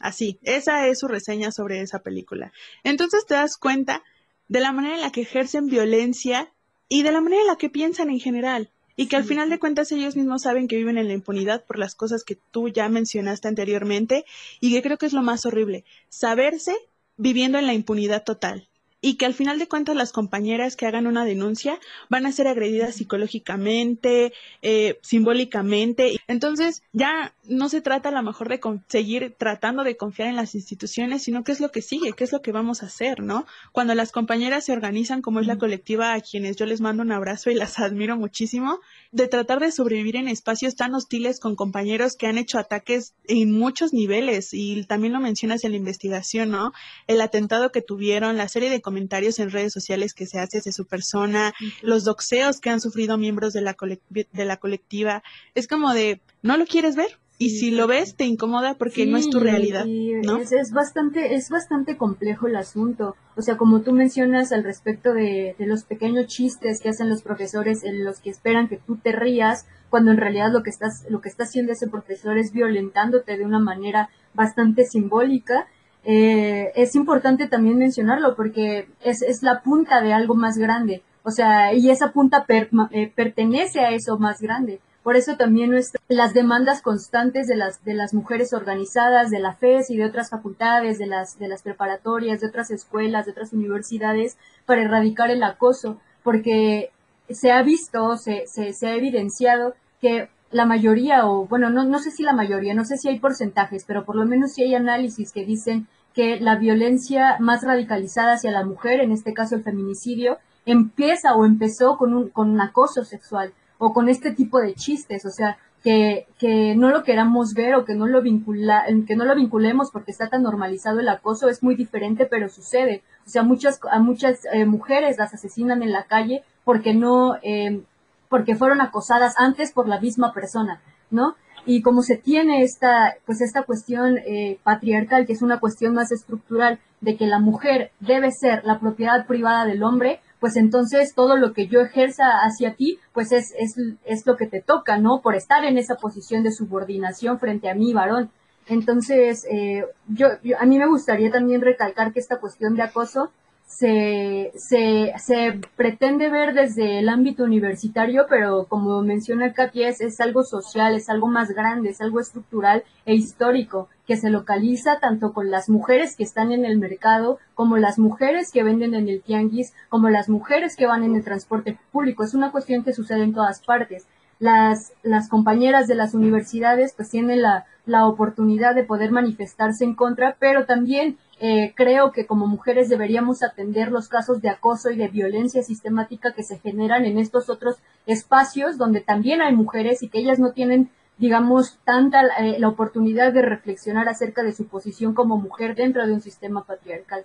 Así, 0.00 0.38
esa 0.42 0.86
es 0.86 1.00
su 1.00 1.08
reseña 1.08 1.50
sobre 1.52 1.80
esa 1.80 2.00
película. 2.00 2.52
Entonces 2.84 3.26
te 3.26 3.34
das 3.34 3.56
cuenta 3.56 4.02
de 4.48 4.60
la 4.60 4.72
manera 4.72 4.94
en 4.94 5.00
la 5.00 5.12
que 5.12 5.22
ejercen 5.22 5.66
violencia 5.66 6.52
y 6.88 7.02
de 7.02 7.12
la 7.12 7.20
manera 7.20 7.42
en 7.42 7.48
la 7.48 7.56
que 7.56 7.70
piensan 7.70 8.10
en 8.10 8.20
general 8.20 8.70
y 8.96 9.06
que 9.06 9.16
al 9.16 9.24
final 9.24 9.48
de 9.48 9.58
cuentas 9.58 9.92
ellos 9.92 10.16
mismos 10.16 10.42
saben 10.42 10.66
que 10.66 10.76
viven 10.76 10.98
en 10.98 11.06
la 11.06 11.14
impunidad 11.14 11.64
por 11.64 11.78
las 11.78 11.94
cosas 11.94 12.24
que 12.24 12.36
tú 12.50 12.68
ya 12.68 12.88
mencionaste 12.88 13.46
anteriormente 13.46 14.24
y 14.60 14.72
que 14.72 14.82
creo 14.82 14.98
que 14.98 15.06
es 15.06 15.12
lo 15.12 15.22
más 15.22 15.46
horrible, 15.46 15.84
saberse 16.08 16.74
viviendo 17.16 17.58
en 17.58 17.66
la 17.66 17.74
impunidad 17.74 18.24
total 18.24 18.68
y 19.00 19.14
que 19.14 19.26
al 19.26 19.34
final 19.34 19.58
de 19.58 19.68
cuentas 19.68 19.94
las 19.94 20.12
compañeras 20.12 20.76
que 20.76 20.86
hagan 20.86 21.06
una 21.06 21.24
denuncia 21.24 21.78
van 22.08 22.26
a 22.26 22.32
ser 22.32 22.48
agredidas 22.48 22.96
psicológicamente, 22.96 24.32
eh, 24.62 24.98
simbólicamente. 25.02 26.16
Entonces 26.26 26.82
ya 26.92 27.32
no 27.44 27.68
se 27.68 27.80
trata 27.80 28.08
a 28.08 28.12
lo 28.12 28.22
mejor 28.22 28.48
de 28.48 28.60
seguir 28.88 29.34
tratando 29.38 29.84
de 29.84 29.96
confiar 29.96 30.28
en 30.28 30.36
las 30.36 30.54
instituciones, 30.54 31.22
sino 31.22 31.44
qué 31.44 31.52
es 31.52 31.60
lo 31.60 31.70
que 31.70 31.82
sigue, 31.82 32.12
qué 32.12 32.24
es 32.24 32.32
lo 32.32 32.42
que 32.42 32.52
vamos 32.52 32.82
a 32.82 32.86
hacer, 32.86 33.20
¿no? 33.20 33.46
Cuando 33.72 33.94
las 33.94 34.10
compañeras 34.10 34.64
se 34.64 34.72
organizan 34.72 35.22
como 35.22 35.40
es 35.40 35.46
la 35.46 35.58
colectiva 35.58 36.14
a 36.14 36.20
quienes 36.20 36.56
yo 36.56 36.66
les 36.66 36.80
mando 36.80 37.02
un 37.02 37.12
abrazo 37.12 37.50
y 37.50 37.54
las 37.54 37.78
admiro 37.78 38.16
muchísimo, 38.16 38.80
de 39.10 39.26
tratar 39.28 39.60
de 39.60 39.72
sobrevivir 39.72 40.16
en 40.16 40.28
espacios 40.28 40.76
tan 40.76 40.94
hostiles 40.94 41.40
con 41.40 41.56
compañeros 41.56 42.16
que 42.16 42.26
han 42.26 42.38
hecho 42.38 42.58
ataques 42.58 43.14
en 43.24 43.52
muchos 43.52 43.92
niveles 43.92 44.50
y 44.52 44.84
también 44.84 45.12
lo 45.12 45.20
mencionas 45.20 45.64
en 45.64 45.70
la 45.70 45.78
investigación, 45.78 46.50
¿no? 46.50 46.72
El 47.06 47.20
atentado 47.20 47.70
que 47.70 47.82
tuvieron, 47.82 48.36
la 48.36 48.48
serie 48.48 48.70
de 48.70 48.82
comentarios 48.82 49.38
en 49.38 49.50
redes 49.50 49.72
sociales 49.72 50.12
que 50.14 50.26
se 50.26 50.38
hace 50.38 50.60
de 50.60 50.72
su 50.72 50.86
persona, 50.86 51.54
los 51.82 52.04
doxeos 52.04 52.60
que 52.60 52.70
han 52.70 52.80
sufrido 52.80 53.16
miembros 53.16 53.52
de 53.52 53.62
la, 53.62 53.76
de 54.10 54.44
la 54.44 54.56
colectiva. 54.58 55.22
Es 55.54 55.68
como 55.68 55.94
de, 55.94 56.20
¿no 56.42 56.56
lo 56.56 56.66
quieres 56.66 56.96
ver? 56.96 57.18
Y 57.38 57.50
si 57.50 57.70
lo 57.70 57.86
ves 57.86 58.16
te 58.16 58.24
incomoda 58.24 58.74
porque 58.74 59.06
no 59.06 59.16
es 59.16 59.30
tu 59.30 59.38
realidad, 59.40 59.86
¿no? 59.86 60.38
Es, 60.38 60.72
bastante 60.72 61.34
es 61.34 61.48
bastante 61.48 61.96
complejo 61.96 62.48
el 62.48 62.56
asunto. 62.56 63.14
O 63.36 63.42
sea, 63.42 63.56
como 63.56 63.82
tú 63.82 63.92
mencionas 63.92 64.52
al 64.52 64.64
respecto 64.64 65.14
de, 65.14 65.54
de, 65.58 65.66
los 65.66 65.84
pequeños 65.84 66.26
chistes 66.26 66.80
que 66.80 66.88
hacen 66.88 67.08
los 67.08 67.22
profesores 67.22 67.84
en 67.84 68.04
los 68.04 68.20
que 68.20 68.30
esperan 68.30 68.68
que 68.68 68.78
tú 68.78 68.96
te 68.96 69.12
rías, 69.12 69.66
cuando 69.88 70.10
en 70.10 70.16
realidad 70.16 70.52
lo 70.52 70.62
que 70.62 70.70
estás 70.70 71.06
lo 71.08 71.20
que 71.20 71.28
está 71.28 71.44
haciendo 71.44 71.72
ese 71.72 71.88
profesor 71.88 72.36
es 72.38 72.52
violentándote 72.52 73.36
de 73.36 73.44
una 73.44 73.60
manera 73.60 74.10
bastante 74.34 74.84
simbólica 74.84 75.68
eh, 76.04 76.72
es 76.74 76.94
importante 76.94 77.48
también 77.48 77.76
mencionarlo 77.76 78.34
porque 78.34 78.88
es, 79.02 79.20
es, 79.22 79.42
la 79.42 79.62
punta 79.62 80.00
de 80.00 80.12
algo 80.12 80.34
más 80.34 80.56
grande. 80.56 81.02
O 81.22 81.30
sea, 81.30 81.74
y 81.74 81.90
esa 81.90 82.12
punta 82.12 82.46
eh, 82.48 83.12
pertenece 83.14 83.80
a 83.80 83.90
eso 83.90 84.18
más 84.18 84.40
grande. 84.40 84.80
Por 85.08 85.16
eso 85.16 85.38
también 85.38 85.72
las 86.08 86.34
demandas 86.34 86.82
constantes 86.82 87.46
de 87.46 87.56
las, 87.56 87.82
de 87.82 87.94
las 87.94 88.12
mujeres 88.12 88.52
organizadas, 88.52 89.30
de 89.30 89.38
la 89.38 89.54
FES 89.54 89.88
y 89.88 89.96
de 89.96 90.04
otras 90.04 90.28
facultades, 90.28 90.98
de 90.98 91.06
las, 91.06 91.38
de 91.38 91.48
las 91.48 91.62
preparatorias, 91.62 92.42
de 92.42 92.48
otras 92.48 92.70
escuelas, 92.70 93.24
de 93.24 93.32
otras 93.32 93.54
universidades, 93.54 94.36
para 94.66 94.82
erradicar 94.82 95.30
el 95.30 95.42
acoso, 95.42 95.98
porque 96.22 96.90
se 97.30 97.52
ha 97.52 97.62
visto, 97.62 98.18
se, 98.18 98.46
se, 98.48 98.74
se 98.74 98.86
ha 98.86 98.96
evidenciado 98.96 99.72
que 100.02 100.28
la 100.50 100.66
mayoría, 100.66 101.26
o 101.26 101.46
bueno, 101.46 101.70
no, 101.70 101.84
no 101.84 102.00
sé 102.00 102.10
si 102.10 102.22
la 102.22 102.34
mayoría, 102.34 102.74
no 102.74 102.84
sé 102.84 102.98
si 102.98 103.08
hay 103.08 103.18
porcentajes, 103.18 103.84
pero 103.86 104.04
por 104.04 104.14
lo 104.14 104.26
menos 104.26 104.52
sí 104.52 104.62
hay 104.62 104.74
análisis 104.74 105.32
que 105.32 105.46
dicen 105.46 105.86
que 106.12 106.38
la 106.38 106.56
violencia 106.56 107.38
más 107.40 107.64
radicalizada 107.64 108.34
hacia 108.34 108.50
la 108.50 108.66
mujer, 108.66 109.00
en 109.00 109.12
este 109.12 109.32
caso 109.32 109.54
el 109.54 109.62
feminicidio, 109.62 110.36
empieza 110.66 111.34
o 111.34 111.46
empezó 111.46 111.96
con 111.96 112.12
un, 112.12 112.28
con 112.28 112.50
un 112.50 112.60
acoso 112.60 113.06
sexual 113.06 113.54
o 113.78 113.92
con 113.92 114.08
este 114.08 114.32
tipo 114.32 114.58
de 114.60 114.74
chistes, 114.74 115.24
o 115.24 115.30
sea, 115.30 115.56
que, 115.82 116.26
que 116.38 116.74
no 116.74 116.90
lo 116.90 117.04
queramos 117.04 117.54
ver 117.54 117.74
o 117.76 117.84
que 117.84 117.94
no 117.94 118.06
lo 118.06 118.20
vincula, 118.20 118.84
que 119.06 119.16
no 119.16 119.24
lo 119.24 119.34
vinculemos 119.34 119.90
porque 119.92 120.10
está 120.10 120.28
tan 120.28 120.42
normalizado 120.42 121.00
el 121.00 121.08
acoso 121.08 121.48
es 121.48 121.62
muy 121.62 121.76
diferente, 121.76 122.26
pero 122.26 122.48
sucede. 122.48 123.02
O 123.26 123.30
sea, 123.30 123.42
muchas, 123.42 123.78
a 123.90 124.00
muchas 124.00 124.40
eh, 124.52 124.66
mujeres 124.66 125.16
las 125.18 125.34
asesinan 125.34 125.82
en 125.82 125.92
la 125.92 126.04
calle 126.04 126.42
porque 126.64 126.94
no, 126.94 127.36
eh, 127.42 127.80
porque 128.28 128.56
fueron 128.56 128.80
acosadas 128.80 129.34
antes 129.38 129.72
por 129.72 129.88
la 129.88 130.00
misma 130.00 130.32
persona, 130.32 130.80
¿no? 131.10 131.36
Y 131.64 131.82
como 131.82 132.02
se 132.02 132.16
tiene 132.16 132.62
esta, 132.62 133.16
pues 133.26 133.40
esta 133.40 133.62
cuestión 133.62 134.16
eh, 134.18 134.58
patriarcal, 134.62 135.26
que 135.26 135.34
es 135.34 135.42
una 135.42 135.60
cuestión 135.60 135.94
más 135.94 136.10
estructural, 136.12 136.78
de 137.00 137.16
que 137.16 137.26
la 137.26 137.38
mujer 137.38 137.92
debe 138.00 138.30
ser 138.32 138.64
la 138.64 138.80
propiedad 138.80 139.26
privada 139.26 139.66
del 139.66 139.82
hombre, 139.82 140.20
pues 140.40 140.56
entonces 140.56 141.14
todo 141.14 141.36
lo 141.36 141.52
que 141.52 141.66
yo 141.66 141.80
ejerza 141.80 142.40
hacia 142.42 142.74
ti, 142.74 142.98
pues 143.12 143.32
es, 143.32 143.52
es, 143.58 143.74
es 144.04 144.26
lo 144.26 144.36
que 144.36 144.46
te 144.46 144.60
toca, 144.60 144.98
¿no? 144.98 145.20
Por 145.20 145.34
estar 145.34 145.64
en 145.64 145.78
esa 145.78 145.96
posición 145.96 146.42
de 146.42 146.52
subordinación 146.52 147.38
frente 147.38 147.68
a 147.68 147.74
mí, 147.74 147.92
varón. 147.92 148.30
Entonces, 148.66 149.46
eh, 149.50 149.84
yo, 150.08 150.28
a 150.58 150.66
mí 150.66 150.78
me 150.78 150.86
gustaría 150.86 151.30
también 151.30 151.62
recalcar 151.62 152.12
que 152.12 152.20
esta 152.20 152.38
cuestión 152.38 152.74
de 152.74 152.82
acoso 152.82 153.30
se, 153.68 154.50
se, 154.56 155.12
se 155.18 155.60
pretende 155.76 156.30
ver 156.30 156.54
desde 156.54 156.98
el 156.98 157.08
ámbito 157.10 157.44
universitario, 157.44 158.24
pero 158.28 158.64
como 158.64 159.02
menciona 159.02 159.52
Katia, 159.52 159.90
es, 159.90 160.00
es 160.00 160.20
algo 160.20 160.42
social, 160.42 160.96
es 160.96 161.10
algo 161.10 161.28
más 161.28 161.50
grande, 161.50 161.90
es 161.90 162.00
algo 162.00 162.18
estructural 162.18 162.82
e 163.04 163.14
histórico, 163.14 163.90
que 164.06 164.16
se 164.16 164.30
localiza 164.30 165.00
tanto 165.00 165.34
con 165.34 165.50
las 165.50 165.68
mujeres 165.68 166.16
que 166.16 166.24
están 166.24 166.50
en 166.50 166.64
el 166.64 166.78
mercado, 166.78 167.38
como 167.54 167.76
las 167.76 167.98
mujeres 167.98 168.50
que 168.50 168.62
venden 168.62 168.94
en 168.94 169.06
el 169.06 169.20
tianguis, 169.20 169.74
como 169.90 170.08
las 170.08 170.30
mujeres 170.30 170.74
que 170.74 170.86
van 170.86 171.04
en 171.04 171.14
el 171.14 171.22
transporte 171.22 171.78
público. 171.92 172.24
Es 172.24 172.32
una 172.32 172.50
cuestión 172.50 172.84
que 172.84 172.94
sucede 172.94 173.22
en 173.22 173.34
todas 173.34 173.60
partes. 173.60 174.06
Las, 174.38 174.92
las 175.02 175.28
compañeras 175.28 175.88
de 175.88 175.94
las 175.94 176.14
universidades 176.14 176.94
pues 176.96 177.10
tienen 177.10 177.42
la, 177.42 177.66
la 177.84 178.06
oportunidad 178.06 178.74
de 178.74 178.84
poder 178.84 179.10
manifestarse 179.10 179.84
en 179.84 179.94
contra, 179.94 180.36
pero 180.38 180.64
también 180.64 181.18
eh, 181.40 181.72
creo 181.76 182.10
que 182.10 182.26
como 182.26 182.46
mujeres 182.46 182.88
deberíamos 182.88 183.42
atender 183.42 183.92
los 183.92 184.08
casos 184.08 184.42
de 184.42 184.48
acoso 184.48 184.90
y 184.90 184.96
de 184.96 185.08
violencia 185.08 185.62
sistemática 185.62 186.34
que 186.34 186.42
se 186.42 186.58
generan 186.58 187.04
en 187.04 187.18
estos 187.18 187.48
otros 187.48 187.76
espacios 188.06 188.76
donde 188.76 189.00
también 189.00 189.40
hay 189.40 189.54
mujeres 189.54 190.02
y 190.02 190.08
que 190.08 190.18
ellas 190.18 190.40
no 190.40 190.52
tienen, 190.52 190.90
digamos, 191.16 191.78
tanta 191.84 192.22
eh, 192.38 192.58
la 192.58 192.68
oportunidad 192.68 193.32
de 193.32 193.42
reflexionar 193.42 194.08
acerca 194.08 194.42
de 194.42 194.52
su 194.52 194.66
posición 194.66 195.14
como 195.14 195.36
mujer 195.36 195.76
dentro 195.76 196.06
de 196.06 196.12
un 196.12 196.20
sistema 196.20 196.64
patriarcal. 196.64 197.24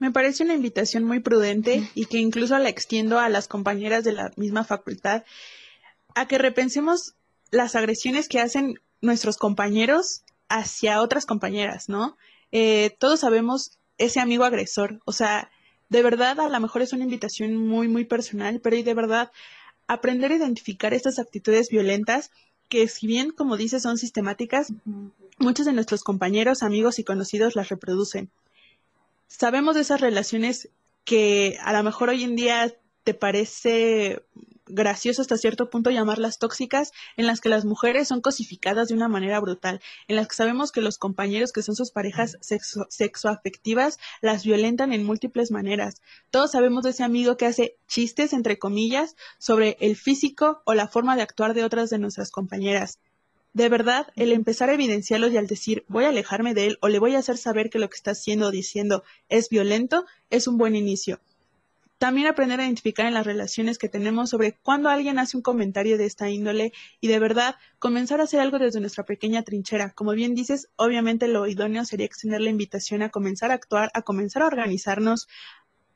Me 0.00 0.10
parece 0.10 0.42
una 0.42 0.54
invitación 0.54 1.04
muy 1.04 1.20
prudente 1.20 1.88
y 1.94 2.06
que 2.06 2.18
incluso 2.18 2.58
la 2.58 2.68
extiendo 2.68 3.20
a 3.20 3.28
las 3.28 3.46
compañeras 3.46 4.02
de 4.02 4.10
la 4.10 4.32
misma 4.36 4.64
facultad 4.64 5.22
a 6.16 6.26
que 6.26 6.38
repensemos 6.38 7.14
las 7.52 7.76
agresiones 7.76 8.28
que 8.28 8.40
hacen 8.40 8.80
nuestros 9.00 9.36
compañeros 9.36 10.24
hacia 10.48 11.00
otras 11.00 11.26
compañeras, 11.26 11.88
¿no? 11.88 12.16
Eh, 12.52 12.94
todos 12.98 13.20
sabemos 13.20 13.78
ese 13.98 14.20
amigo 14.20 14.44
agresor. 14.44 15.00
O 15.04 15.12
sea, 15.12 15.50
de 15.88 16.02
verdad, 16.02 16.38
a 16.40 16.48
lo 16.48 16.60
mejor 16.60 16.82
es 16.82 16.92
una 16.92 17.04
invitación 17.04 17.56
muy, 17.56 17.88
muy 17.88 18.04
personal, 18.04 18.60
pero 18.60 18.76
y 18.76 18.82
de 18.82 18.94
verdad, 18.94 19.32
aprender 19.86 20.32
a 20.32 20.36
identificar 20.36 20.94
estas 20.94 21.18
actitudes 21.18 21.68
violentas 21.68 22.30
que 22.68 22.88
si 22.88 23.06
bien, 23.06 23.32
como 23.32 23.58
dice, 23.58 23.80
son 23.80 23.98
sistemáticas, 23.98 24.72
muchos 25.38 25.66
de 25.66 25.74
nuestros 25.74 26.02
compañeros, 26.02 26.62
amigos 26.62 26.98
y 26.98 27.04
conocidos 27.04 27.54
las 27.54 27.68
reproducen. 27.68 28.30
Sabemos 29.26 29.74
de 29.74 29.82
esas 29.82 30.00
relaciones 30.00 30.70
que 31.04 31.58
a 31.62 31.72
lo 31.74 31.82
mejor 31.82 32.08
hoy 32.08 32.22
en 32.22 32.36
día 32.36 32.74
te 33.04 33.12
parece 33.12 34.22
gracioso 34.66 35.22
hasta 35.22 35.36
cierto 35.36 35.70
punto 35.70 35.90
llamarlas 35.90 36.38
tóxicas, 36.38 36.92
en 37.16 37.26
las 37.26 37.40
que 37.40 37.48
las 37.48 37.64
mujeres 37.64 38.08
son 38.08 38.20
cosificadas 38.20 38.88
de 38.88 38.94
una 38.94 39.08
manera 39.08 39.40
brutal, 39.40 39.80
en 40.08 40.16
las 40.16 40.28
que 40.28 40.36
sabemos 40.36 40.72
que 40.72 40.80
los 40.80 40.98
compañeros 40.98 41.52
que 41.52 41.62
son 41.62 41.74
sus 41.74 41.90
parejas 41.90 42.36
sexo 42.40 42.86
sexoafectivas 42.88 43.98
las 44.20 44.44
violentan 44.44 44.92
en 44.92 45.04
múltiples 45.04 45.50
maneras. 45.50 46.02
Todos 46.30 46.52
sabemos 46.52 46.84
de 46.84 46.90
ese 46.90 47.04
amigo 47.04 47.36
que 47.36 47.46
hace 47.46 47.76
chistes, 47.86 48.32
entre 48.32 48.58
comillas, 48.58 49.16
sobre 49.38 49.76
el 49.80 49.96
físico 49.96 50.62
o 50.64 50.74
la 50.74 50.88
forma 50.88 51.16
de 51.16 51.22
actuar 51.22 51.54
de 51.54 51.64
otras 51.64 51.90
de 51.90 51.98
nuestras 51.98 52.30
compañeras. 52.30 52.98
De 53.54 53.68
verdad, 53.68 54.06
el 54.16 54.32
empezar 54.32 54.70
a 54.70 54.74
evidenciarlo 54.74 55.28
y 55.28 55.36
al 55.36 55.46
decir 55.46 55.84
voy 55.86 56.04
a 56.04 56.08
alejarme 56.08 56.54
de 56.54 56.68
él 56.68 56.78
o 56.80 56.88
le 56.88 56.98
voy 56.98 57.14
a 57.14 57.18
hacer 57.18 57.36
saber 57.36 57.68
que 57.68 57.78
lo 57.78 57.90
que 57.90 57.96
está 57.96 58.12
haciendo 58.12 58.46
o 58.46 58.50
diciendo 58.50 59.04
es 59.28 59.50
violento, 59.50 60.06
es 60.30 60.46
un 60.46 60.56
buen 60.56 60.74
inicio. 60.74 61.20
También 62.02 62.26
aprender 62.26 62.58
a 62.58 62.64
identificar 62.64 63.06
en 63.06 63.14
las 63.14 63.24
relaciones 63.24 63.78
que 63.78 63.88
tenemos 63.88 64.30
sobre 64.30 64.58
cuando 64.64 64.88
alguien 64.88 65.20
hace 65.20 65.36
un 65.36 65.42
comentario 65.44 65.96
de 65.96 66.04
esta 66.04 66.28
índole 66.28 66.72
y 67.00 67.06
de 67.06 67.20
verdad 67.20 67.54
comenzar 67.78 68.20
a 68.20 68.24
hacer 68.24 68.40
algo 68.40 68.58
desde 68.58 68.80
nuestra 68.80 69.04
pequeña 69.04 69.44
trinchera. 69.44 69.92
Como 69.92 70.10
bien 70.10 70.34
dices, 70.34 70.68
obviamente 70.74 71.28
lo 71.28 71.46
idóneo 71.46 71.84
sería 71.84 72.06
extender 72.06 72.40
la 72.40 72.50
invitación 72.50 73.02
a 73.02 73.10
comenzar 73.10 73.52
a 73.52 73.54
actuar, 73.54 73.92
a 73.94 74.02
comenzar 74.02 74.42
a 74.42 74.48
organizarnos. 74.48 75.28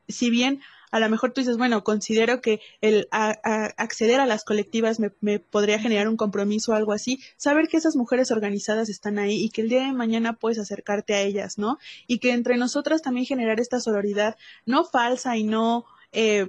Si 0.07 0.31
bien 0.31 0.61
a 0.93 1.01
lo 1.01 1.09
mejor 1.09 1.33
tú 1.33 1.41
dices, 1.41 1.57
bueno, 1.57 1.83
considero 1.83 2.41
que 2.41 2.61
el 2.81 3.09
acceder 3.11 4.21
a 4.21 4.27
las 4.27 4.45
colectivas 4.45 5.01
me, 5.01 5.11
me, 5.21 5.41
podría 5.41 5.81
generar 5.81 6.07
un 6.07 6.17
compromiso 6.17 6.71
o 6.71 6.77
algo 6.77 6.93
así, 6.93 7.19
saber 7.37 7.67
que 7.67 7.79
esas 7.79 7.97
mujeres 7.97 8.31
organizadas 8.31 8.89
están 8.91 9.19
ahí 9.19 9.43
y 9.43 9.51
que 9.51 9.63
el 9.63 9.69
día 9.69 9.85
de 9.85 9.93
mañana 9.93 10.35
puedes 10.35 10.61
acercarte 10.61 11.15
a 11.15 11.23
ellas, 11.23 11.59
¿no? 11.59 11.79
Y 12.07 12.21
que 12.21 12.31
entre 12.31 12.59
nosotras 12.59 13.03
también 13.03 13.27
generar 13.27 13.59
esta 13.59 13.81
sororidad, 13.81 14.37
no 14.67 14.85
falsa 14.85 15.37
y 15.37 15.43
no 15.43 15.85
eh, 16.13 16.49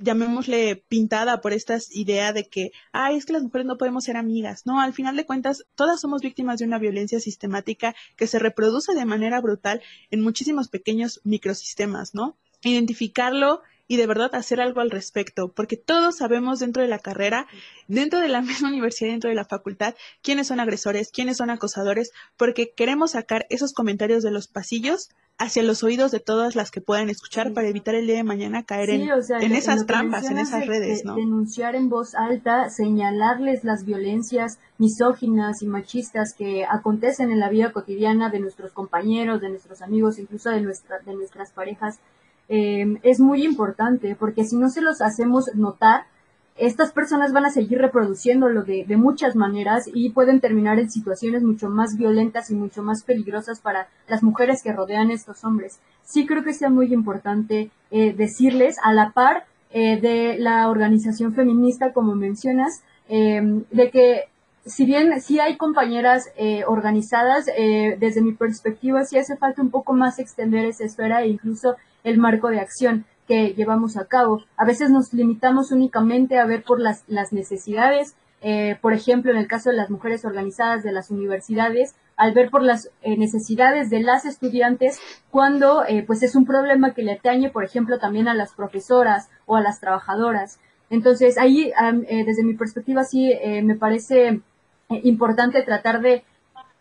llamémosle 0.00 0.76
pintada 0.88 1.40
por 1.40 1.52
esta 1.52 1.78
idea 1.90 2.32
de 2.32 2.48
que, 2.48 2.72
ay, 2.92 3.16
es 3.16 3.26
que 3.26 3.32
las 3.32 3.42
mujeres 3.42 3.66
no 3.66 3.78
podemos 3.78 4.04
ser 4.04 4.16
amigas. 4.16 4.66
No, 4.66 4.80
al 4.80 4.92
final 4.92 5.16
de 5.16 5.26
cuentas, 5.26 5.64
todas 5.74 6.00
somos 6.00 6.22
víctimas 6.22 6.58
de 6.58 6.66
una 6.66 6.78
violencia 6.78 7.20
sistemática 7.20 7.94
que 8.16 8.26
se 8.26 8.38
reproduce 8.38 8.94
de 8.94 9.04
manera 9.04 9.40
brutal 9.40 9.82
en 10.10 10.20
muchísimos 10.20 10.68
pequeños 10.68 11.20
microsistemas, 11.24 12.14
¿no? 12.14 12.36
Identificarlo 12.62 13.62
y 13.88 13.96
de 13.96 14.06
verdad 14.06 14.34
hacer 14.34 14.60
algo 14.60 14.80
al 14.80 14.90
respecto, 14.90 15.52
porque 15.52 15.76
todos 15.76 16.18
sabemos 16.18 16.58
dentro 16.58 16.82
de 16.82 16.88
la 16.88 16.98
carrera, 16.98 17.46
dentro 17.88 18.20
de 18.20 18.28
la 18.28 18.42
misma 18.42 18.68
universidad, 18.68 19.10
dentro 19.10 19.30
de 19.30 19.36
la 19.36 19.46
facultad, 19.46 19.94
quiénes 20.22 20.46
son 20.46 20.60
agresores, 20.60 21.10
quiénes 21.10 21.38
son 21.38 21.50
acosadores, 21.50 22.12
porque 22.36 22.72
queremos 22.76 23.12
sacar 23.12 23.46
esos 23.48 23.72
comentarios 23.72 24.22
de 24.22 24.30
los 24.30 24.46
pasillos 24.46 25.08
hacia 25.38 25.62
los 25.62 25.84
oídos 25.84 26.10
de 26.10 26.18
todas 26.18 26.56
las 26.56 26.70
que 26.70 26.80
puedan 26.80 27.08
escuchar 27.10 27.52
para 27.52 27.68
evitar 27.68 27.94
el 27.94 28.06
día 28.06 28.16
de 28.16 28.24
mañana 28.24 28.64
caer 28.64 28.90
en, 28.90 29.52
esas 29.52 29.86
trampas, 29.86 30.28
en 30.28 30.38
esas 30.38 30.66
redes, 30.66 31.04
¿no? 31.04 31.14
Denunciar 31.14 31.76
en 31.76 31.88
voz 31.88 32.16
alta, 32.16 32.68
señalarles 32.70 33.62
las 33.62 33.84
violencias 33.84 34.58
misóginas 34.78 35.62
y 35.62 35.66
machistas 35.66 36.34
que 36.36 36.64
acontecen 36.64 37.30
en 37.30 37.38
la 37.38 37.48
vida 37.48 37.72
cotidiana 37.72 38.30
de 38.30 38.40
nuestros 38.40 38.72
compañeros, 38.72 39.40
de 39.40 39.50
nuestros 39.50 39.80
amigos, 39.80 40.18
incluso 40.18 40.50
de, 40.50 40.60
nuestra, 40.60 40.98
de 40.98 41.14
nuestras 41.14 41.52
parejas, 41.52 42.00
eh, 42.48 42.98
es 43.02 43.20
muy 43.20 43.44
importante, 43.44 44.16
porque 44.18 44.44
si 44.44 44.56
no 44.56 44.70
se 44.70 44.80
los 44.80 45.00
hacemos 45.00 45.44
notar, 45.54 46.06
estas 46.58 46.92
personas 46.92 47.32
van 47.32 47.44
a 47.46 47.50
seguir 47.50 47.78
reproduciéndolo 47.78 48.62
de, 48.62 48.84
de, 48.84 48.96
muchas 48.96 49.36
maneras 49.36 49.88
y 49.92 50.10
pueden 50.10 50.40
terminar 50.40 50.78
en 50.78 50.90
situaciones 50.90 51.42
mucho 51.42 51.68
más 51.70 51.96
violentas 51.96 52.50
y 52.50 52.54
mucho 52.54 52.82
más 52.82 53.04
peligrosas 53.04 53.60
para 53.60 53.88
las 54.08 54.22
mujeres 54.22 54.62
que 54.62 54.72
rodean 54.72 55.10
a 55.10 55.14
estos 55.14 55.44
hombres. 55.44 55.78
Sí 56.02 56.26
creo 56.26 56.42
que 56.42 56.54
sea 56.54 56.70
muy 56.70 56.92
importante 56.92 57.70
eh, 57.90 58.12
decirles 58.12 58.76
a 58.82 58.92
la 58.92 59.12
par 59.12 59.44
eh, 59.70 60.00
de 60.00 60.38
la 60.38 60.70
organización 60.70 61.34
feminista, 61.34 61.92
como 61.92 62.14
mencionas, 62.14 62.82
eh, 63.10 63.62
de 63.70 63.90
que 63.90 64.24
si 64.64 64.86
bien 64.86 65.20
sí 65.20 65.40
hay 65.40 65.58
compañeras 65.58 66.30
eh, 66.36 66.64
organizadas, 66.66 67.46
desde 67.46 68.20
mi 68.20 68.32
perspectiva 68.32 69.04
sí 69.04 69.16
hace 69.16 69.36
falta 69.36 69.62
un 69.62 69.70
poco 69.70 69.94
más 69.94 70.18
extender 70.18 70.66
esa 70.66 70.84
esfera 70.84 71.22
e 71.22 71.28
incluso 71.28 71.76
el 72.04 72.18
marco 72.18 72.48
de 72.48 72.60
acción 72.60 73.06
que 73.28 73.52
llevamos 73.52 73.96
a 73.98 74.06
cabo. 74.06 74.42
A 74.56 74.64
veces 74.64 74.90
nos 74.90 75.12
limitamos 75.12 75.70
únicamente 75.70 76.38
a 76.38 76.46
ver 76.46 76.64
por 76.64 76.80
las, 76.80 77.04
las 77.06 77.32
necesidades, 77.32 78.16
eh, 78.40 78.78
por 78.80 78.94
ejemplo, 78.94 79.30
en 79.30 79.36
el 79.36 79.46
caso 79.46 79.70
de 79.70 79.76
las 79.76 79.90
mujeres 79.90 80.24
organizadas 80.24 80.82
de 80.82 80.92
las 80.92 81.10
universidades, 81.10 81.94
al 82.16 82.32
ver 82.32 82.50
por 82.50 82.62
las 82.62 82.90
eh, 83.02 83.16
necesidades 83.16 83.90
de 83.90 84.00
las 84.00 84.24
estudiantes, 84.24 84.98
cuando 85.30 85.84
eh, 85.86 86.04
pues 86.06 86.22
es 86.22 86.34
un 86.34 86.46
problema 86.46 86.94
que 86.94 87.02
le 87.02 87.12
atañe, 87.12 87.50
por 87.50 87.64
ejemplo, 87.64 87.98
también 87.98 88.28
a 88.28 88.34
las 88.34 88.52
profesoras 88.54 89.28
o 89.46 89.56
a 89.56 89.60
las 89.60 89.78
trabajadoras. 89.78 90.58
Entonces, 90.90 91.36
ahí, 91.36 91.70
desde 92.08 92.42
mi 92.44 92.54
perspectiva, 92.54 93.04
sí 93.04 93.34
me 93.62 93.74
parece 93.74 94.40
importante 94.88 95.62
tratar 95.62 96.00
de 96.00 96.24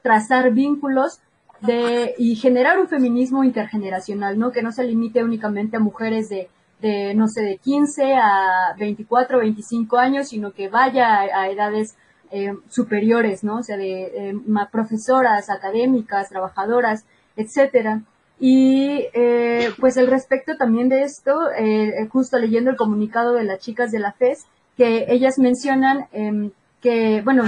trazar 0.01 0.53
vínculos 0.53 1.19
de, 1.61 2.13
y 2.17 2.35
generar 2.35 2.79
un 2.79 2.87
feminismo 2.87 3.43
intergeneracional, 3.43 4.37
¿no? 4.37 4.51
Que 4.51 4.61
no 4.61 4.71
se 4.71 4.83
limite 4.83 5.23
únicamente 5.23 5.77
a 5.77 5.79
mujeres 5.79 6.29
de, 6.29 6.49
de 6.81 7.13
no 7.15 7.27
sé, 7.27 7.41
de 7.41 7.57
15 7.57 8.15
a 8.15 8.75
24, 8.77 9.39
25 9.39 9.97
años, 9.97 10.29
sino 10.29 10.51
que 10.51 10.69
vaya 10.69 11.19
a, 11.19 11.49
edades 11.49 11.95
eh, 12.31 12.53
superiores, 12.69 13.43
¿no? 13.43 13.57
O 13.57 13.63
sea, 13.63 13.77
de 13.77 14.03
eh, 14.03 14.35
profesoras, 14.71 15.49
académicas, 15.49 16.29
trabajadoras, 16.29 17.05
etcétera. 17.35 18.01
Y 18.39 19.07
eh, 19.13 19.71
pues 19.79 19.97
el 19.97 20.07
respecto 20.07 20.57
también 20.57 20.89
de 20.89 21.01
esto, 21.01 21.49
eh, 21.57 22.07
justo 22.11 22.37
leyendo 22.37 22.69
el 22.69 22.77
comunicado 22.77 23.33
de 23.33 23.43
las 23.43 23.59
chicas 23.59 23.91
de 23.91 23.99
la 23.99 24.11
FES, 24.11 24.45
que 24.75 25.05
ellas 25.09 25.39
mencionan 25.39 26.07
em, 26.11 26.51
que, 26.81 27.21
bueno, 27.23 27.45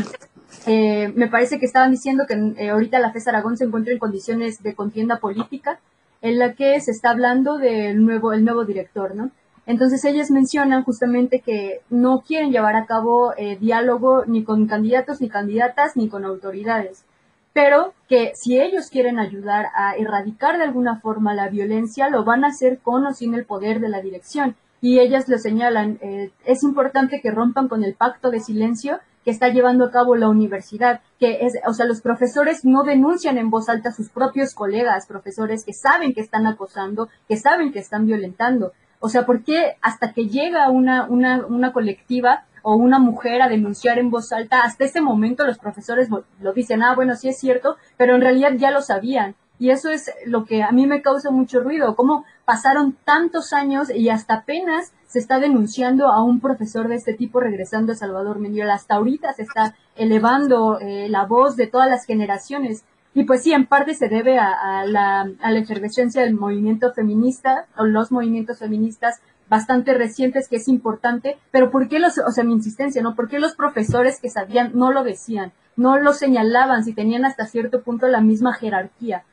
eh, 0.65 1.11
me 1.15 1.27
parece 1.27 1.59
que 1.59 1.65
estaban 1.65 1.91
diciendo 1.91 2.25
que 2.27 2.53
eh, 2.57 2.69
ahorita 2.69 2.99
la 2.99 3.11
FES 3.11 3.27
Aragón 3.27 3.57
se 3.57 3.65
encuentra 3.65 3.93
en 3.93 3.99
condiciones 3.99 4.61
de 4.61 4.75
contienda 4.75 5.19
política 5.19 5.79
en 6.21 6.37
la 6.39 6.53
que 6.53 6.79
se 6.81 6.91
está 6.91 7.11
hablando 7.11 7.57
del 7.57 8.03
nuevo, 8.03 8.33
el 8.33 8.43
nuevo 8.43 8.65
director, 8.65 9.15
¿no? 9.15 9.31
Entonces 9.65 10.03
ellas 10.03 10.31
mencionan 10.31 10.83
justamente 10.83 11.41
que 11.41 11.81
no 11.89 12.21
quieren 12.21 12.51
llevar 12.51 12.75
a 12.75 12.87
cabo 12.87 13.33
eh, 13.37 13.57
diálogo 13.59 14.25
ni 14.25 14.43
con 14.43 14.65
candidatos 14.67 15.21
ni 15.21 15.29
candidatas 15.29 15.95
ni 15.95 16.09
con 16.09 16.25
autoridades, 16.25 17.05
pero 17.53 17.93
que 18.07 18.31
si 18.35 18.59
ellos 18.59 18.89
quieren 18.89 19.19
ayudar 19.19 19.67
a 19.75 19.95
erradicar 19.95 20.57
de 20.57 20.63
alguna 20.63 20.99
forma 20.99 21.35
la 21.35 21.49
violencia, 21.49 22.09
lo 22.09 22.23
van 22.23 22.43
a 22.43 22.47
hacer 22.47 22.79
con 22.79 23.05
o 23.05 23.13
sin 23.13 23.35
el 23.35 23.45
poder 23.45 23.79
de 23.79 23.89
la 23.89 24.01
dirección. 24.01 24.55
Y 24.81 24.99
ellas 24.99 25.27
lo 25.27 25.37
señalan, 25.37 25.99
es 26.45 26.63
importante 26.63 27.19
que 27.21 27.31
rompan 27.31 27.67
con 27.67 27.83
el 27.83 27.95
pacto 27.95 28.31
de 28.31 28.39
silencio 28.39 28.99
que 29.23 29.31
está 29.31 29.49
llevando 29.49 29.85
a 29.85 29.91
cabo 29.91 30.15
la 30.15 30.29
universidad, 30.29 31.01
que 31.19 31.45
es, 31.45 31.53
o 31.67 31.73
sea, 31.73 31.85
los 31.85 32.01
profesores 32.01 32.65
no 32.65 32.83
denuncian 32.83 33.37
en 33.37 33.49
voz 33.49 33.69
alta 33.69 33.89
a 33.89 33.93
sus 33.93 34.09
propios 34.09 34.53
colegas, 34.53 35.07
profesores 35.07 35.65
que 35.65 35.73
saben 35.73 36.13
que 36.13 36.21
están 36.21 36.47
acosando, 36.47 37.09
que 37.27 37.37
saben 37.37 37.71
que 37.71 37.79
están 37.79 38.05
violentando. 38.05 38.73
O 38.99 39.09
sea, 39.09 39.25
¿por 39.25 39.43
qué 39.43 39.77
hasta 39.81 40.13
que 40.13 40.27
llega 40.27 40.69
una, 40.69 41.05
una, 41.07 41.45
una 41.45 41.71
colectiva 41.71 42.45
o 42.61 42.75
una 42.75 42.99
mujer 42.99 43.41
a 43.41 43.49
denunciar 43.49 43.99
en 43.99 44.09
voz 44.09 44.31
alta, 44.31 44.61
hasta 44.61 44.85
ese 44.85 45.01
momento 45.01 45.45
los 45.45 45.59
profesores 45.59 46.09
lo 46.41 46.53
dicen, 46.53 46.83
ah, 46.83 46.95
bueno, 46.95 47.15
sí 47.15 47.29
es 47.29 47.39
cierto, 47.39 47.77
pero 47.97 48.15
en 48.15 48.21
realidad 48.21 48.51
ya 48.57 48.71
lo 48.71 48.81
sabían. 48.81 49.35
Y 49.59 49.71
eso 49.71 49.89
es 49.89 50.09
lo 50.25 50.45
que 50.45 50.63
a 50.63 50.71
mí 50.71 50.87
me 50.87 51.01
causa 51.01 51.31
mucho 51.31 51.59
ruido, 51.59 51.95
cómo 51.95 52.23
pasaron 52.49 52.97
tantos 53.05 53.53
años 53.53 53.91
y 53.93 54.09
hasta 54.09 54.37
apenas 54.37 54.91
se 55.05 55.19
está 55.19 55.37
denunciando 55.37 56.07
a 56.07 56.23
un 56.23 56.39
profesor 56.39 56.87
de 56.87 56.95
este 56.95 57.13
tipo 57.13 57.39
regresando 57.39 57.91
a 57.91 57.95
Salvador 57.95 58.39
Mendiola. 58.39 58.73
Hasta 58.73 58.95
ahorita 58.95 59.33
se 59.33 59.43
está 59.43 59.75
elevando 59.95 60.79
eh, 60.79 61.09
la 61.09 61.27
voz 61.27 61.55
de 61.55 61.67
todas 61.67 61.87
las 61.87 62.07
generaciones. 62.07 62.85
Y 63.13 63.25
pues 63.25 63.43
sí, 63.43 63.53
en 63.53 63.67
parte 63.67 63.93
se 63.93 64.09
debe 64.09 64.39
a, 64.39 64.83
la, 64.87 65.29
a 65.43 65.51
la 65.51 65.59
efervescencia 65.59 66.23
del 66.23 66.33
movimiento 66.33 66.91
feminista 66.91 67.67
o 67.77 67.85
los 67.85 68.11
movimientos 68.11 68.57
feministas 68.57 69.21
bastante 69.47 69.93
recientes 69.93 70.47
que 70.49 70.55
es 70.55 70.67
importante, 70.67 71.37
pero 71.51 71.69
¿por 71.69 71.87
qué 71.87 71.99
los, 71.99 72.17
o 72.17 72.31
sea, 72.31 72.43
mi 72.43 72.53
insistencia, 72.53 73.03
¿no? 73.03 73.13
¿Por 73.13 73.29
qué 73.29 73.37
los 73.39 73.55
profesores 73.55 74.19
que 74.19 74.31
sabían 74.31 74.71
no 74.73 74.91
lo 74.91 75.03
decían? 75.03 75.51
No 75.75 75.99
lo 75.99 76.13
señalaban 76.13 76.83
si 76.83 76.93
tenían 76.93 77.25
hasta 77.25 77.45
cierto 77.45 77.83
punto 77.83 78.07
la 78.07 78.21
misma 78.21 78.53
jerarquía. 78.53 79.23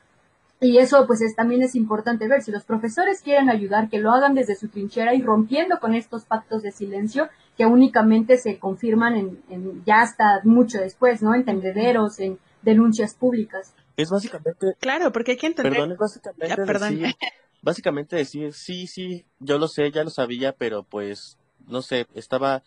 Y 0.61 0.79
eso 0.79 1.07
pues 1.07 1.21
es, 1.21 1.37
también 1.37 1.63
es 1.63 1.75
importante 1.75 2.29
ver, 2.29 2.43
si 2.43 2.51
los 2.51 2.65
profesores 2.65 3.21
quieren 3.21 3.51
ayudar, 3.51 3.91
que 3.91 3.99
lo 3.99 4.11
hagan 4.13 4.35
desde 4.35 4.57
su 4.57 4.69
trinchera 4.69 5.15
y 5.15 5.23
rompiendo 5.23 5.79
con 5.81 5.95
estos 5.95 6.25
pactos 6.25 6.63
de 6.63 6.73
silencio 6.73 7.29
que 7.59 7.67
únicamente 7.67 8.39
se 8.39 8.59
confirman 8.59 9.39
en, 9.49 9.85
ya 9.85 10.01
hasta 10.01 10.41
mucho 10.45 10.79
después, 10.79 11.23
¿no? 11.23 11.35
En 11.35 11.45
tendederos, 11.45 12.19
en 12.21 12.39
denuncias 12.63 13.15
públicas. 13.15 13.75
Es 13.97 14.11
básicamente... 14.11 14.75
Claro, 14.81 15.13
porque 15.13 15.33
hay 15.33 15.37
que 15.37 15.47
entender... 15.47 15.73
Perdón, 15.73 15.93
es 15.93 15.99
básicamente 15.99 16.47
Decir, 16.47 17.17
básicamente 17.63 18.17
decir, 18.17 18.53
sí, 18.53 18.87
sí, 18.87 19.27
yo 19.41 19.59
lo 19.59 19.69
sé, 19.69 19.91
ya 19.91 20.05
lo 20.05 20.11
sabía, 20.11 20.53
pero 20.53 20.83
pues, 20.85 21.39
no 21.67 21.83
sé, 21.83 22.07
estaba... 22.15 22.63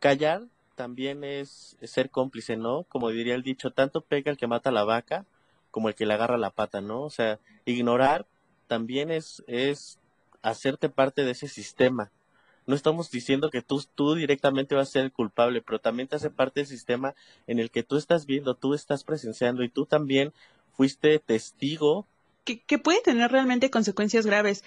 Callar 0.00 0.42
también 0.74 1.24
es 1.24 1.78
ser 1.82 2.10
cómplice, 2.10 2.56
¿no? 2.56 2.84
Como 2.84 3.08
diría 3.08 3.34
el 3.34 3.42
dicho, 3.42 3.70
tanto 3.70 4.02
pega 4.02 4.30
el 4.30 4.36
que 4.36 4.46
mata 4.46 4.68
a 4.68 4.72
la 4.72 4.84
vaca 4.84 5.24
como 5.74 5.88
el 5.88 5.96
que 5.96 6.06
le 6.06 6.14
agarra 6.14 6.38
la 6.38 6.50
pata, 6.50 6.80
¿no? 6.80 7.02
O 7.02 7.10
sea, 7.10 7.40
ignorar 7.64 8.28
también 8.68 9.10
es, 9.10 9.42
es 9.48 9.98
hacerte 10.40 10.88
parte 10.88 11.24
de 11.24 11.32
ese 11.32 11.48
sistema. 11.48 12.12
No 12.64 12.76
estamos 12.76 13.10
diciendo 13.10 13.50
que 13.50 13.60
tú, 13.60 13.82
tú 13.96 14.14
directamente 14.14 14.76
vas 14.76 14.86
a 14.88 14.92
ser 14.92 15.02
el 15.02 15.12
culpable, 15.12 15.62
pero 15.62 15.80
también 15.80 16.06
te 16.06 16.14
hace 16.14 16.30
parte 16.30 16.60
del 16.60 16.68
sistema 16.68 17.16
en 17.48 17.58
el 17.58 17.72
que 17.72 17.82
tú 17.82 17.96
estás 17.96 18.24
viendo, 18.24 18.54
tú 18.54 18.72
estás 18.72 19.02
presenciando 19.02 19.64
y 19.64 19.68
tú 19.68 19.84
también 19.84 20.32
fuiste 20.76 21.18
testigo. 21.18 22.06
Que, 22.44 22.62
que 22.62 22.78
puede 22.78 23.02
tener 23.02 23.32
realmente 23.32 23.68
consecuencias 23.68 24.26
graves. 24.26 24.62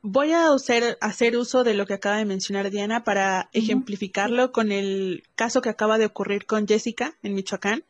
Voy 0.00 0.32
a 0.32 0.50
hacer, 0.50 0.96
hacer 1.02 1.36
uso 1.36 1.62
de 1.62 1.74
lo 1.74 1.84
que 1.84 1.92
acaba 1.92 2.16
de 2.16 2.24
mencionar 2.24 2.70
Diana 2.70 3.04
para 3.04 3.50
ejemplificarlo 3.52 4.50
con 4.50 4.72
el 4.72 5.24
caso 5.34 5.60
que 5.60 5.68
acaba 5.68 5.98
de 5.98 6.06
ocurrir 6.06 6.46
con 6.46 6.66
Jessica 6.66 7.18
en 7.22 7.34
Michoacán. 7.34 7.84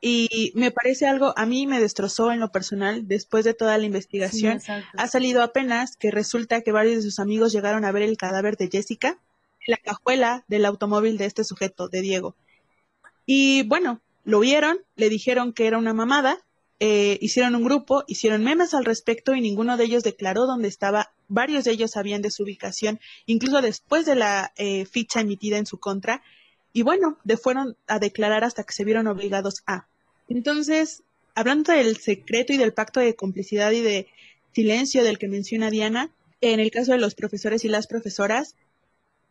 Y 0.00 0.52
me 0.54 0.70
parece 0.70 1.06
algo, 1.06 1.32
a 1.36 1.46
mí 1.46 1.66
me 1.66 1.80
destrozó 1.80 2.30
en 2.30 2.40
lo 2.40 2.50
personal 2.50 3.08
después 3.08 3.44
de 3.44 3.54
toda 3.54 3.78
la 3.78 3.86
investigación. 3.86 4.60
ha 4.96 5.08
salido 5.08 5.42
apenas 5.42 5.96
que 5.96 6.10
resulta 6.10 6.60
que 6.60 6.72
varios 6.72 6.96
de 6.96 7.02
sus 7.02 7.18
amigos 7.18 7.52
llegaron 7.52 7.84
a 7.84 7.92
ver 7.92 8.02
el 8.02 8.16
cadáver 8.16 8.56
de 8.56 8.68
Jessica 8.70 9.18
en 9.66 9.72
la 9.72 9.78
cajuela 9.78 10.44
del 10.46 10.66
automóvil 10.66 11.16
de 11.16 11.24
este 11.24 11.44
sujeto, 11.44 11.88
de 11.88 12.02
Diego. 12.02 12.36
Y 13.26 13.62
bueno, 13.62 14.00
lo 14.24 14.40
vieron, 14.40 14.78
le 14.96 15.08
dijeron 15.08 15.52
que 15.52 15.66
era 15.66 15.78
una 15.78 15.94
mamada, 15.94 16.38
eh, 16.80 17.18
hicieron 17.20 17.54
un 17.54 17.64
grupo, 17.64 18.04
hicieron 18.06 18.42
memes 18.42 18.74
al 18.74 18.84
respecto 18.84 19.34
y 19.34 19.40
ninguno 19.40 19.76
de 19.76 19.84
ellos 19.84 20.02
declaró 20.02 20.46
dónde 20.46 20.68
estaba. 20.68 21.12
Varios 21.28 21.64
de 21.64 21.72
ellos 21.72 21.92
sabían 21.92 22.20
de 22.20 22.30
su 22.30 22.42
ubicación, 22.42 23.00
incluso 23.26 23.62
después 23.62 24.04
de 24.04 24.16
la 24.16 24.52
eh, 24.56 24.84
ficha 24.84 25.20
emitida 25.20 25.56
en 25.56 25.66
su 25.66 25.78
contra. 25.78 26.22
Y 26.74 26.82
bueno, 26.82 27.16
de 27.24 27.38
fueron 27.38 27.76
a 27.86 27.98
declarar 27.98 28.44
hasta 28.44 28.64
que 28.64 28.74
se 28.74 28.84
vieron 28.84 29.06
obligados 29.06 29.62
a. 29.66 29.86
Entonces, 30.28 31.04
hablando 31.34 31.72
del 31.72 31.96
secreto 31.96 32.52
y 32.52 32.56
del 32.56 32.74
pacto 32.74 33.00
de 33.00 33.14
complicidad 33.14 33.70
y 33.70 33.80
de 33.80 34.08
silencio 34.52 35.04
del 35.04 35.18
que 35.18 35.28
menciona 35.28 35.70
Diana, 35.70 36.10
en 36.40 36.58
el 36.60 36.72
caso 36.72 36.92
de 36.92 36.98
los 36.98 37.14
profesores 37.14 37.64
y 37.64 37.68
las 37.68 37.86
profesoras, 37.86 38.56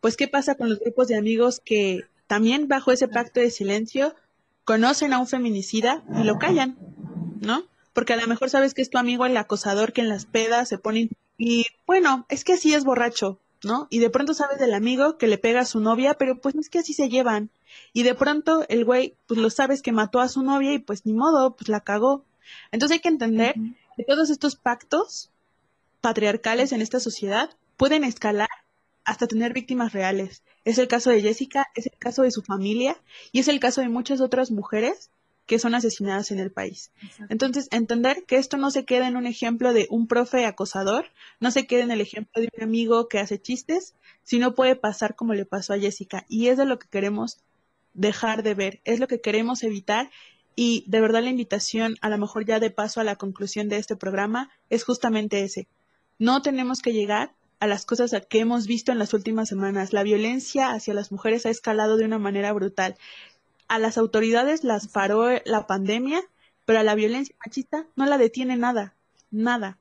pues 0.00 0.16
qué 0.16 0.26
pasa 0.26 0.54
con 0.54 0.70
los 0.70 0.80
grupos 0.80 1.08
de 1.08 1.16
amigos 1.16 1.60
que 1.64 2.04
también 2.26 2.66
bajo 2.66 2.92
ese 2.92 3.08
pacto 3.08 3.40
de 3.40 3.50
silencio 3.50 4.14
conocen 4.64 5.12
a 5.12 5.18
un 5.18 5.26
feminicida 5.26 6.02
y 6.18 6.24
lo 6.24 6.38
callan, 6.38 6.78
¿no? 7.40 7.64
Porque 7.92 8.14
a 8.14 8.16
lo 8.16 8.26
mejor 8.26 8.48
sabes 8.48 8.72
que 8.72 8.82
es 8.82 8.90
tu 8.90 8.96
amigo 8.98 9.26
el 9.26 9.36
acosador 9.36 9.92
que 9.92 10.00
en 10.00 10.08
las 10.08 10.24
pedas 10.24 10.68
se 10.68 10.78
pone 10.78 11.10
y 11.36 11.66
bueno, 11.86 12.24
es 12.30 12.44
que 12.44 12.54
así 12.54 12.72
es 12.72 12.84
borracho, 12.84 13.38
¿no? 13.64 13.86
Y 13.90 13.98
de 13.98 14.10
pronto 14.10 14.34
sabes 14.34 14.58
del 14.58 14.74
amigo 14.74 15.18
que 15.18 15.26
le 15.26 15.38
pega 15.38 15.60
a 15.60 15.64
su 15.64 15.80
novia, 15.80 16.14
pero 16.14 16.40
pues 16.40 16.54
es 16.54 16.68
que 16.68 16.78
así 16.78 16.92
se 16.92 17.08
llevan. 17.08 17.50
Y 17.92 18.02
de 18.02 18.14
pronto 18.14 18.64
el 18.68 18.84
güey, 18.84 19.16
pues 19.26 19.40
lo 19.40 19.50
sabes 19.50 19.82
que 19.82 19.92
mató 19.92 20.20
a 20.20 20.28
su 20.28 20.42
novia 20.42 20.72
y 20.72 20.78
pues 20.78 21.06
ni 21.06 21.12
modo, 21.12 21.56
pues 21.56 21.68
la 21.68 21.80
cagó. 21.80 22.24
Entonces 22.72 22.96
hay 22.96 23.00
que 23.00 23.08
entender 23.08 23.54
que 23.96 24.04
todos 24.04 24.30
estos 24.30 24.56
pactos 24.56 25.30
patriarcales 26.00 26.72
en 26.72 26.82
esta 26.82 27.00
sociedad 27.00 27.50
pueden 27.76 28.04
escalar 28.04 28.48
hasta 29.04 29.26
tener 29.26 29.52
víctimas 29.52 29.92
reales. 29.92 30.42
Es 30.64 30.78
el 30.78 30.88
caso 30.88 31.10
de 31.10 31.20
Jessica, 31.20 31.66
es 31.74 31.86
el 31.86 31.98
caso 31.98 32.22
de 32.22 32.30
su 32.30 32.42
familia 32.42 33.00
y 33.32 33.40
es 33.40 33.48
el 33.48 33.60
caso 33.60 33.80
de 33.80 33.88
muchas 33.88 34.20
otras 34.20 34.50
mujeres 34.50 35.10
que 35.46 35.58
son 35.58 35.74
asesinadas 35.74 36.30
en 36.30 36.38
el 36.38 36.50
país. 36.50 36.90
Entonces, 37.28 37.68
entender 37.70 38.24
que 38.26 38.36
esto 38.36 38.56
no 38.56 38.70
se 38.70 38.84
queda 38.84 39.08
en 39.08 39.16
un 39.16 39.26
ejemplo 39.26 39.72
de 39.72 39.86
un 39.90 40.06
profe 40.06 40.46
acosador, 40.46 41.06
no 41.40 41.50
se 41.50 41.66
queda 41.66 41.82
en 41.82 41.90
el 41.90 42.00
ejemplo 42.00 42.40
de 42.40 42.48
un 42.56 42.62
amigo 42.62 43.08
que 43.08 43.18
hace 43.18 43.40
chistes, 43.40 43.94
sino 44.22 44.54
puede 44.54 44.76
pasar 44.76 45.14
como 45.14 45.34
le 45.34 45.44
pasó 45.44 45.74
a 45.74 45.78
Jessica. 45.78 46.24
Y 46.28 46.48
es 46.48 46.56
de 46.56 46.64
lo 46.64 46.78
que 46.78 46.88
queremos 46.88 47.38
dejar 47.92 48.42
de 48.42 48.54
ver, 48.54 48.80
es 48.84 49.00
lo 49.00 49.06
que 49.06 49.20
queremos 49.20 49.62
evitar. 49.62 50.10
Y 50.56 50.84
de 50.86 51.00
verdad 51.00 51.22
la 51.22 51.30
invitación, 51.30 51.96
a 52.00 52.08
lo 52.08 52.18
mejor 52.18 52.46
ya 52.46 52.58
de 52.58 52.70
paso 52.70 53.00
a 53.00 53.04
la 53.04 53.16
conclusión 53.16 53.68
de 53.68 53.76
este 53.76 53.96
programa, 53.96 54.50
es 54.70 54.84
justamente 54.84 55.42
ese. 55.42 55.68
No 56.18 56.42
tenemos 56.42 56.80
que 56.80 56.92
llegar 56.92 57.34
a 57.60 57.66
las 57.66 57.86
cosas 57.86 58.12
que 58.28 58.38
hemos 58.38 58.66
visto 58.66 58.92
en 58.92 58.98
las 58.98 59.14
últimas 59.14 59.48
semanas. 59.48 59.92
La 59.92 60.02
violencia 60.02 60.72
hacia 60.72 60.94
las 60.94 61.12
mujeres 61.12 61.46
ha 61.46 61.50
escalado 61.50 61.96
de 61.96 62.04
una 62.04 62.18
manera 62.18 62.52
brutal 62.52 62.96
a 63.68 63.78
las 63.78 63.98
autoridades 63.98 64.64
las 64.64 64.88
paró 64.88 65.28
la 65.44 65.66
pandemia, 65.66 66.22
pero 66.64 66.80
a 66.80 66.82
la 66.82 66.94
violencia 66.94 67.34
machista 67.44 67.86
no 67.96 68.06
la 68.06 68.18
detiene 68.18 68.56
nada, 68.56 68.94
nada. 69.30 69.78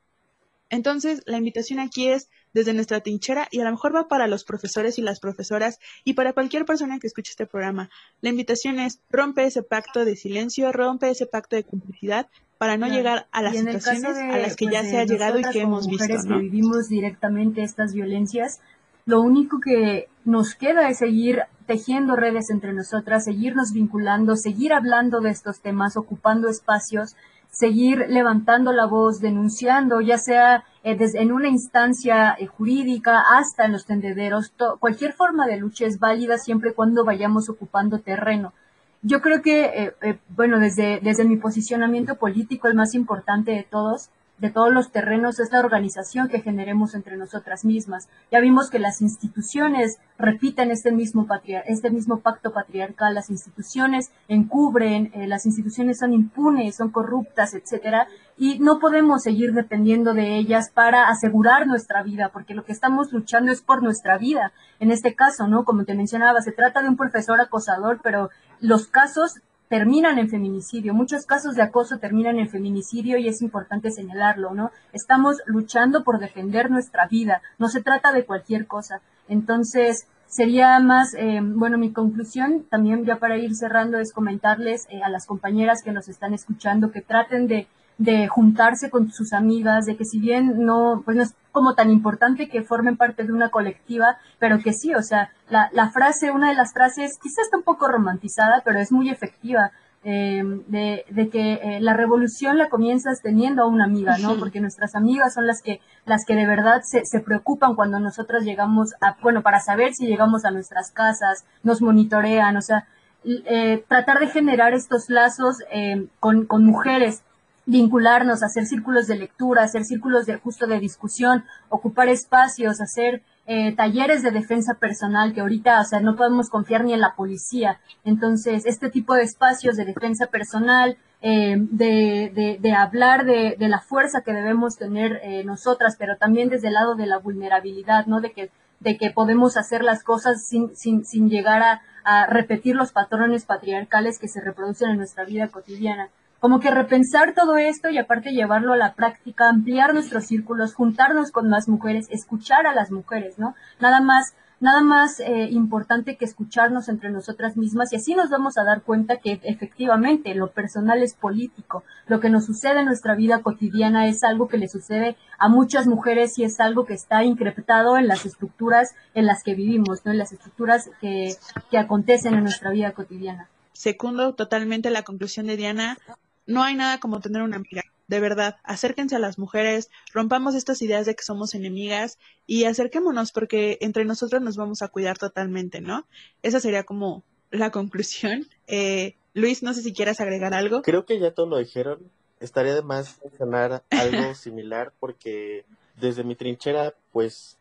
Entonces, 0.70 1.22
la 1.26 1.38
invitación 1.38 1.80
aquí 1.80 2.08
es 2.08 2.30
desde 2.54 2.74
nuestra 2.74 3.02
trinchera 3.02 3.48
y 3.52 3.60
a 3.60 3.64
lo 3.64 3.72
mejor 3.72 3.96
va 3.96 4.08
para 4.08 4.28
los 4.28 4.44
profesores 4.44 4.98
y 4.98 5.02
las 5.02 5.20
profesoras 5.20 5.80
y 6.04 6.14
para 6.14 6.34
cualquier 6.34 6.66
persona 6.66 7.00
que 7.00 7.08
escuche 7.08 7.32
este 7.32 7.46
programa. 7.46 7.90
La 8.22 8.30
invitación 8.30 8.80
es 8.80 9.00
rompe 9.12 9.46
ese 9.46 9.62
pacto 9.62 10.04
de 10.04 10.16
silencio, 10.16 10.72
rompe 10.72 11.10
ese 11.10 11.26
pacto 11.28 11.56
de 11.56 11.64
complicidad 11.64 12.28
para 12.58 12.78
no 12.78 12.88
llegar 12.88 13.28
a 13.32 13.42
las 13.42 13.56
situaciones 13.56 14.18
a 14.18 14.38
las 14.38 14.56
que 14.56 14.66
ya 14.66 14.80
pues, 14.80 14.90
se 14.90 14.98
ha 14.98 15.06
llegado 15.06 15.40
y 15.40 15.44
que 15.44 15.62
hemos 15.62 15.88
visto. 15.88 16.08
¿no? 16.08 16.38
que 16.38 16.44
vivimos 16.44 16.90
directamente 16.90 17.62
estas 17.62 17.94
violencias, 17.94 18.62
lo 19.06 19.22
único 19.22 19.60
que 19.60 20.08
nos 20.26 20.56
queda 20.56 20.90
es 20.90 21.00
seguir 21.00 21.44
tejiendo 21.66 22.16
redes 22.16 22.50
entre 22.50 22.74
nosotras, 22.74 23.26
seguirnos 23.26 23.72
vinculando, 23.74 24.36
seguir 24.36 24.74
hablando 24.74 25.20
de 25.22 25.30
estos 25.30 25.60
temas, 25.62 25.98
ocupando 25.98 26.50
espacios, 26.50 27.16
seguir 27.52 28.06
levantando 28.10 28.72
la 28.74 28.86
voz, 28.86 29.20
denunciando, 29.20 30.02
ya 30.02 30.18
sea 30.18 30.64
eh, 30.84 30.96
desde, 30.98 31.22
en 31.22 31.32
una 31.32 31.50
instancia 31.50 32.36
eh, 32.38 32.48
jurídica 32.48 33.24
hasta 33.38 33.66
en 33.66 33.74
los 33.74 33.86
tendederos. 33.86 34.54
cualquier 34.80 35.14
forma 35.14 35.46
de 35.46 35.58
lucha 35.58 35.86
es 35.86 36.00
válida 36.00 36.38
siempre 36.38 36.72
y 36.72 36.74
cuando 36.74 37.06
vayamos 37.06 37.50
ocupando 37.50 38.00
terreno. 38.00 38.54
Yo 39.02 39.22
creo 39.22 39.42
que, 39.42 39.94
eh, 40.02 40.20
bueno, 40.30 40.60
desde, 40.60 41.00
desde 41.02 41.26
mi 41.26 41.36
posicionamiento 41.36 42.16
político, 42.16 42.68
el 42.70 42.76
más 42.76 42.96
importante 42.96 43.52
de 43.52 43.64
todos 43.64 44.10
de 44.44 44.52
todos 44.52 44.74
los 44.74 44.92
terrenos 44.92 45.40
es 45.40 45.54
la 45.54 45.62
organización 45.62 46.28
que 46.28 46.42
generemos 46.42 46.96
entre 46.96 47.16
nosotras 47.16 47.64
mismas. 47.64 48.10
Ya 48.30 48.42
vimos 48.42 48.70
que 48.70 48.78
las 48.78 49.02
instituciones 49.02 50.00
repiten 50.18 50.70
este 50.70 50.92
mismo, 50.92 51.26
este 51.66 51.90
mismo 51.90 52.20
pacto 52.20 52.52
patriarcal, 52.52 53.16
las 53.16 53.30
instituciones 53.30 54.12
encubren, 54.28 55.12
eh, 55.14 55.28
las 55.28 55.46
instituciones 55.46 56.00
son 56.00 56.12
impunes, 56.12 56.76
son 56.76 56.90
corruptas, 56.90 57.54
etcétera, 57.54 58.10
y 58.38 58.60
no 58.60 58.80
podemos 58.80 59.24
seguir 59.24 59.54
dependiendo 59.54 60.14
de 60.14 60.36
ellas 60.36 60.70
para 60.74 61.08
asegurar 61.08 61.66
nuestra 61.66 62.04
vida, 62.04 62.30
porque 62.34 62.54
lo 62.54 62.66
que 62.66 62.74
estamos 62.74 63.14
luchando 63.14 63.50
es 63.50 63.62
por 63.62 63.82
nuestra 63.82 64.18
vida. 64.18 64.52
En 64.82 64.92
este 64.92 65.16
caso, 65.16 65.48
¿no? 65.48 65.64
Como 65.64 65.86
te 65.86 65.96
mencionaba, 65.96 66.42
se 66.42 66.52
trata 66.52 66.82
de 66.82 66.90
un 66.90 66.98
profesor 66.98 67.40
acosador, 67.40 68.02
pero 68.04 68.30
los 68.60 68.88
casos 68.88 69.40
terminan 69.74 70.20
en 70.20 70.30
feminicidio. 70.30 70.94
Muchos 70.94 71.26
casos 71.26 71.56
de 71.56 71.64
acoso 71.64 71.98
terminan 71.98 72.38
en 72.38 72.48
feminicidio 72.48 73.18
y 73.18 73.28
es 73.28 73.42
importante 73.42 73.90
señalarlo, 73.90 74.54
¿no? 74.54 74.70
Estamos 74.92 75.38
luchando 75.48 76.04
por 76.04 76.20
defender 76.20 76.70
nuestra 76.70 77.08
vida, 77.08 77.42
no 77.58 77.70
se 77.70 77.82
trata 77.82 78.12
de 78.12 78.24
cualquier 78.24 78.68
cosa. 78.68 79.02
Entonces, 79.28 80.06
sería 80.28 80.78
más, 80.78 81.16
eh, 81.16 81.40
bueno, 81.42 81.80
mi 81.80 81.92
conclusión 81.92 82.68
también 82.70 83.04
ya 83.04 83.16
para 83.16 83.40
ir 83.40 83.56
cerrando 83.56 83.98
es 83.98 84.14
comentarles 84.14 84.86
eh, 84.92 85.02
a 85.02 85.10
las 85.10 85.26
compañeras 85.26 85.82
que 85.84 85.92
nos 85.92 86.08
están 86.08 86.36
escuchando 86.36 86.92
que 86.92 87.02
traten 87.02 87.48
de, 87.48 87.66
de 87.98 88.28
juntarse 88.28 88.90
con 88.90 89.12
sus 89.12 89.34
amigas, 89.34 89.86
de 89.86 89.96
que 89.96 90.06
si 90.06 90.20
bien 90.20 90.66
no, 90.66 91.02
pues 91.06 91.18
no 91.18 91.24
es 91.24 91.34
como 91.52 91.76
tan 91.76 91.92
importante 91.92 92.50
que 92.50 92.64
formen 92.64 92.98
parte 92.98 93.24
de 93.24 93.34
una 93.34 93.50
colectiva, 93.50 94.18
pero 94.40 94.60
que 94.60 94.74
sí, 94.74 94.94
o 94.94 95.02
sea, 95.02 95.32
la, 95.50 95.70
la 95.72 95.90
frase, 95.92 96.32
una 96.32 96.50
de 96.50 96.56
las 96.56 96.74
frases 96.74 97.18
quizás 97.22 97.46
está 97.46 97.58
un 97.58 97.64
poco 97.64 97.88
romantizada, 97.88 98.62
pero 98.66 98.80
es 98.80 98.92
muy 98.92 99.10
efectiva. 99.10 99.72
Eh, 100.06 100.44
de, 100.68 101.06
de, 101.12 101.30
que 101.30 101.54
eh, 101.54 101.80
la 101.80 101.94
revolución 101.94 102.58
la 102.58 102.68
comienzas 102.68 103.22
teniendo 103.22 103.64
a 103.64 103.68
una 103.68 103.86
amiga, 103.86 104.18
¿no? 104.18 104.36
Porque 104.36 104.60
nuestras 104.60 104.96
amigas 104.96 105.34
son 105.34 105.48
las 105.48 105.62
que, 105.62 105.80
las 106.06 106.26
que 106.26 106.36
de 106.36 106.46
verdad 106.46 106.82
se, 106.84 107.06
se, 107.06 107.22
preocupan 107.22 107.76
cuando 107.76 108.02
nosotras 108.02 108.44
llegamos 108.44 108.96
a, 109.00 109.16
bueno, 109.22 109.44
para 109.44 109.62
saber 109.62 109.94
si 109.94 110.06
llegamos 110.06 110.44
a 110.44 110.52
nuestras 110.52 110.92
casas, 110.92 111.46
nos 111.64 111.82
monitorean, 111.82 112.58
o 112.58 112.62
sea, 112.62 112.86
eh, 113.26 113.86
tratar 113.88 114.20
de 114.20 114.28
generar 114.28 114.74
estos 114.74 115.10
lazos 115.10 115.56
eh, 115.72 116.08
con, 116.20 116.46
con 116.46 116.66
mujeres 116.66 117.24
vincularnos, 117.66 118.44
hacer 118.44 118.66
círculos 118.66 119.08
de 119.08 119.18
lectura, 119.18 119.64
hacer 119.64 119.86
círculos 119.86 120.26
de 120.26 120.38
justo 120.38 120.68
de 120.68 120.80
discusión, 120.80 121.46
ocupar 121.70 122.10
espacios, 122.10 122.82
hacer 122.82 123.24
eh, 123.46 123.76
talleres 123.76 124.24
de 124.24 124.32
defensa 124.32 124.76
personal 124.76 125.34
que 125.34 125.42
ahorita, 125.42 125.82
o 125.82 125.84
sea, 125.84 126.00
no 126.00 126.16
podemos 126.16 126.50
confiar 126.50 126.84
ni 126.84 126.94
en 126.94 127.02
la 127.02 127.16
policía. 127.16 127.80
Entonces, 128.06 128.66
este 128.66 128.90
tipo 128.90 129.16
de 129.16 129.24
espacios 129.24 129.76
de 129.76 129.86
defensa 129.86 130.28
personal, 130.28 130.98
eh, 131.22 131.56
de, 131.58 132.32
de, 132.34 132.58
de, 132.60 132.74
hablar 132.74 133.26
de, 133.26 133.56
de, 133.58 133.68
la 133.70 133.80
fuerza 133.80 134.22
que 134.22 134.34
debemos 134.34 134.78
tener 134.78 135.22
eh, 135.24 135.44
nosotras, 135.46 135.96
pero 135.98 136.18
también 136.18 136.50
desde 136.50 136.68
el 136.68 136.74
lado 136.74 136.96
de 136.96 137.06
la 137.06 137.18
vulnerabilidad, 137.18 138.08
¿no? 138.08 138.20
De 138.20 138.32
que, 138.32 138.50
de 138.82 138.98
que 138.98 139.12
podemos 139.12 139.56
hacer 139.56 139.84
las 139.84 140.04
cosas 140.04 140.46
sin, 140.46 140.76
sin, 140.76 141.06
sin 141.06 141.30
llegar 141.30 141.64
a, 141.64 141.82
a 142.04 142.26
repetir 142.26 142.76
los 142.76 142.92
patrones 142.92 143.46
patriarcales 143.46 144.20
que 144.20 144.28
se 144.28 144.42
reproducen 144.42 144.90
en 144.90 144.98
nuestra 144.98 145.24
vida 145.24 145.48
cotidiana 145.48 146.10
como 146.44 146.60
que 146.60 146.72
repensar 146.72 147.34
todo 147.34 147.56
esto 147.56 147.90
y 147.90 147.98
aparte 147.98 148.34
llevarlo 148.34 148.74
a 148.74 148.78
la 148.78 148.96
práctica, 148.96 149.48
ampliar 149.48 149.94
nuestros 149.94 150.26
círculos, 150.26 150.74
juntarnos 150.74 151.32
con 151.32 151.48
más 151.48 151.70
mujeres, 151.70 152.08
escuchar 152.10 152.68
a 152.68 152.76
las 152.76 152.92
mujeres, 152.92 153.40
¿no? 153.40 153.56
Nada 153.80 154.02
más, 154.02 154.34
nada 154.60 154.82
más 154.82 155.22
eh, 155.22 155.48
importante 155.52 156.18
que 156.18 156.26
escucharnos 156.26 156.90
entre 156.90 157.12
nosotras 157.12 157.56
mismas 157.56 157.94
y 157.94 157.96
así 157.96 158.14
nos 158.14 158.30
vamos 158.30 158.58
a 158.58 158.66
dar 158.66 158.82
cuenta 158.82 159.20
que 159.22 159.40
efectivamente 159.44 160.36
lo 160.36 160.52
personal 160.52 161.02
es 161.02 161.14
político, 161.14 161.86
lo 162.08 162.20
que 162.20 162.30
nos 162.30 162.46
sucede 162.46 162.82
en 162.82 162.88
nuestra 162.88 163.16
vida 163.16 163.42
cotidiana 163.42 164.10
es 164.10 164.22
algo 164.26 164.50
que 164.50 164.58
le 164.58 164.68
sucede 164.68 165.16
a 165.40 165.48
muchas 165.48 165.88
mujeres 165.88 166.38
y 166.40 166.44
es 166.44 166.60
algo 166.60 166.84
que 166.84 166.94
está 166.94 167.24
increptado 167.24 167.98
en 167.98 168.10
las 168.10 168.26
estructuras 168.26 168.94
en 169.14 169.28
las 169.28 169.44
que 169.44 169.56
vivimos, 169.56 170.04
¿no? 170.04 170.12
En 170.12 170.18
las 170.18 170.34
estructuras 170.34 170.90
que, 171.00 171.36
que 171.72 171.78
acontecen 171.78 172.34
en 172.34 172.44
nuestra 172.44 172.72
vida 172.72 172.92
cotidiana. 172.92 173.48
Secundo 173.72 174.36
totalmente 174.36 174.92
la 174.92 175.04
conclusión 175.04 175.48
de 175.48 175.56
Diana 175.56 175.98
no 176.46 176.64
hay 176.64 176.76
nada 176.76 177.00
como 177.00 177.20
tener 177.20 177.42
una 177.42 177.58
amiga. 177.58 177.84
De 178.08 178.20
verdad, 178.20 178.58
acérquense 178.64 179.16
a 179.16 179.20
las 179.20 179.40
mujeres, 179.40 179.90
rompamos 180.14 180.56
estas 180.56 180.82
ideas 180.82 181.06
de 181.06 181.16
que 181.16 181.24
somos 181.24 181.56
enemigas 181.56 182.20
y 182.46 182.66
acerquémonos 182.66 183.32
porque 183.32 183.78
entre 183.82 184.04
nosotros 184.04 184.42
nos 184.42 184.58
vamos 184.58 184.82
a 184.82 184.90
cuidar 184.90 185.18
totalmente, 185.18 185.80
¿no? 185.80 186.06
Esa 186.42 186.60
sería 186.60 186.84
como 186.84 187.24
la 187.50 187.72
conclusión. 187.72 188.48
Eh, 188.66 189.18
Luis, 189.34 189.62
no 189.62 189.74
sé 189.74 189.82
si 189.82 189.94
quieras 189.94 190.22
agregar 190.22 190.54
algo. 190.54 190.84
Creo 190.84 191.06
que 191.06 191.20
ya 191.20 191.32
todo 191.32 191.48
lo 191.48 191.58
dijeron. 191.58 192.10
Estaría 192.40 192.74
de 192.74 192.82
más 192.82 193.20
mencionar 193.22 193.84
algo 193.90 194.34
similar 194.36 194.94
porque 195.00 195.66
desde 196.00 196.24
mi 196.24 196.36
trinchera, 196.36 196.94
pues 197.12 197.58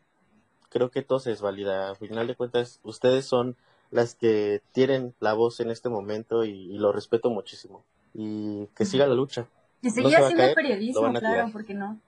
creo 0.69 0.91
que 0.91 1.01
todo 1.01 1.19
se 1.19 1.31
desvalida. 1.31 1.89
Al 1.89 1.97
final 1.97 2.27
de 2.27 2.35
cuentas, 2.35 2.79
ustedes 2.83 3.25
son 3.25 3.57
las 3.91 4.15
que 4.15 4.61
tienen 4.71 5.13
la 5.19 5.33
voz 5.33 5.59
en 5.59 5.71
este 5.71 5.89
momento 5.89 6.45
y, 6.45 6.51
y 6.51 6.77
lo 6.77 6.93
respeto 6.93 7.29
muchísimo 7.29 7.83
y 8.13 8.67
que 8.75 8.85
siga 8.85 9.07
la 9.07 9.15
lucha. 9.15 9.47
Seguir 9.81 10.17
no 10.17 10.25
haciendo 10.25 10.53
periodismo, 10.53 11.13
claro, 11.13 11.49
porque 11.51 11.73
no? 11.73 11.99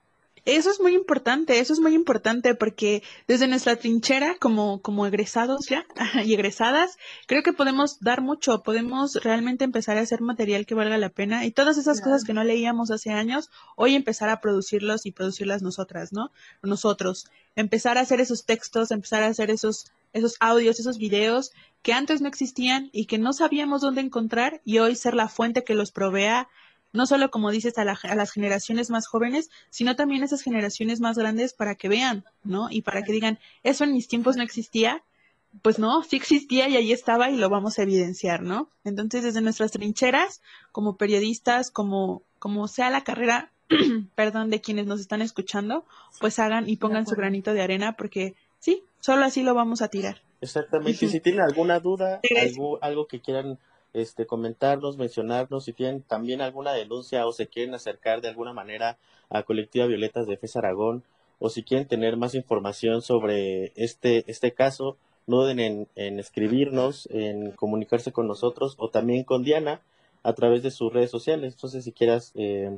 Eso 0.46 0.70
es 0.70 0.80
muy 0.80 0.94
importante, 0.94 1.58
eso 1.58 1.72
es 1.72 1.80
muy 1.80 1.92
importante 1.92 2.54
porque 2.54 3.02
desde 3.26 3.48
nuestra 3.48 3.74
trinchera 3.74 4.36
como, 4.38 4.80
como 4.80 5.04
egresados 5.04 5.66
ya 5.68 5.84
y 6.24 6.34
egresadas, 6.34 6.98
creo 7.26 7.42
que 7.42 7.52
podemos 7.52 7.98
dar 7.98 8.22
mucho, 8.22 8.62
podemos 8.62 9.16
realmente 9.16 9.64
empezar 9.64 9.98
a 9.98 10.02
hacer 10.02 10.20
material 10.20 10.64
que 10.64 10.76
valga 10.76 10.98
la 10.98 11.08
pena 11.08 11.44
y 11.44 11.50
todas 11.50 11.78
esas 11.78 11.98
claro. 11.98 12.12
cosas 12.12 12.24
que 12.24 12.32
no 12.32 12.44
leíamos 12.44 12.92
hace 12.92 13.10
años, 13.10 13.50
hoy 13.74 13.96
empezar 13.96 14.28
a 14.28 14.40
producirlos 14.40 15.04
y 15.04 15.10
producirlas 15.10 15.62
nosotras, 15.62 16.12
¿no? 16.12 16.30
Nosotros, 16.62 17.26
empezar 17.56 17.98
a 17.98 18.02
hacer 18.02 18.20
esos 18.20 18.44
textos, 18.44 18.92
empezar 18.92 19.24
a 19.24 19.26
hacer 19.26 19.50
esos, 19.50 19.90
esos 20.16 20.36
audios, 20.40 20.80
esos 20.80 20.98
videos 20.98 21.52
que 21.82 21.92
antes 21.92 22.20
no 22.20 22.28
existían 22.28 22.90
y 22.92 23.06
que 23.06 23.18
no 23.18 23.32
sabíamos 23.32 23.80
dónde 23.80 24.00
encontrar 24.00 24.60
y 24.64 24.78
hoy 24.78 24.96
ser 24.96 25.14
la 25.14 25.28
fuente 25.28 25.64
que 25.64 25.74
los 25.74 25.92
provea 25.92 26.48
no 26.92 27.06
solo 27.06 27.30
como 27.30 27.50
dices 27.50 27.76
a, 27.78 27.84
la, 27.84 27.98
a, 28.02 28.14
las 28.14 28.32
generaciones 28.32 28.90
más 28.90 29.06
jóvenes, 29.06 29.50
sino 29.70 29.94
también 29.96 30.22
a 30.22 30.24
esas 30.24 30.42
generaciones 30.42 31.00
más 31.00 31.18
grandes 31.18 31.52
para 31.52 31.74
que 31.74 31.88
vean, 31.88 32.24
¿no? 32.42 32.68
Y 32.70 32.82
para 32.82 33.02
que 33.02 33.12
digan, 33.12 33.38
eso 33.62 33.84
en 33.84 33.92
mis 33.92 34.08
tiempos 34.08 34.36
no 34.36 34.42
existía, 34.42 35.02
pues 35.62 35.78
no, 35.78 36.02
sí 36.02 36.16
existía 36.16 36.68
y 36.68 36.76
ahí 36.76 36.92
estaba 36.92 37.30
y 37.30 37.36
lo 37.36 37.48
vamos 37.48 37.78
a 37.78 37.82
evidenciar, 37.82 38.42
¿no? 38.42 38.70
Entonces, 38.84 39.22
desde 39.22 39.40
nuestras 39.40 39.72
trincheras, 39.72 40.40
como 40.72 40.96
periodistas, 40.96 41.70
como, 41.70 42.22
como 42.38 42.66
sea 42.68 42.90
la 42.90 43.04
carrera, 43.04 43.50
perdón, 44.14 44.50
de 44.50 44.60
quienes 44.60 44.86
nos 44.86 45.00
están 45.00 45.22
escuchando, 45.22 45.84
pues 46.20 46.38
hagan 46.38 46.68
y 46.68 46.76
pongan 46.76 47.06
su 47.06 47.14
granito 47.14 47.52
de 47.52 47.62
arena 47.62 47.92
porque 47.96 48.34
sí, 48.58 48.82
solo 49.06 49.24
así 49.24 49.44
lo 49.44 49.54
vamos 49.54 49.82
a 49.82 49.88
tirar. 49.88 50.16
Exactamente, 50.40 51.04
y 51.04 51.08
si 51.08 51.20
tienen 51.20 51.40
alguna 51.40 51.78
duda, 51.78 52.20
algo, 52.42 52.82
algo 52.82 53.06
que 53.06 53.20
quieran 53.20 53.56
este, 53.92 54.26
comentarnos, 54.26 54.98
mencionarnos, 54.98 55.64
si 55.64 55.72
tienen 55.72 56.02
también 56.02 56.40
alguna 56.40 56.72
denuncia 56.72 57.24
o 57.24 57.30
se 57.30 57.46
quieren 57.46 57.72
acercar 57.72 58.20
de 58.20 58.30
alguna 58.30 58.52
manera 58.52 58.98
a 59.30 59.44
Colectiva 59.44 59.86
Violetas 59.86 60.26
de 60.26 60.36
FES 60.36 60.56
Aragón, 60.56 61.04
o 61.38 61.50
si 61.50 61.62
quieren 61.62 61.86
tener 61.86 62.16
más 62.16 62.34
información 62.34 63.00
sobre 63.00 63.72
este, 63.76 64.24
este 64.26 64.52
caso, 64.52 64.96
no 65.28 65.42
duden 65.42 65.60
en, 65.60 65.88
en 65.94 66.18
escribirnos, 66.18 67.08
en 67.12 67.52
comunicarse 67.52 68.10
con 68.10 68.26
nosotros 68.26 68.74
o 68.76 68.88
también 68.88 69.22
con 69.22 69.44
Diana 69.44 69.82
a 70.24 70.32
través 70.32 70.64
de 70.64 70.72
sus 70.72 70.92
redes 70.92 71.12
sociales. 71.12 71.54
Entonces, 71.54 71.84
si 71.84 71.92
quieras 71.92 72.32
eh, 72.34 72.76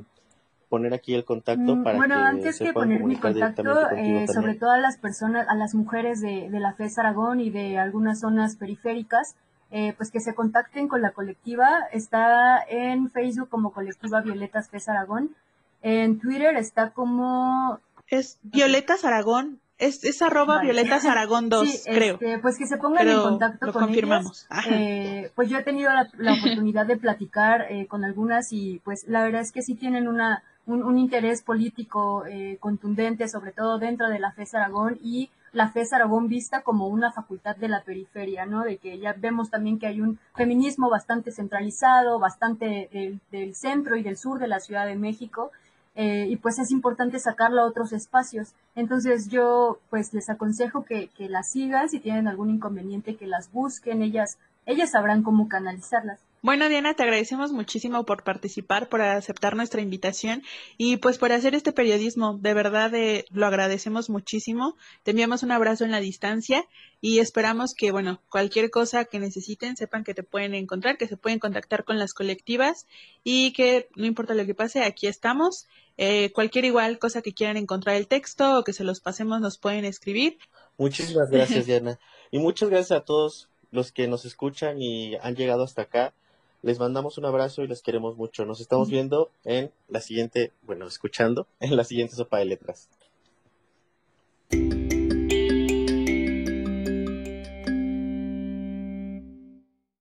poner 0.69 0.93
aquí 0.93 1.15
el 1.15 1.25
contacto 1.25 1.83
para 1.83 1.97
bueno, 1.97 2.15
que 2.15 2.21
antes 2.21 2.57
se 2.57 2.65
que 2.65 2.73
poner 2.73 3.03
mi 3.03 3.15
contacto, 3.17 3.89
eh, 3.91 4.27
sobre 4.33 4.55
todo 4.55 4.71
a 4.71 4.77
las 4.77 4.97
personas, 4.97 5.47
a 5.49 5.55
las 5.55 5.73
mujeres 5.73 6.21
de, 6.21 6.49
de 6.49 6.59
la 6.59 6.73
FES 6.73 6.99
Aragón 6.99 7.39
y 7.39 7.49
de 7.49 7.79
algunas 7.79 8.19
zonas 8.19 8.55
periféricas, 8.55 9.35
eh, 9.71 9.93
pues 9.97 10.11
que 10.11 10.19
se 10.19 10.33
contacten 10.35 10.87
con 10.87 11.01
la 11.01 11.11
colectiva. 11.11 11.67
Está 11.91 12.61
en 12.69 13.09
Facebook 13.09 13.49
como 13.49 13.71
Colectiva 13.71 14.21
Violetas 14.21 14.69
FES 14.69 14.89
Aragón. 14.89 15.35
En 15.81 16.19
Twitter 16.19 16.55
está 16.55 16.91
como... 16.91 17.79
Es 18.07 18.37
Violetas 18.43 19.05
Aragón, 19.05 19.59
es, 19.77 20.03
es 20.03 20.21
arroba 20.21 20.55
Vale. 20.55 20.71
Violetas 20.73 21.05
Aragón 21.05 21.47
2, 21.49 21.69
Sí, 21.69 21.89
creo. 21.89 22.15
este, 22.15 22.39
pues 22.39 22.57
que 22.57 22.65
se 22.67 22.77
pongan 22.77 23.05
Pero 23.05 23.17
en 23.17 23.21
contacto 23.21 23.65
lo 23.67 23.73
con 23.73 23.83
confirmamos. 23.83 24.45
ellas. 24.51 24.65
Eh, 24.69 25.31
pues 25.35 25.49
yo 25.49 25.57
he 25.59 25.63
tenido 25.63 25.91
la, 25.91 26.09
la 26.17 26.33
oportunidad 26.33 26.85
de 26.85 26.97
platicar 26.97 27.67
eh, 27.69 27.87
con 27.87 28.03
algunas 28.03 28.51
y 28.51 28.81
pues 28.83 29.05
la 29.07 29.23
verdad 29.23 29.41
es 29.41 29.51
que 29.51 29.61
sí 29.61 29.75
tienen 29.75 30.07
una, 30.07 30.43
un, 30.69 30.97
interés 30.97 31.41
político 31.41 32.25
eh, 32.25 32.57
contundente, 32.59 33.27
sobre 33.27 33.51
todo 33.51 33.79
dentro 33.79 34.09
de 34.09 34.19
la 34.19 34.31
FES 34.31 34.55
Aragón 34.55 34.99
y 35.01 35.29
la 35.51 35.69
FES 35.69 35.93
Aragón 35.93 36.27
vista 36.27 36.61
como 36.61 36.87
una 36.87 37.11
facultad 37.11 37.55
de 37.55 37.69
la 37.69 37.83
periferia, 37.83 38.45
¿no? 38.45 38.63
De 38.63 38.77
que 38.77 38.99
ya 38.99 39.13
vemos 39.13 39.49
también 39.49 39.79
que 39.79 39.87
hay 39.87 39.99
un 39.99 40.19
feminismo 40.35 40.89
bastante 40.89 41.31
centralizado, 41.31 42.19
bastante 42.19 42.89
del, 42.93 43.19
del 43.31 43.55
centro 43.55 43.95
y 43.97 44.03
del 44.03 44.17
sur 44.17 44.39
de 44.39 44.47
la 44.47 44.59
Ciudad 44.59 44.85
de 44.85 44.95
México, 44.95 45.51
eh, 45.95 46.27
y 46.29 46.37
pues 46.37 46.59
es 46.59 46.71
importante 46.71 47.19
sacarlo 47.19 47.61
a 47.61 47.65
otros 47.65 47.91
espacios. 47.91 48.53
Entonces 48.75 49.27
yo 49.27 49.79
pues 49.89 50.13
les 50.13 50.29
aconsejo 50.29 50.85
que, 50.85 51.09
que 51.09 51.27
las 51.27 51.51
sigan, 51.51 51.89
si 51.89 51.99
tienen 51.99 52.27
algún 52.27 52.49
inconveniente 52.49 53.15
que 53.15 53.27
las 53.27 53.51
busquen, 53.51 54.01
ellas, 54.01 54.37
ellas 54.65 54.91
sabrán 54.91 55.23
cómo 55.23 55.49
canalizarlas. 55.49 56.19
Bueno, 56.41 56.69
Diana, 56.69 56.93
te 56.93 57.03
agradecemos 57.03 57.51
muchísimo 57.51 58.05
por 58.05 58.23
participar, 58.23 58.87
por 58.87 59.01
aceptar 59.01 59.57
nuestra 59.57 59.81
invitación 59.81 60.41
y 60.77 60.95
pues 60.97 61.17
por 61.17 61.33
hacer 61.33 61.53
este 61.53 61.73
periodismo. 61.73 62.37
De 62.39 62.53
verdad, 62.53 62.93
eh, 62.95 63.25
lo 63.29 63.45
agradecemos 63.45 64.09
muchísimo. 64.09 64.77
Te 65.03 65.11
enviamos 65.11 65.43
un 65.43 65.51
abrazo 65.51 65.83
en 65.83 65.91
la 65.91 65.99
distancia 65.99 66.65
y 67.01 67.19
esperamos 67.19 67.73
que, 67.77 67.91
bueno, 67.91 68.21
cualquier 68.29 68.69
cosa 68.69 69.03
que 69.03 69.19
necesiten, 69.19 69.75
sepan 69.75 70.05
que 70.05 70.13
te 70.13 70.23
pueden 70.23 70.53
encontrar, 70.53 70.97
que 70.97 71.07
se 71.07 71.17
pueden 71.17 71.39
contactar 71.39 71.83
con 71.83 71.99
las 71.99 72.13
colectivas 72.13 72.87
y 73.23 73.51
que 73.51 73.89
no 73.95 74.05
importa 74.05 74.33
lo 74.33 74.45
que 74.45 74.55
pase, 74.55 74.83
aquí 74.83 75.07
estamos. 75.07 75.67
Eh, 75.97 76.31
cualquier 76.31 76.63
igual 76.63 76.99
cosa 76.99 77.21
que 77.21 77.33
quieran 77.33 77.57
encontrar 77.57 77.97
el 77.97 78.07
texto 78.07 78.59
o 78.59 78.63
que 78.63 78.71
se 78.71 78.85
los 78.85 79.01
pasemos, 79.01 79.41
nos 79.41 79.57
pueden 79.57 79.83
escribir. 79.83 80.37
Muchísimas 80.77 81.29
gracias, 81.29 81.65
Diana. 81.65 81.99
Y 82.31 82.39
muchas 82.39 82.69
gracias 82.69 82.97
a 82.97 83.03
todos 83.03 83.49
los 83.71 83.91
que 83.91 84.07
nos 84.07 84.23
escuchan 84.23 84.81
y 84.81 85.15
han 85.17 85.35
llegado 85.35 85.63
hasta 85.63 85.81
acá. 85.81 86.13
Les 86.61 86.77
mandamos 86.77 87.17
un 87.17 87.25
abrazo 87.25 87.63
y 87.63 87.67
les 87.67 87.81
queremos 87.81 88.17
mucho. 88.17 88.45
Nos 88.45 88.59
estamos 88.59 88.89
viendo 88.89 89.31
en 89.45 89.71
la 89.87 90.01
siguiente, 90.01 90.51
bueno, 90.63 90.87
escuchando 90.87 91.47
en 91.59 91.75
la 91.77 91.83
siguiente 91.83 92.15
sopa 92.15 92.39
de 92.39 92.45
letras. 92.45 92.89